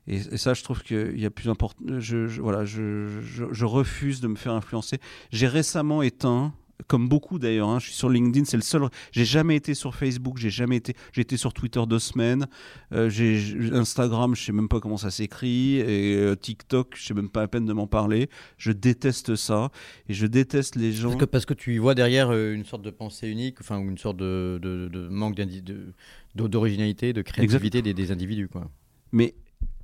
Et, 0.07 0.19
ça, 0.37 0.53
je 0.53 0.63
trouve 0.63 0.83
qu'il 0.83 1.19
y 1.19 1.25
a 1.25 1.29
plus 1.29 1.49
important. 1.49 1.83
Je, 1.99 2.39
voilà, 2.39 2.65
je- 2.65 3.21
je 3.21 3.65
refuse 3.65 4.21
de 4.21 4.27
me 4.27 4.35
faire 4.35 4.53
influencer. 4.53 4.99
J'ai 5.31 5.47
récemment 5.47 6.01
éteint 6.01 6.53
comme 6.87 7.09
beaucoup 7.09 7.39
d'ailleurs. 7.39 7.69
hein. 7.69 7.79
Je 7.79 7.85
suis 7.87 7.95
sur 7.95 8.09
LinkedIn, 8.09 8.45
c'est 8.45 8.57
le 8.57 8.61
seul. 8.63 8.83
J'ai 9.11 9.25
jamais 9.25 9.55
été 9.55 9.73
sur 9.73 9.95
Facebook, 9.95 10.37
j'ai 10.37 10.49
jamais 10.51 10.75
été. 10.77 10.93
J'ai 11.11 11.21
été 11.21 11.35
sur 11.35 11.51
Twitter 11.53 11.81
deux 11.89 11.97
semaines. 11.99 12.45
Euh, 12.93 13.09
j'ai 13.09 13.41
Instagram, 13.73 14.35
je 14.35 14.43
sais 14.43 14.51
même 14.51 14.69
pas 14.69 14.79
comment 14.79 14.97
ça 14.97 15.09
s'écrit, 15.09 15.77
et 15.77 16.15
euh, 16.15 16.35
TikTok, 16.35 16.93
je 16.95 17.05
sais 17.05 17.13
même 17.13 17.29
pas 17.29 17.41
à 17.41 17.47
peine 17.47 17.65
de 17.65 17.73
m'en 17.73 17.87
parler. 17.87 18.29
Je 18.57 18.71
déteste 18.71 19.35
ça, 19.35 19.71
et 20.07 20.13
je 20.13 20.27
déteste 20.27 20.75
les 20.75 20.91
gens. 20.93 21.09
Parce 21.09 21.19
que, 21.19 21.25
parce 21.25 21.45
que 21.45 21.53
tu 21.55 21.73
y 21.73 21.77
vois 21.79 21.95
derrière 21.95 22.29
euh, 22.29 22.53
une 22.53 22.63
sorte 22.65 22.83
de 22.83 22.91
pensée 22.91 23.27
unique, 23.27 23.57
enfin, 23.59 23.79
ou 23.79 23.89
une 23.89 23.97
sorte 23.97 24.17
de, 24.17 24.59
de- 24.61 24.87
de 24.87 25.07
manque 25.09 25.35
de- 25.35 25.93
d'originalité, 26.35 27.13
de 27.13 27.21
créativité 27.23 27.81
des, 27.81 27.93
des 27.95 28.11
individus. 28.11 28.47
Quoi. 28.47 28.69
Mais 29.11 29.33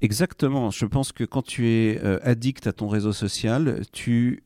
exactement, 0.01 0.69
je 0.69 0.85
pense 0.85 1.11
que 1.11 1.23
quand 1.23 1.41
tu 1.41 1.67
es 1.67 1.99
euh, 2.03 2.19
addict 2.21 2.67
à 2.67 2.73
ton 2.73 2.87
réseau 2.87 3.13
social, 3.13 3.81
tu, 3.91 4.43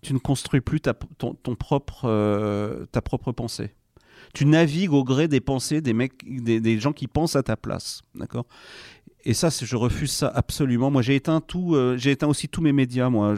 tu 0.00 0.14
ne 0.14 0.18
construis 0.18 0.60
plus 0.60 0.80
ta, 0.80 0.94
ton, 0.94 1.34
propre, 1.54 2.02
euh, 2.04 2.86
ta 2.92 3.02
propre 3.02 3.32
pensée. 3.32 3.74
Tu 4.34 4.44
navigues 4.44 4.92
au 4.92 5.04
gré 5.04 5.26
des 5.26 5.40
pensées 5.40 5.80
des 5.80 5.92
mecs, 5.92 6.22
des, 6.26 6.60
des 6.60 6.78
gens 6.78 6.92
qui 6.92 7.06
pensent 7.06 7.36
à 7.36 7.42
ta 7.42 7.56
place, 7.56 8.02
d'accord? 8.14 8.46
Et 9.24 9.34
ça, 9.34 9.48
je 9.50 9.76
refuse 9.76 10.12
ça 10.12 10.28
absolument. 10.28 10.90
Moi, 10.90 11.02
j'ai 11.02 11.16
éteint 11.16 11.40
tout, 11.40 11.74
euh, 11.74 11.96
j'ai 11.96 12.12
éteint 12.12 12.28
aussi 12.28 12.48
tous 12.48 12.62
mes 12.62 12.72
médias. 12.72 13.10
Moi, 13.10 13.34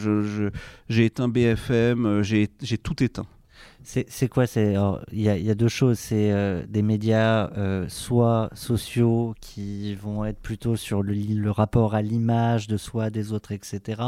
j'ai 0.88 1.04
éteint 1.04 1.28
BFM, 1.28 2.06
euh, 2.06 2.22
j'ai 2.22 2.48
tout 2.78 3.02
éteint. 3.02 3.26
C'est 3.82 4.28
quoi 4.28 4.44
Il 4.56 5.20
y, 5.20 5.28
a- 5.28 5.36
il 5.36 5.44
y 5.44 5.50
a 5.50 5.54
deux 5.54 5.68
choses. 5.68 5.98
C'est 5.98 6.30
euh, 6.32 6.62
des 6.68 6.82
médias 6.82 7.50
euh, 7.56 7.86
soit 7.88 8.50
sociaux 8.52 9.34
qui 9.40 9.94
vont 9.94 10.24
être 10.24 10.38
plutôt 10.40 10.76
sur 10.76 11.02
le, 11.02 11.12
le 11.14 11.50
rapport 11.50 11.94
à 11.94 12.02
l'image 12.02 12.66
de 12.68 12.76
soi, 12.76 13.10
des 13.10 13.32
autres, 13.32 13.52
etc. 13.52 14.00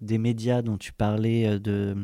Des 0.00 0.18
médias 0.18 0.62
dont 0.62 0.76
tu 0.76 0.92
parlais 0.92 1.46
euh, 1.46 1.58
de 1.58 1.96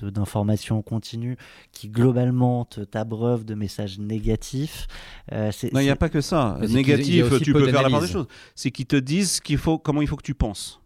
de- 0.00 0.10
d'information 0.10 0.82
continue 0.82 1.36
qui 1.72 1.88
globalement 1.88 2.64
t'abreuvent 2.90 3.44
de 3.44 3.54
messages 3.54 3.98
négatifs. 3.98 4.86
Euh, 5.32 5.50
Non, 5.72 5.80
il 5.80 5.84
n'y 5.84 5.90
a 5.90 5.96
pas 5.96 6.08
que 6.08 6.20
ça. 6.20 6.58
Négatif, 6.74 7.24
tu 7.44 7.52
peu 7.52 7.60
peux 7.60 7.64
faire 7.72 7.82
la 7.82 7.90
part 7.90 8.00
des 8.00 8.06
choses. 8.12 8.26
C'est 8.54 8.70
qu'ils 8.70 8.86
te 8.86 8.96
disent 8.96 9.40
qu'il 9.40 9.58
faut, 9.58 9.78
comment 9.78 10.02
il 10.02 10.08
faut 10.08 10.16
que 10.16 10.22
tu 10.22 10.34
penses. 10.34 10.79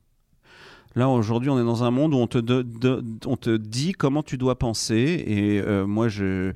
Là, 0.97 1.09
aujourd'hui, 1.09 1.51
on 1.51 1.59
est 1.61 1.65
dans 1.65 1.83
un 1.83 1.91
monde 1.91 2.15
où 2.15 2.19
on 2.19 2.27
te, 2.29 3.57
dit 3.57 3.93
comment 3.93 4.23
tu 4.23 4.39
dois 4.39 4.59
penser. 4.59 5.25
Et 5.27 5.61
euh, 5.61 5.87
moi, 5.87 6.09
je- 6.09 6.53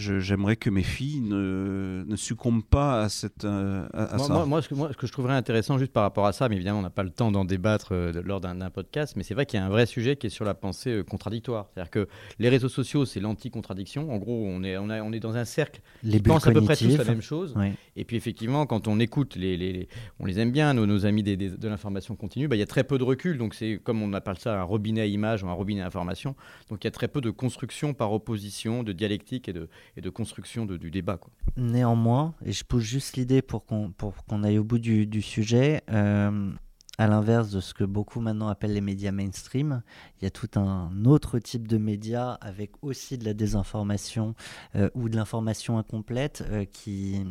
j'aimerais 0.00 0.56
que 0.56 0.70
mes 0.70 0.82
filles 0.82 1.20
ne, 1.20 2.04
ne 2.06 2.16
succombent 2.16 2.64
pas 2.64 3.02
à, 3.02 3.08
cette, 3.08 3.44
euh, 3.44 3.86
à, 3.92 4.04
à 4.04 4.16
Moi, 4.16 4.26
ça. 4.26 4.32
moi- 4.34 4.46
moi, 4.46 4.62
ce 4.62 4.68
que, 4.68 4.74
moi, 4.74 4.88
ce 4.92 4.96
que 4.96 5.06
je 5.06 5.12
trouverais 5.12 5.34
intéressant 5.34 5.78
juste 5.78 5.92
par 5.92 6.02
rapport 6.02 6.26
à 6.26 6.32
ça, 6.32 6.48
mais 6.48 6.56
évidemment, 6.56 6.78
on 6.80 6.82
n'a 6.82 6.90
pas 6.90 7.02
le 7.02 7.10
temps 7.10 7.30
d'en 7.30 7.44
débattre 7.44 7.88
euh, 7.92 8.12
de- 8.12 8.20
lors 8.20 8.40
d'un 8.40 8.54
d'un 8.54 8.70
podcast, 8.70 9.14
mais 9.16 9.22
c'est 9.22 9.34
vrai 9.34 9.46
qu'il 9.46 9.58
y 9.58 9.62
a 9.62 9.66
un 9.66 9.68
vrai 9.68 9.86
sujet 9.86 10.16
qui 10.16 10.26
est 10.26 10.30
sur 10.30 10.44
la 10.44 10.54
pensée 10.54 10.90
euh, 10.90 11.02
contradictoire. 11.04 11.68
C'est-à-dire 11.74 11.90
que 11.90 12.08
les 12.38 12.48
réseaux 12.48 12.68
sociaux, 12.68 13.04
c'est 13.04 13.20
l'anti-contradiction. 13.20 14.12
En 14.12 14.18
gros, 14.18 14.44
on 14.46 14.62
est, 14.62 14.76
on, 14.76 14.90
a- 14.90 15.02
on 15.02 15.12
est 15.12 15.20
dans 15.20 15.36
un 15.36 15.44
cercle 15.44 15.80
les 16.02 16.12
qui 16.12 16.18
bulles 16.22 16.32
pense 16.32 16.46
à 16.46 16.52
peu 16.52 16.60
près 16.62 16.76
tous 16.76 16.96
la 16.96 17.04
même 17.04 17.22
chose. 17.22 17.54
Oui. 17.56 17.68
Et 17.96 18.04
puis 18.04 18.16
effectivement, 18.16 18.66
quand 18.66 18.88
on 18.88 18.98
écoute, 19.00 19.36
les, 19.36 19.56
les- 19.56 19.72
les- 19.72 19.88
on 20.18 20.26
les 20.26 20.38
aime 20.38 20.52
bien, 20.52 20.74
nos, 20.74 20.86
nos 20.86 21.06
amis 21.06 21.22
des- 21.22 21.36
des- 21.36 21.50
de 21.50 21.68
l'information 21.68 22.16
continue, 22.16 22.48
bah, 22.48 22.56
il 22.56 22.60
y 22.60 22.62
a 22.62 22.66
très 22.66 22.84
peu 22.84 22.98
de 22.98 23.04
recul. 23.04 23.38
Donc 23.38 23.54
c'est 23.54 23.80
comme 23.82 24.02
on 24.02 24.12
appelle 24.12 24.38
ça 24.38 24.60
un 24.60 24.62
robinet 24.62 25.00
à 25.02 25.06
images 25.06 25.42
ou 25.42 25.48
un 25.48 25.52
robinet 25.52 25.82
à 25.82 25.86
information. 25.86 26.34
Donc 26.68 26.84
il 26.84 26.86
y 26.86 26.88
a 26.88 26.92
très 26.92 27.08
peu 27.08 27.20
de 27.20 27.30
construction 27.30 27.94
par 27.94 28.12
opposition, 28.12 28.82
de 28.82 28.92
dialectique 28.92 29.48
et 29.48 29.52
de, 29.52 29.68
et 29.96 30.00
de 30.00 30.10
construction 30.10 30.66
de- 30.66 30.76
du 30.76 30.90
débat. 30.90 31.16
Quoi. 31.16 31.32
Néanmoins, 31.56 32.34
et 32.44 32.52
je 32.52 32.64
pose 32.64 32.82
juste 32.82 33.16
l'idée 33.16 33.42
pour 33.42 33.64
qu'on 33.64 33.90
pour 33.92 34.14
qu'on 34.24 34.42
aille 34.44 34.58
au 34.58 34.64
bout 34.64 34.78
du, 34.78 35.06
du 35.06 35.22
sujet, 35.22 35.82
euh, 35.90 36.52
à 36.98 37.06
l'inverse 37.06 37.50
de 37.50 37.60
ce 37.60 37.72
que 37.72 37.84
beaucoup 37.84 38.20
maintenant 38.20 38.48
appellent 38.48 38.74
les 38.74 38.82
médias 38.82 39.10
mainstream, 39.10 39.82
il 40.20 40.24
y 40.24 40.26
a 40.26 40.30
tout 40.30 40.50
un 40.58 41.04
autre 41.06 41.38
type 41.38 41.66
de 41.66 41.78
médias 41.78 42.32
avec 42.42 42.72
aussi 42.82 43.16
de 43.16 43.24
la 43.24 43.32
désinformation 43.32 44.34
euh, 44.76 44.90
ou 44.94 45.08
de 45.08 45.16
l'information 45.16 45.78
incomplète 45.78 46.44
euh, 46.50 46.66
qui, 46.66 47.24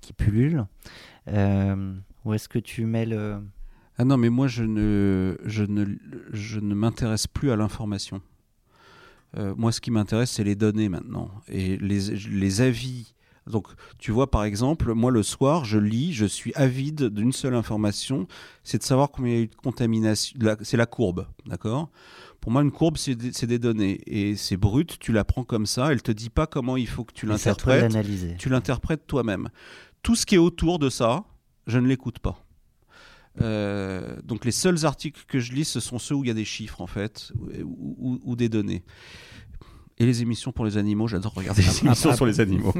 qui 0.00 0.12
pullule. 0.12 0.64
Euh, 1.28 1.94
où 2.24 2.34
est-ce 2.34 2.48
que 2.48 2.60
tu 2.60 2.86
mets 2.86 3.06
le... 3.06 3.40
Ah 3.98 4.04
non, 4.04 4.16
mais 4.16 4.30
moi, 4.30 4.46
je 4.46 4.62
ne, 4.62 5.36
je 5.44 5.64
ne, 5.64 5.84
je 6.32 6.60
ne 6.60 6.74
m'intéresse 6.74 7.26
plus 7.26 7.50
à 7.50 7.56
l'information. 7.56 8.22
Euh, 9.36 9.54
moi, 9.56 9.72
ce 9.72 9.80
qui 9.80 9.90
m'intéresse, 9.90 10.30
c'est 10.30 10.44
les 10.44 10.56
données 10.56 10.88
maintenant. 10.88 11.30
Et 11.48 11.76
les, 11.76 12.10
les 12.28 12.60
avis. 12.60 13.14
Donc, 13.46 13.66
tu 13.98 14.12
vois, 14.12 14.30
par 14.30 14.44
exemple, 14.44 14.92
moi, 14.94 15.10
le 15.10 15.22
soir, 15.22 15.64
je 15.64 15.78
lis, 15.78 16.12
je 16.12 16.26
suis 16.26 16.52
avide 16.54 17.04
d'une 17.04 17.32
seule 17.32 17.54
information, 17.54 18.26
c'est 18.64 18.78
de 18.78 18.82
savoir 18.82 19.10
combien 19.10 19.32
il 19.32 19.36
y 19.36 19.40
a 19.40 19.42
eu 19.44 19.48
de 19.48 19.54
contamination. 19.56 20.38
C'est 20.62 20.76
la 20.76 20.86
courbe, 20.86 21.26
d'accord? 21.46 21.90
Pour 22.40 22.52
moi, 22.52 22.62
une 22.62 22.70
courbe, 22.70 22.96
c'est 22.96 23.14
des, 23.16 23.58
données. 23.58 24.00
Et 24.06 24.34
c'est 24.36 24.56
brut, 24.56 24.98
tu 24.98 25.12
la 25.12 25.24
prends 25.24 25.44
comme 25.44 25.66
ça, 25.66 25.92
elle 25.92 26.02
te 26.02 26.12
dit 26.12 26.30
pas 26.30 26.46
comment 26.46 26.76
il 26.76 26.86
faut 26.86 27.04
que 27.04 27.12
tu 27.12 27.26
l'interprètes 27.26 27.92
tu 28.38 28.48
l'interprètes 28.48 29.06
toi-même. 29.06 29.48
Tout 30.02 30.16
ce 30.16 30.24
qui 30.24 30.36
est 30.36 30.38
autour 30.38 30.78
de 30.78 30.88
ça, 30.88 31.24
je 31.66 31.78
ne 31.78 31.86
l'écoute 31.86 32.18
pas. 32.18 32.42
Euh, 33.40 34.16
donc 34.24 34.44
les 34.44 34.50
seuls 34.50 34.84
articles 34.86 35.22
que 35.28 35.38
je 35.38 35.52
lis, 35.52 35.64
ce 35.64 35.80
sont 35.80 35.98
ceux 35.98 36.14
où 36.14 36.24
il 36.24 36.28
y 36.28 36.30
a 36.30 36.34
des 36.34 36.44
chiffres 36.44 36.80
en 36.80 36.86
fait, 36.86 37.32
ou, 37.62 37.96
ou- 37.98 38.20
ou 38.24 38.36
des 38.36 38.48
données. 38.48 38.82
Et 39.98 40.06
les 40.06 40.22
émissions 40.22 40.50
pour 40.50 40.64
les 40.64 40.78
animaux, 40.78 41.06
j'adore 41.08 41.34
regarder 41.34 41.62
les 41.62 41.80
émissions 41.86 42.14
sur 42.14 42.26
les 42.26 42.40
animaux. 42.40 42.72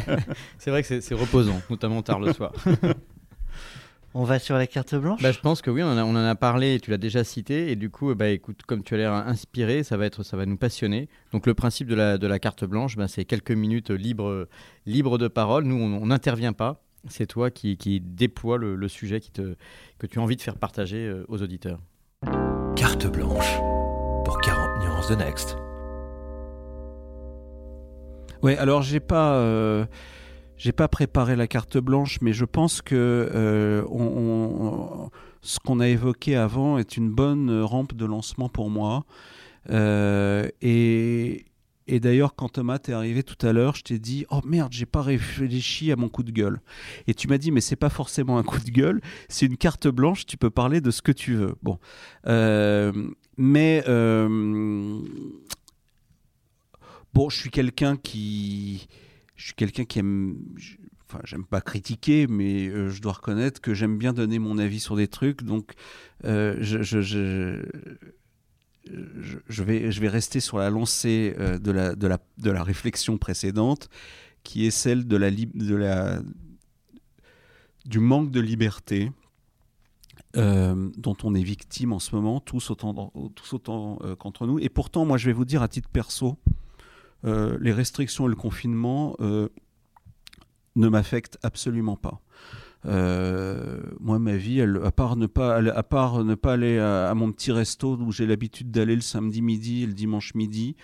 C'est 0.58 0.70
vrai 0.70 0.82
que 0.82 0.88
c'est- 0.88 1.00
c'est 1.00 1.14
reposant, 1.14 1.60
notamment 1.70 2.02
tard 2.02 2.20
le 2.20 2.32
soir. 2.32 2.52
On 4.14 4.24
va 4.24 4.38
sur 4.38 4.56
la 4.56 4.66
carte 4.66 4.94
blanche 4.94 5.20
Bah, 5.22 5.32
je 5.32 5.38
pense 5.38 5.60
que 5.60 5.70
oui, 5.70 5.82
on 5.82 5.86
en 5.86 5.96
a, 5.98 6.02
on 6.02 6.10
en 6.10 6.16
a 6.24 6.34
parlé, 6.34 6.80
tu 6.80 6.90
l'as 6.90 6.96
déjà 6.96 7.24
cité, 7.24 7.70
et 7.70 7.76
du 7.76 7.90
coup, 7.90 8.14
bah, 8.14 8.30
écoute, 8.30 8.62
comme 8.66 8.82
tu 8.82 8.94
as 8.94 8.96
l'air 8.96 9.12
inspiré, 9.12 9.82
ça 9.84 9.98
va, 9.98 10.06
être, 10.06 10.22
ça 10.22 10.36
va 10.36 10.46
nous 10.46 10.56
passionner. 10.56 11.08
Donc 11.32 11.46
le 11.46 11.52
principe 11.52 11.88
de 11.88 11.94
la, 11.94 12.16
de 12.16 12.26
la 12.26 12.38
carte 12.38 12.64
blanche, 12.64 12.96
bah, 12.96 13.06
c'est 13.06 13.26
quelques 13.26 13.50
minutes 13.50 13.90
libres 13.90 14.48
libre 14.86 15.18
de 15.18 15.28
parole. 15.28 15.64
Nous, 15.64 15.76
on 15.76 16.06
n'intervient 16.06 16.54
pas. 16.54 16.82
C'est 17.06 17.26
toi 17.26 17.50
qui, 17.50 17.76
qui 17.76 18.00
déploie 18.00 18.58
le, 18.58 18.74
le 18.74 18.88
sujet 18.88 19.20
qui 19.20 19.30
te, 19.30 19.54
que 19.98 20.06
tu 20.06 20.18
as 20.18 20.22
envie 20.22 20.36
de 20.36 20.42
faire 20.42 20.56
partager 20.56 21.06
euh, 21.06 21.24
aux 21.28 21.42
auditeurs. 21.42 21.78
Carte 22.76 23.06
blanche 23.06 23.58
pour 24.24 24.38
40 24.40 24.82
nuances 24.82 25.08
de 25.08 25.14
Next. 25.14 25.56
Ouais, 28.42 28.56
alors 28.56 28.82
j'ai 28.82 29.00
pas, 29.00 29.34
euh, 29.34 29.84
j'ai 30.56 30.72
pas 30.72 30.86
préparé 30.88 31.34
la 31.34 31.46
carte 31.46 31.78
blanche, 31.78 32.18
mais 32.20 32.32
je 32.32 32.44
pense 32.44 32.82
que 32.82 32.94
euh, 33.34 33.82
on- 33.90 35.04
on- 35.06 35.10
ce 35.40 35.58
qu'on 35.60 35.80
a 35.80 35.88
évoqué 35.88 36.36
avant 36.36 36.78
est 36.78 36.96
une 36.96 37.10
bonne 37.10 37.62
rampe 37.62 37.94
de 37.94 38.04
lancement 38.04 38.48
pour 38.48 38.70
moi. 38.70 39.04
Euh, 39.70 40.48
et 40.62 41.44
et 41.88 42.00
d'ailleurs, 42.00 42.34
quand 42.36 42.48
Thomas 42.50 42.78
t'es 42.78 42.92
arrivé 42.92 43.22
tout 43.22 43.46
à 43.46 43.52
l'heure, 43.52 43.74
je 43.76 43.82
t'ai 43.82 43.98
dit 43.98 44.26
oh 44.30 44.40
merde, 44.44 44.72
j'ai 44.72 44.86
pas 44.86 45.02
réfléchi 45.02 45.90
à 45.92 45.96
mon 45.96 46.08
coup 46.08 46.22
de 46.22 46.30
gueule. 46.30 46.60
Et 47.06 47.14
tu 47.14 47.28
m'as 47.28 47.38
dit 47.38 47.50
mais 47.50 47.60
c'est 47.60 47.76
pas 47.76 47.90
forcément 47.90 48.38
un 48.38 48.42
coup 48.42 48.58
de 48.60 48.70
gueule, 48.70 49.00
c'est 49.28 49.46
une 49.46 49.56
carte 49.56 49.88
blanche. 49.88 50.26
Tu 50.26 50.36
peux 50.36 50.50
parler 50.50 50.80
de 50.80 50.90
ce 50.90 51.02
que 51.02 51.12
tu 51.12 51.34
veux. 51.34 51.54
Bon, 51.62 51.78
Euh, 52.26 52.92
mais 53.36 53.82
euh, 53.88 55.00
Bon, 57.14 57.28
je 57.30 57.38
suis 57.38 57.50
quelqu'un 57.50 57.96
qui, 57.96 58.86
je 59.36 59.46
suis 59.46 59.54
quelqu'un 59.54 59.84
qui 59.84 59.98
aime, 59.98 60.36
je- 60.56 60.76
enfin, 61.08 61.20
j'aime 61.24 61.44
pas 61.44 61.60
critiquer, 61.60 62.26
mais 62.28 62.68
euh, 62.68 62.90
je 62.90 63.00
dois 63.00 63.12
reconnaître 63.12 63.60
que 63.60 63.74
j'aime 63.74 63.96
bien 63.98 64.12
donner 64.12 64.38
mon 64.38 64.58
avis 64.58 64.78
sur 64.80 64.94
des 64.94 65.08
trucs. 65.08 65.42
Donc, 65.42 65.72
je, 66.22 67.62
je- 69.48 69.62
vais, 69.62 69.90
je 69.90 70.00
vais 70.00 70.08
rester 70.08 70.40
sur 70.40 70.58
la 70.58 70.70
lancée 70.70 71.34
euh, 71.38 71.58
de 71.58 71.70
la, 71.70 71.94
de 71.94 72.06
la, 72.06 72.18
de 72.38 72.50
la 72.50 72.62
réflexion 72.62 73.18
précédente, 73.18 73.88
qui 74.42 74.66
est 74.66 74.70
celle 74.70 75.06
de 75.06 75.16
la, 75.16 75.30
de 75.30 75.74
la, 75.76 76.20
du 77.84 77.98
manque 78.00 78.30
de 78.30 78.40
liberté. 78.40 79.10
euh, 80.36 80.90
dont 80.98 81.16
on 81.24 81.34
est 81.34 81.42
victime 81.42 81.92
en 81.92 81.98
ce 81.98 82.14
moment, 82.14 82.38
tous 82.40 82.70
autant, 82.70 83.12
euh, 84.04 84.14
qu'entre 84.14 84.46
nous. 84.46 84.58
Et 84.58 84.68
pourtant, 84.68 85.04
moi, 85.06 85.16
je 85.16 85.26
vais 85.26 85.32
vous 85.32 85.46
dire 85.46 85.62
à 85.62 85.68
titre 85.68 85.88
perso, 85.88 86.36
les 87.24 87.72
restrictions 87.72 88.26
et 88.26 88.28
le 88.28 88.36
confinement 88.36 89.16
ne 89.20 90.88
m'affectent 90.88 91.38
absolument 91.42 91.96
pas. 91.96 92.20
Euh, 92.88 93.80
moi, 94.00 94.18
ma 94.18 94.36
vie, 94.36 94.60
à, 94.62 94.90
part 94.90 95.16
ne 95.16 95.26
pas, 95.26 95.56
aller- 95.56 95.70
à 95.70 95.82
part 95.82 96.24
ne 96.24 96.34
pas 96.34 96.54
aller 96.54 96.78
à, 96.78 97.10
à 97.10 97.14
mon 97.14 97.30
petit 97.32 97.52
resto 97.52 97.96
où 97.96 98.12
j'ai 98.12 98.26
l'habitude 98.26 98.70
d'aller 98.70 98.94
le 98.94 99.02
samedi 99.02 99.42
midi 99.42 99.82
et 99.82 99.86
le 99.86 99.92
dimanche 99.92 100.34
midi, 100.34 100.74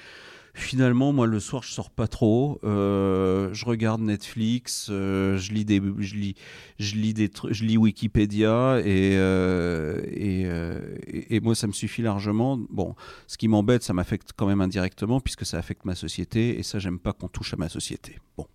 finalement, 0.55 1.13
moi, 1.13 1.27
le 1.27 1.41
soir, 1.41 1.63
je 1.65 1.73
sors 1.73 1.91
pas 1.91 2.07
trop. 2.07 2.61
Euh, 2.65 3.51
je 3.53 3.65
regarde 3.65 4.01
Netflix, 4.01 4.87
euh, 4.91 5.37
je 5.37 5.53
lis 5.53 5.65
des, 5.65 5.83
je 5.99 6.15
lis, 6.15 6.35
je 6.79 6.95
lis 6.95 7.13
des, 7.13 7.31
je 7.51 7.65
lis 7.65 7.77
Wikipédia 7.77 8.79
et, 8.81 9.17
euh, 9.17 10.01
et, 10.07 11.35
et- 11.37 11.41
moi, 11.41 11.55
ça 11.57 11.67
me 11.67 11.73
suffit 11.73 12.03
largement. 12.03 12.57
Bon, 12.71 12.95
ce 13.27 13.37
qui 13.37 13.49
m'embête, 13.49 13.83
ça 13.83 13.93
m'affecte 13.93 14.31
quand 14.37 14.47
même 14.47 14.61
indirectement 14.61 15.21
puisque 15.21 15.45
ça 15.45 15.59
affecte 15.59 15.85
ma 15.85 15.97
société 15.97 16.59
et 16.59 16.63
ça, 16.63 16.79
j'aime 16.79 17.01
pas 17.01 17.13
qu'on 17.13 17.29
touche 17.29 17.53
à 17.53 17.57
ma 17.57 17.69
société. 17.69 18.19
Bon, 18.37 18.47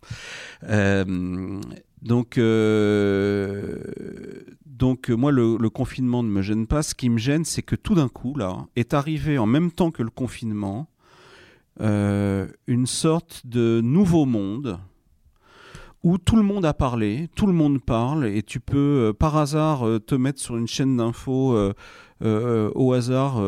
donc, 2.01 2.39
donc 4.65 5.09
moi, 5.09 5.31
le 5.31 5.69
confinement 5.69 6.23
ne 6.23 6.29
me 6.29 6.41
gêne 6.41 6.65
pas. 6.65 6.81
Ce 6.81 6.95
qui 6.95 7.09
me 7.09 7.17
gêne, 7.17 7.43
c'est 7.45 7.61
que 7.61 7.75
tout 7.75 7.95
d'un 7.95 8.07
coup, 8.09 8.35
là, 8.35 8.67
est 8.77 8.93
arrivé 8.93 9.37
en 9.37 9.45
même 9.45 9.71
temps 9.71 9.91
que 9.91 10.01
le 10.03 10.09
confinement 10.09 10.89
euh, 11.81 12.47
une 12.67 12.85
sorte 12.85 13.41
de 13.45 13.79
nouveau 13.81 14.25
monde 14.25 14.79
où 16.03 16.17
tout 16.17 16.35
le 16.35 16.43
monde 16.43 16.65
a 16.65 16.73
parlé, 16.73 17.29
tout 17.35 17.45
le 17.45 17.53
monde 17.53 17.81
parle, 17.81 18.25
et 18.25 18.43
tu 18.43 18.59
peux 18.59 19.09
euh, 19.09 19.13
par 19.13 19.37
hasard 19.37 19.87
euh, 19.87 19.99
te 19.99 20.15
mettre 20.15 20.39
sur 20.39 20.57
une 20.57 20.67
chaîne 20.67 20.97
d'infos 20.97 21.57
au 22.21 22.93
hasard 22.93 23.41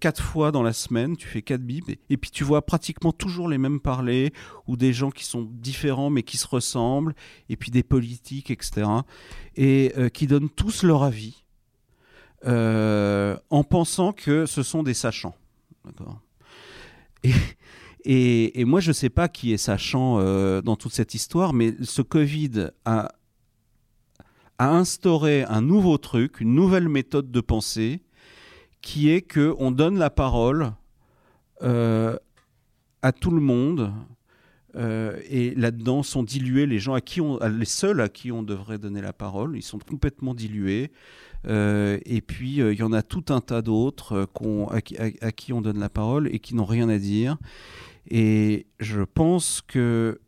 quatre 0.00 0.22
fois 0.22 0.50
dans 0.50 0.64
la 0.64 0.72
semaine, 0.72 1.16
tu 1.16 1.28
fais 1.28 1.42
quatre 1.42 1.62
bibles, 1.62 1.92
et, 1.92 2.00
et 2.10 2.16
puis 2.16 2.32
tu 2.32 2.42
vois 2.42 2.66
pratiquement 2.66 3.12
toujours 3.12 3.48
les 3.48 3.58
mêmes 3.58 3.78
parler, 3.78 4.32
ou 4.66 4.76
des 4.76 4.92
gens 4.92 5.10
qui 5.10 5.24
sont 5.24 5.48
différents 5.48 6.10
mais 6.10 6.24
qui 6.24 6.36
se 6.36 6.46
ressemblent, 6.48 7.14
et 7.48 7.56
puis 7.56 7.70
des 7.70 7.84
politiques, 7.84 8.50
etc., 8.50 8.88
et 9.54 9.92
qui 10.12 10.26
donnent 10.26 10.50
tous 10.50 10.82
leur 10.82 11.04
avis, 11.04 11.44
en 12.44 13.64
pensant 13.68 14.12
que 14.12 14.46
ce 14.46 14.64
sont 14.64 14.82
des 14.82 14.94
sachants. 14.94 15.36
D'accord? 15.84 16.20
Et, 18.04 18.64
moi, 18.64 18.80
je 18.80 18.88
ne 18.88 18.94
sais 18.94 19.10
pas 19.10 19.28
qui 19.28 19.52
est 19.52 19.58
sachant 19.58 20.18
euh, 20.18 20.60
dans 20.62 20.76
toute 20.76 20.92
cette 20.92 21.14
histoire, 21.14 21.52
mais 21.52 21.74
ce 21.82 22.02
Covid 22.02 22.70
a, 22.84 23.12
instauré 24.58 25.44
un 25.44 25.60
nouveau 25.60 25.98
truc, 25.98 26.40
une 26.40 26.54
nouvelle 26.54 26.88
méthode 26.88 27.30
de 27.30 27.40
pensée, 27.40 28.00
qui 28.80 29.10
est 29.10 29.22
que 29.22 29.54
on 29.58 29.70
donne 29.70 29.98
la 29.98 30.10
parole 30.10 30.72
euh, 31.62 32.16
à 33.02 33.12
tout 33.12 33.30
le 33.30 33.40
monde. 33.40 33.92
euh, 34.76 35.20
et 35.28 35.54
là-dedans 35.54 36.02
sont 36.02 36.22
dilués 36.22 36.66
les 36.66 36.78
gens 36.78 36.94
à 36.94 37.00
qui 37.00 37.20
on, 37.20 37.38
les 37.38 37.64
seuls 37.64 38.00
à 38.00 38.08
qui 38.08 38.30
on 38.32 38.42
devrait 38.42 38.78
donner 38.78 39.00
la 39.00 39.12
parole. 39.12 39.56
Ils 39.56 39.62
sont 39.62 39.78
complètement 39.78 40.34
dilués. 40.34 40.90
Euh, 41.46 41.98
et 42.04 42.20
puis 42.20 42.60
euh, 42.60 42.72
il 42.72 42.78
y 42.78 42.82
en 42.82 42.92
a 42.92 43.02
tout 43.02 43.24
un 43.28 43.40
tas 43.40 43.62
d'autres 43.62 44.28
euh, 44.42 44.66
à, 45.20 45.32
qui- 45.32 45.52
on 45.52 45.60
donne 45.60 45.78
la 45.78 45.88
parole 45.88 46.28
et 46.34 46.40
qui 46.40 46.54
n'ont 46.54 46.64
rien 46.64 46.88
à 46.88 46.98
dire. 46.98 47.38
Et 48.10 48.66
je 48.80 49.02
pense 49.02 49.62
que 49.66 50.20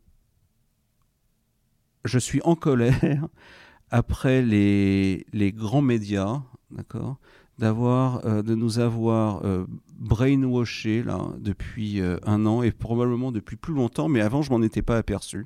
je 2.05 2.17
suis 2.19 2.41
en 2.43 2.55
colère 2.55 3.27
après 3.91 4.41
les, 4.41 5.25
les 5.33 5.51
grands 5.51 5.81
médias, 5.81 6.41
d'accord, 6.71 7.17
d'avoir, 7.59 8.21
de 8.43 8.55
nous 8.55 8.79
avoir 8.79 9.43
euh, 9.45 9.65
brainwashé 9.99 11.03
là 11.03 11.19
depuis 11.39 12.01
un 12.25 12.45
an 12.45 12.63
et 12.63 12.71
probablement 12.71 13.31
depuis 13.31 13.57
plus 13.57 13.73
longtemps, 13.73 14.07
mais 14.07 14.21
avant 14.21 14.41
je 14.41 14.49
m'en 14.51 14.61
étais 14.61 14.81
pas 14.81 14.97
aperçu. 14.97 15.45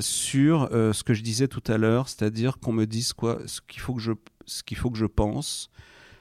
sur 0.00 0.68
ce 0.72 1.02
que 1.04 1.14
je 1.14 1.22
disais 1.22 1.46
tout 1.48 1.62
à 1.68 1.78
l'heure, 1.78 2.08
c'est-à-dire 2.08 2.58
qu'on 2.58 2.72
me 2.72 2.86
dise 2.86 3.12
quoi, 3.12 3.38
ce 3.46 3.60
qu'il 3.60 3.80
faut 3.80 3.94
que 3.94 4.00
je, 4.00 4.12
ce 4.46 4.62
qu'il 4.62 4.76
faut 4.76 4.90
que 4.90 4.98
je 4.98 5.06
pense, 5.06 5.70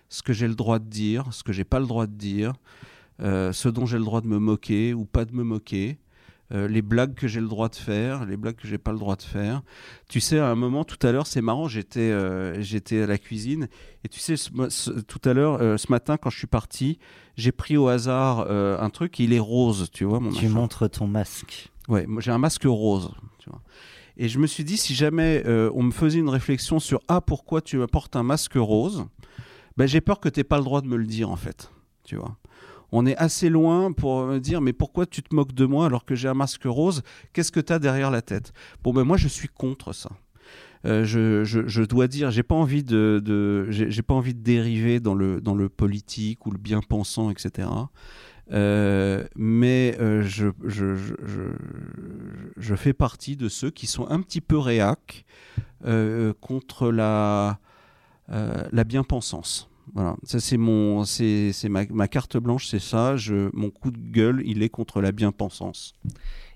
ce 0.10 0.22
que 0.24 0.34
j'ai 0.34 0.48
le 0.48 0.56
droit 0.56 0.80
de 0.80 0.90
dire, 0.90 1.26
ce 1.34 1.44
que 1.44 1.52
j'ai 1.54 1.64
pas 1.64 1.80
le 1.80 1.88
droit 1.88 2.08
de 2.08 2.14
dire, 2.16 2.54
euh, 3.22 3.52
ce 3.54 3.70
dont 3.70 3.86
j'ai 3.86 3.98
le 3.98 4.04
droit 4.04 4.22
de 4.22 4.28
me 4.28 4.40
moquer 4.40 4.94
ou 4.94 5.06
pas 5.06 5.26
de 5.26 5.34
me 5.34 5.44
moquer, 5.44 6.00
euh, 6.54 6.68
les 6.68 6.82
blagues 6.82 7.14
que 7.14 7.30
j'ai 7.30 7.40
le 7.40 7.48
droit 7.48 7.70
de 7.70 7.76
faire, 7.76 8.26
les 8.26 8.36
blagues 8.36 8.58
que 8.58 8.68
j'ai 8.68 8.78
pas 8.78 8.92
le 8.92 9.00
droit 9.00 9.16
de 9.16 9.22
faire. 9.22 9.62
Tu 10.10 10.20
sais, 10.20 10.38
à 10.38 10.48
un 10.50 10.56
moment, 10.56 10.84
tout 10.84 10.98
à 11.08 11.14
l'heure, 11.14 11.26
c'est 11.28 11.42
marrant, 11.42 11.70
j'étais 11.70 12.00
euh, 12.12 12.60
j'étais 12.62 13.04
à 13.04 13.08
la 13.08 13.18
cuisine 13.18 13.70
et 14.04 14.10
tu 14.10 14.20
sais, 14.20 14.36
ce- 14.36 14.50
ce- 14.70 14.92
tout 14.92 15.22
à 15.24 15.34
l'heure, 15.34 15.62
euh, 15.62 15.78
ce 15.78 15.90
matin, 15.90 16.18
quand 16.18 16.30
je 16.30 16.38
suis 16.38 16.48
parti, 16.48 17.00
j'ai 17.38 17.54
pris 17.54 17.78
au 17.78 17.88
hasard 17.88 18.52
un 18.52 18.90
truc, 18.90 19.18
il 19.20 19.32
est 19.32 19.40
rose, 19.40 19.90
tu 19.94 20.04
vois, 20.04 20.20
mon 20.20 20.30
Tu 20.32 20.44
machin. 20.44 20.54
montres 20.54 20.90
ton 20.90 21.08
masque. 21.08 21.72
Ouais, 21.88 22.06
j'ai 22.20 22.32
un 22.32 22.38
masque 22.38 22.64
rose. 22.66 23.12
Tu 23.40 23.50
vois. 23.50 23.62
Et 24.24 24.30
je 24.30 24.38
me 24.38 24.46
suis 24.46 24.64
dit, 24.64 24.78
si 24.78 24.94
jamais 24.94 25.42
euh, 25.48 25.72
on 25.74 25.82
me 25.82 25.90
faisait 25.90 26.20
une 26.20 26.30
réflexion 26.30 26.80
sur 26.80 27.00
Ah, 27.08 27.22
pourquoi 27.22 27.60
tu 27.60 27.80
portes 27.88 28.16
un 28.16 28.22
masque 28.22 28.54
rose 28.54 29.06
ben, 29.78 29.88
J'ai 29.88 30.00
peur 30.00 30.20
que 30.20 30.30
tu 30.30 30.40
n'aies 30.40 30.44
pas 30.44 30.60
le 30.60 30.64
droit 30.64 30.82
de 30.82 30.88
me 30.88 30.96
le 30.96 31.08
dire, 31.08 31.32
en 31.32 31.36
fait. 31.36 31.72
Tu 32.04 32.18
vois. 32.18 32.38
On 32.92 33.08
est 33.08 33.18
assez 33.18 33.50
loin 33.50 33.92
pour 33.92 34.26
me 34.28 34.38
dire 34.38 34.62
Mais 34.62 34.74
pourquoi 34.74 35.08
tu 35.08 35.24
te 35.24 35.34
moques 35.34 35.54
de 35.54 35.66
moi 35.66 35.88
alors 35.88 36.06
que 36.06 36.14
j'ai 36.14 36.28
un 36.28 36.36
masque 36.36 36.66
rose? 36.66 37.02
Qu'est-ce 37.34 37.52
que 37.52 37.60
tu 37.60 37.74
as 37.74 37.80
derrière 37.80 38.12
la 38.12 38.22
tête? 38.22 38.54
Bon, 38.84 38.94
ben 38.94 39.04
moi, 39.04 39.18
je 39.18 39.28
suis 39.28 39.48
contre 39.48 39.92
ça. 39.92 40.12
Euh, 40.86 41.04
je, 41.04 41.44
je- 41.44 41.66
je 41.68 41.82
dois 41.82 42.08
dire, 42.08 42.30
j'ai 42.30 42.44
pas 42.44 42.56
envie 42.56 42.84
de, 42.84 43.20
de 43.26 43.66
j'ai 43.70 44.02
pas 44.04 44.14
envie 44.14 44.36
de 44.36 44.42
dériver 44.42 45.00
dans 45.00 45.16
le 45.16 45.42
dans 45.42 45.56
le 45.56 45.68
politique 45.68 46.46
ou 46.46 46.52
le 46.52 46.60
bien 46.60 46.82
pensant, 46.82 47.32
etc. 47.32 47.68
Euh, 48.52 49.26
mais 49.36 49.96
euh, 50.00 50.24
je, 50.24 50.48
je, 50.66 50.96
je, 50.96 51.14
je- 52.58 52.76
fais 52.76 52.94
partie 52.94 53.38
de 53.38 53.48
ceux 53.48 53.70
qui 53.72 53.88
sont 53.88 54.08
un 54.10 54.22
petit 54.22 54.42
peu 54.42 54.58
réac 54.58 55.26
euh, 55.86 56.34
contre 56.42 56.92
la, 56.92 57.60
la 58.28 58.84
bien-pensance. 58.84 59.70
Voilà, 59.94 60.16
ça 60.24 60.40
c'est 60.40 60.58
mon, 60.58 61.04
c'est 61.04 61.52
c'est 61.54 61.68
ma, 61.70 61.86
ma 61.86 62.08
carte 62.08 62.38
blanche, 62.38 62.68
c'est 62.68 62.80
ça. 62.80 63.18
Je, 63.18 63.50
mon 63.54 63.70
coup 63.70 63.92
de 63.92 63.98
gueule, 63.98 64.42
il 64.46 64.64
est 64.64 64.70
contre 64.70 65.02
la 65.02 65.12
bien-pensance. 65.12 65.94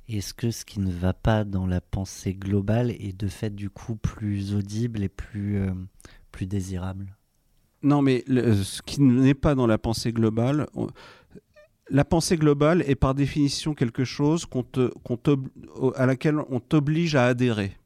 Est-ce 0.08 0.34
que 0.34 0.52
ce 0.52 0.64
qui 0.66 0.80
ne 0.80 0.92
va 0.92 1.14
pas 1.14 1.44
dans 1.44 1.66
la 1.66 1.82
pensée 1.82 2.34
globale 2.34 2.92
est 2.92 3.18
de 3.18 3.28
fait 3.28 3.54
du 3.54 3.70
coup 3.70 3.96
plus 3.96 4.54
audible 4.54 5.04
et 5.04 5.10
plus, 5.10 5.60
plus 6.32 6.46
désirable? 6.46 7.16
Non, 7.82 8.02
mais 8.02 8.24
le- 8.28 8.54
ce 8.64 8.82
qui 8.82 9.02
n'est 9.02 9.34
pas 9.34 9.56
dans 9.56 9.68
la 9.68 9.78
pensée 9.78 10.14
globale, 10.14 10.68
la 11.90 12.06
pensée 12.06 12.38
globale 12.38 12.84
est 12.88 12.96
par 12.96 13.14
définition 13.14 13.74
quelque 13.74 14.04
chose 14.04 14.46
qu'on 14.46 14.64
te, 14.64 14.92
à 15.96 16.06
laquelle 16.06 16.40
on 16.50 16.60
t'oblige 16.60 17.16
à 17.16 17.26
adhérer. 17.26 17.78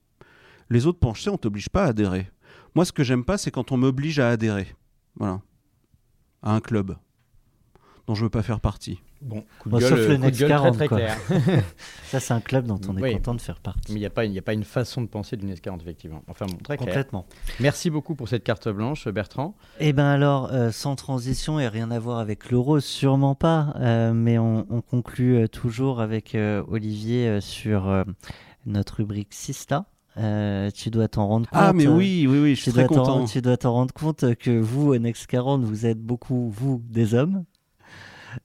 Les 0.69 0.85
autres 0.85 0.99
pensées, 0.99 1.29
on 1.29 1.37
t'oblige 1.37 1.69
pas 1.69 1.83
à 1.83 1.87
adhérer. 1.87 2.29
Moi, 2.75 2.85
ce 2.85 2.91
que 2.91 3.03
j'aime 3.03 3.25
pas, 3.25 3.37
c'est 3.37 3.51
quand 3.51 3.71
on 3.71 3.77
m'oblige 3.77 4.19
à 4.19 4.29
adhérer. 4.29 4.67
Voilà. 5.15 5.41
À 6.41 6.53
un 6.53 6.61
club 6.61 6.95
dont 8.07 8.15
je 8.15 8.23
veux 8.23 8.29
pas 8.29 8.43
faire 8.43 8.61
partie. 8.61 9.01
Bon, 9.21 9.43
coup 9.59 9.69
Bon, 9.69 9.79
sauf 9.81 9.91
le 9.99 10.05
coup 10.05 10.11
de 10.13 10.17
Next 10.17 10.39
gueule 10.39 10.49
40, 10.49 10.73
très, 10.77 10.87
très 10.87 10.87
quoi. 10.87 10.97
clair. 10.97 11.17
Ça, 12.05 12.19
c'est 12.21 12.33
un 12.33 12.39
club 12.39 12.65
dont 12.65 12.79
on 12.87 12.97
est 12.97 13.01
Oui. 13.01 13.13
content 13.13 13.35
de 13.35 13.41
faire 13.41 13.59
partie. 13.59 13.91
Mais 13.91 13.97
il 13.97 14.01
n'y 14.01 14.05
a, 14.05 14.09
pas 14.09 14.23
une- 14.25 14.31
il 14.31 14.35
y 14.35 14.39
a 14.39 14.41
pas 14.41 14.53
une 14.53 14.63
façon 14.63 15.01
de 15.01 15.07
penser 15.07 15.35
d'une 15.35 15.51
S40, 15.53 15.81
effectivement. 15.81 16.21
Enfin, 16.29 16.45
bon, 16.45 16.55
très 16.63 16.77
clair. 16.77 16.87
Complètement. 16.87 17.25
Merci 17.59 17.89
beaucoup 17.89 18.15
pour 18.15 18.29
cette 18.29 18.43
carte 18.45 18.69
blanche, 18.69 19.07
Bertrand. 19.09 19.55
Eh 19.81 19.91
ben 19.93 20.05
alors, 20.05 20.49
euh, 20.53 20.71
sans 20.71 20.95
transition 20.95 21.59
et 21.59 21.67
rien 21.67 21.91
à 21.91 21.99
voir 21.99 22.19
avec 22.19 22.49
l'euro, 22.49 22.79
sûrement 22.79 23.35
pas, 23.35 23.73
euh, 23.79 24.13
mais 24.13 24.37
on, 24.39 24.65
on 24.69 24.81
conclut 24.81 25.35
euh, 25.37 25.47
toujours 25.47 25.99
avec 25.99 26.33
euh, 26.35 26.63
Olivier 26.69 27.27
euh, 27.27 27.41
sur 27.41 27.89
euh, 27.89 28.03
notre 28.65 28.97
rubrique 28.97 29.33
Sista. 29.33 29.85
Euh, 30.17 30.69
tu 30.71 30.89
dois 30.89 31.07
t'en 31.07 31.27
rendre 31.27 31.49
compte. 31.49 31.59
Ah, 31.61 31.71
mais 31.73 31.87
oui, 31.87 32.25
oui, 32.27 32.39
oui, 32.39 32.55
je 32.55 32.61
suis 32.61 32.71
tu 32.71 32.77
très 32.77 32.87
dois, 32.87 32.97
content. 32.97 33.25
tu 33.25 33.41
dois 33.41 33.57
t'en 33.57 33.73
rendre 33.73 33.93
compte 33.93 34.35
que 34.35 34.59
vous, 34.59 34.93
au 34.93 34.97
Next 34.97 35.27
40, 35.27 35.63
vous 35.63 35.85
êtes 35.85 35.99
beaucoup, 36.01 36.49
vous, 36.49 36.81
des 36.89 37.13
hommes. 37.13 37.43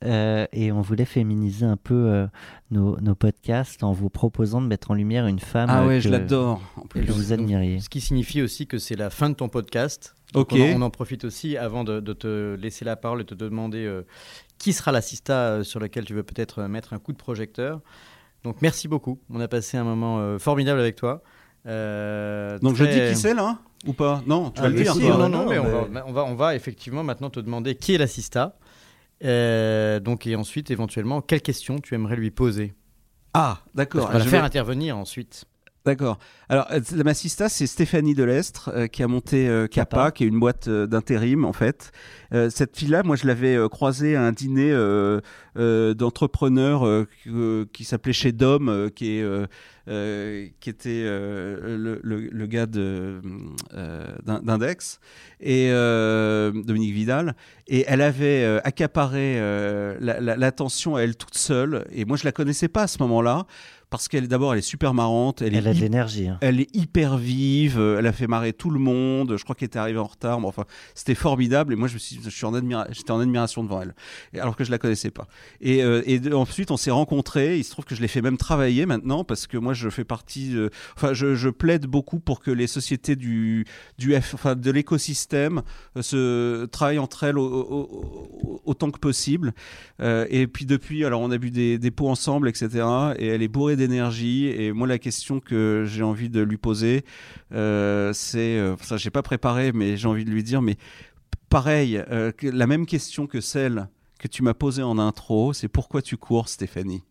Euh, 0.05 0.47
et 0.53 0.73
on 0.73 0.81
voulait 0.81 1.05
féminiser 1.05 1.65
un 1.67 1.77
peu 1.77 1.95
euh, 1.95 2.27
nos, 2.71 2.99
nos 3.01 3.15
podcasts 3.15 3.83
en 3.83 3.93
vous 3.93 4.11
proposant 4.11 4.61
de 4.63 4.67
mettre 4.67 4.91
en 4.91 4.95
lumière 4.95 5.27
une 5.27 5.39
femme 5.41 5.69
Ah 5.71 5.83
euh, 5.83 5.87
ouais, 5.89 5.95
que, 5.97 6.01
je 6.01 6.09
l'adore. 6.09 6.61
en 6.77 6.87
plus. 6.87 7.05
que 7.05 7.13
vous 7.13 7.33
admiriez. 7.33 7.81
Ce 7.81 7.89
qui 7.89 8.01
signifie 8.01 8.43
aussi 8.43 8.67
que 8.67 8.79
c'est 8.79 8.97
la 8.97 9.11
fin 9.11 9.31
de 9.31 9.35
ton 9.35 9.49
podcast. 9.49 10.15
Donc 10.33 10.53
Ok. 10.53 10.59
On, 10.61 10.73
en, 10.75 10.81
on 10.81 10.83
en 10.83 10.91
profite 10.91 11.25
aussi 11.25 11.57
avant 11.57 11.85
de, 11.85 12.01
de 12.01 12.13
te 12.13 12.55
laisser 12.57 12.85
la 12.85 12.97
parole 12.97 13.21
et 13.21 13.25
de 13.25 13.29
te 13.35 13.45
demander 13.45 13.85
euh, 13.85 14.03
qui 14.59 14.73
sera 14.73 14.91
l'assista 14.93 15.35
euh, 15.35 15.63
sur 15.63 15.79
lequel 15.81 16.05
tu 16.05 16.15
veux 16.15 16.23
peut-être 16.25 16.61
euh, 16.63 16.69
mettre 16.69 16.93
un 16.93 16.99
coup 16.99 17.13
de 17.13 17.19
projecteur. 17.19 17.81
Donc 18.43 18.57
merci 18.61 18.89
beaucoup. 18.89 19.21
On 19.31 19.41
a 19.41 19.49
passé 19.49 19.77
un 19.77 19.85
moment 19.85 20.19
euh, 20.19 20.39
formidable 20.39 20.81
avec 20.81 20.97
toi. 20.97 21.23
Euh, 21.67 22.59
Donc 22.59 22.77
je 22.77 22.85
dis 22.85 23.13
qui 23.15 23.17
c'est 23.17 23.35
là? 23.35 23.59
Ou 23.87 23.93
pas? 23.93 24.23
Non, 24.27 24.51
tu 24.51 24.61
Ah, 24.61 24.63
vas 24.65 24.69
le 24.71 24.75
mais 24.77 24.83
dire. 24.83 24.93
si. 24.95 25.01
Non, 25.09 25.19
non, 25.19 25.29
non, 25.29 25.45
non, 25.45 25.49
mais, 25.51 25.59
mais- 25.59 25.61
On, 25.61 25.63
va, 25.63 26.05
on, 26.07 26.13
va, 26.13 26.25
on 26.25 26.35
va 26.35 26.55
effectivement 26.55 27.03
maintenant 27.05 27.31
te 27.31 27.41
demander 27.41 27.75
qui 27.75 27.95
est 27.95 27.99
l'assista. 27.99 28.57
Euh, 29.25 30.01
donc 30.01 30.27
et 30.27 30.37
ensuite 30.37 30.71
éventuellement 30.71 31.23
quelles 31.23 31.41
questions 31.43 31.79
tu 31.79 31.95
aimerais 31.95 32.17
lui 32.17 32.31
poser? 32.31 32.75
Ah, 33.33 33.59
d'accord. 33.75 34.07
qu'on 34.07 34.13
va 34.13 34.19
la 34.19 34.25
faire 34.25 34.45
intervenir 34.45 34.97
ensuite. 34.97 35.45
D'accord. 35.87 36.19
Alors, 36.49 36.67
euh, 36.71 36.81
la 36.97 37.05
Massista, 37.05 37.51
c'est 37.51 37.67
Stéphanie 37.67 38.15
Delestre 38.15 38.71
euh, 38.75 38.87
qui 38.87 39.03
a 39.03 39.07
monté 39.07 39.49
euh, 39.49 39.67
Kappa, 39.67 39.97
Kappa. 39.97 40.11
qui 40.13 40.25
est 40.25 40.29
une 40.29 40.41
boîte 40.41 40.67
euh, 40.67 40.87
d'intérim, 40.87 41.45
en 41.45 41.53
fait. 41.53 41.93
Euh, 42.33 42.49
cette 42.49 42.75
fille-là, 42.75 43.03
moi, 43.03 43.17
je 43.17 43.27
l'avais 43.27 43.59
croisée 43.71 44.17
à 44.17 44.23
un 44.23 44.33
dîner 44.33 44.73
euh, 44.73 45.21
euh, 45.59 45.93
d'entrepreneurs 45.93 46.87
euh, 46.87 47.07
qui 47.75 47.85
s'appelait 47.85 48.15
Chez 48.15 48.33
Dom, 48.33 48.91
qui, 48.97 49.19
est, 49.19 49.23
euh, 49.23 49.47
euh, 49.89 50.47
qui 50.59 50.71
était 50.71 51.03
euh, 51.05 51.77
le, 51.77 52.01
le- 52.03 52.31
le 52.31 52.47
gars 52.47 52.65
de, 52.67 53.21
euh, 53.75 54.07
d'In- 54.25 54.41
d'Index, 54.43 55.01
et 55.41 55.69
euh, 55.71 56.51
Dominique 56.65 56.95
Vidal. 56.95 57.37
Et 57.67 57.85
elle 57.89 58.01
avait 58.01 58.43
euh, 58.45 58.59
accaparé 58.65 59.37
euh, 59.39 59.97
la- 60.01 60.19
la- 60.21 60.37
l'attention 60.37 60.97
à 60.97 61.03
elle 61.03 61.17
toute 61.17 61.37
seule. 61.37 61.85
Et 61.93 62.05
moi, 62.07 62.17
je 62.17 62.25
la 62.25 62.33
connaissais 62.33 62.69
pas 62.69 62.83
à 62.83 62.87
ce 62.87 62.99
moment-là 63.03 63.47
parce 63.95 64.09
qu'elle 64.09 64.27
d'abord 64.29 64.53
elle 64.53 64.59
est 64.59 64.63
super 64.63 64.93
marrante, 64.95 65.41
elle, 65.43 65.55
Elle 65.55 65.67
est 65.67 65.71
a 65.71 65.75
de 65.75 65.79
l'énergie. 65.81 66.27
hein. 66.29 66.39
elle 66.41 66.61
est 66.61 66.75
hyper 66.75 67.17
vive, 67.17 67.79
euh, 67.79 67.99
elle 67.99 68.07
a 68.07 68.13
fait 68.13 68.27
marrer 68.27 68.53
tout 68.53 68.71
le 68.71 68.79
monde. 68.81 69.37
Je 69.37 69.43
crois 69.45 69.55
qu'elle 69.55 69.67
était 69.67 69.79
arrivée 69.79 69.99
en 70.01 70.05
retard, 70.05 70.41
mais 70.41 70.47
enfin, 70.47 70.65
c'était 70.95 71.15
formidable. 71.15 71.73
Et 71.73 71.77
moi, 71.77 71.87
je 71.89 71.95
me 71.95 71.99
suis, 71.99 72.19
je 72.23 72.29
suis 72.31 72.45
en 72.45 72.55
admira- 72.55 72.87
j'étais 72.91 73.13
en 73.13 73.21
admiration 73.21 73.63
devant 73.63 73.83
elle, 73.83 73.95
alors 74.41 74.57
que 74.57 74.65
je 74.65 74.71
la 74.71 74.79
connaissais 74.79 75.11
pas. 75.11 75.29
Et, 75.61 75.83
euh, 75.85 76.03
et 76.07 76.21
ensuite, 76.33 76.71
on 76.71 76.77
s'est 76.77 76.91
rencontrés. 76.91 77.57
Il 77.59 77.65
se 77.65 77.71
trouve 77.71 77.85
que 77.85 77.95
je 77.95 78.01
l'ai 78.01 78.09
fait 78.09 78.23
même 78.23 78.37
travailler 78.37 78.85
maintenant 78.87 79.23
parce 79.25 79.47
que 79.47 79.57
moi, 79.59 79.75
je 79.75 79.89
fais 79.91 80.05
partie. 80.05 80.57
Enfin, 80.97 81.13
je, 81.13 81.35
je 81.37 81.49
plaide 81.49 81.87
beaucoup 81.87 82.19
pour 82.19 82.41
que 82.41 82.51
les 82.51 82.67
sociétés 82.67 83.17
du, 83.17 83.65
du 83.99 84.13
F, 84.21 84.35
enfin, 84.35 84.55
de 84.57 84.71
l'écosystème 84.71 85.63
euh, 85.97 86.03
se 86.03 86.65
travaillent 86.67 86.99
entre 86.99 87.25
elles 87.25 87.39
au- 87.39 87.45
au- 87.47 87.89
au- 88.43 88.61
autant 88.65 88.91
que 88.91 88.99
possible. 88.99 89.53
Euh, 90.01 90.27
et 90.31 90.47
puis 90.47 90.67
depuis, 90.67 91.05
alors 91.05 91.21
on 91.21 91.31
a 91.31 91.39
bu 91.39 91.51
des, 91.51 91.79
des 91.79 91.91
pots 91.91 92.09
ensemble, 92.09 92.49
etc. 92.49 92.69
Et 93.19 93.27
elle 93.29 93.43
est 93.43 93.49
bourrée 93.49 93.77
Et 93.93 94.73
moi, 94.73 94.87
la 94.87 94.99
question 94.99 95.41
que 95.41 95.85
j'ai 95.87 96.03
envie 96.03 96.29
de 96.29 96.41
lui 96.41 96.57
poser, 96.57 97.05
euh, 97.53 98.13
c'est, 98.13 98.59
euh, 98.59 98.77
ça, 98.81 98.97
j'ai 98.97 99.11
pas 99.11 99.23
préparé, 99.23 99.73
mais 99.73 99.97
j'ai 99.97 100.09
envie 100.09 100.25
de 100.25 100.31
lui 100.31 100.43
dire, 100.43 100.63
mais 100.63 100.77
pareil, 101.49 102.03
euh, 102.11 102.33
la 102.43 102.67
même 102.67 102.87
question 102.87 103.27
que 103.27 103.41
celle 103.41 103.89
que 104.19 104.29
tu 104.29 104.43
m'as 104.43 104.55
posée 104.55 104.83
en 104.83 104.99
intro, 104.99 105.53
c'est 105.53 105.69
pourquoi 105.69 106.03
tu 106.03 106.17
cours, 106.17 106.49
Stéphanie? 106.49 107.03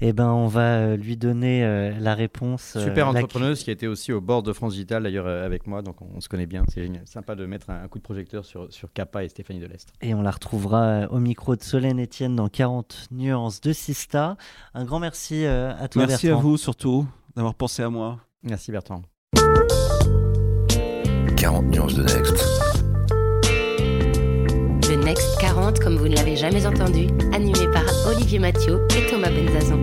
Eh 0.00 0.12
ben, 0.12 0.28
on 0.28 0.46
va 0.46 0.76
euh, 0.78 0.96
lui 0.96 1.16
donner 1.16 1.64
euh, 1.64 1.92
la 1.98 2.14
réponse. 2.14 2.74
euh, 2.76 2.84
Super 2.84 3.10
la- 3.12 3.18
entrepreneuse 3.18 3.64
qui 3.64 3.70
a 3.70 3.72
été 3.72 3.88
aussi 3.88 4.12
au 4.12 4.20
bord 4.20 4.44
de 4.44 4.52
France 4.52 4.74
Digital 4.74 5.02
d'ailleurs 5.02 5.26
euh, 5.26 5.44
avec 5.44 5.66
moi, 5.66 5.82
donc 5.82 6.00
on, 6.02 6.06
on 6.16 6.20
se 6.20 6.28
connaît 6.28 6.46
bien. 6.46 6.62
C'est 6.68 6.82
génial. 6.82 7.02
sympa 7.04 7.34
de 7.34 7.44
mettre 7.46 7.68
un, 7.70 7.82
un 7.82 7.88
coup 7.88 7.98
de 7.98 8.04
projecteur 8.04 8.44
sur, 8.44 8.72
sur 8.72 8.92
Kappa 8.92 9.24
et 9.24 9.28
Stéphanie 9.28 9.58
Delest. 9.58 9.92
Et 10.00 10.14
on 10.14 10.22
la 10.22 10.30
retrouvera 10.30 11.06
au 11.10 11.18
micro 11.18 11.56
de 11.56 11.62
Solène 11.62 12.00
Etienne 12.02 12.36
dans 12.36 12.48
40 12.48 13.08
nuances 13.10 13.60
de 13.60 13.72
Sista. 13.72 14.36
Un 14.74 14.84
grand 14.84 15.00
merci 15.00 15.44
à 15.46 15.88
toi, 15.88 16.06
Merci 16.06 16.28
à 16.28 16.30
Bertrand. 16.30 16.48
vous 16.48 16.56
surtout 16.56 17.06
d'avoir 17.34 17.54
pensé 17.54 17.82
à 17.82 17.90
moi. 17.90 18.18
Merci 18.44 18.70
Bertrand. 18.70 19.02
40 21.36 21.64
nuances 21.66 21.94
de 21.94 22.02
Next. 22.02 22.34
Le 24.90 25.04
Next 25.04 25.38
40 25.40 25.78
comme 25.80 25.96
vous 25.96 26.08
ne 26.08 26.14
l'avez 26.16 26.36
jamais 26.36 26.66
entendu, 26.66 27.06
animé 27.32 27.67
Olivier 28.28 28.40
Mathieu 28.40 28.86
et 28.94 29.10
Thomas 29.10 29.30
Benzazan. 29.30 29.78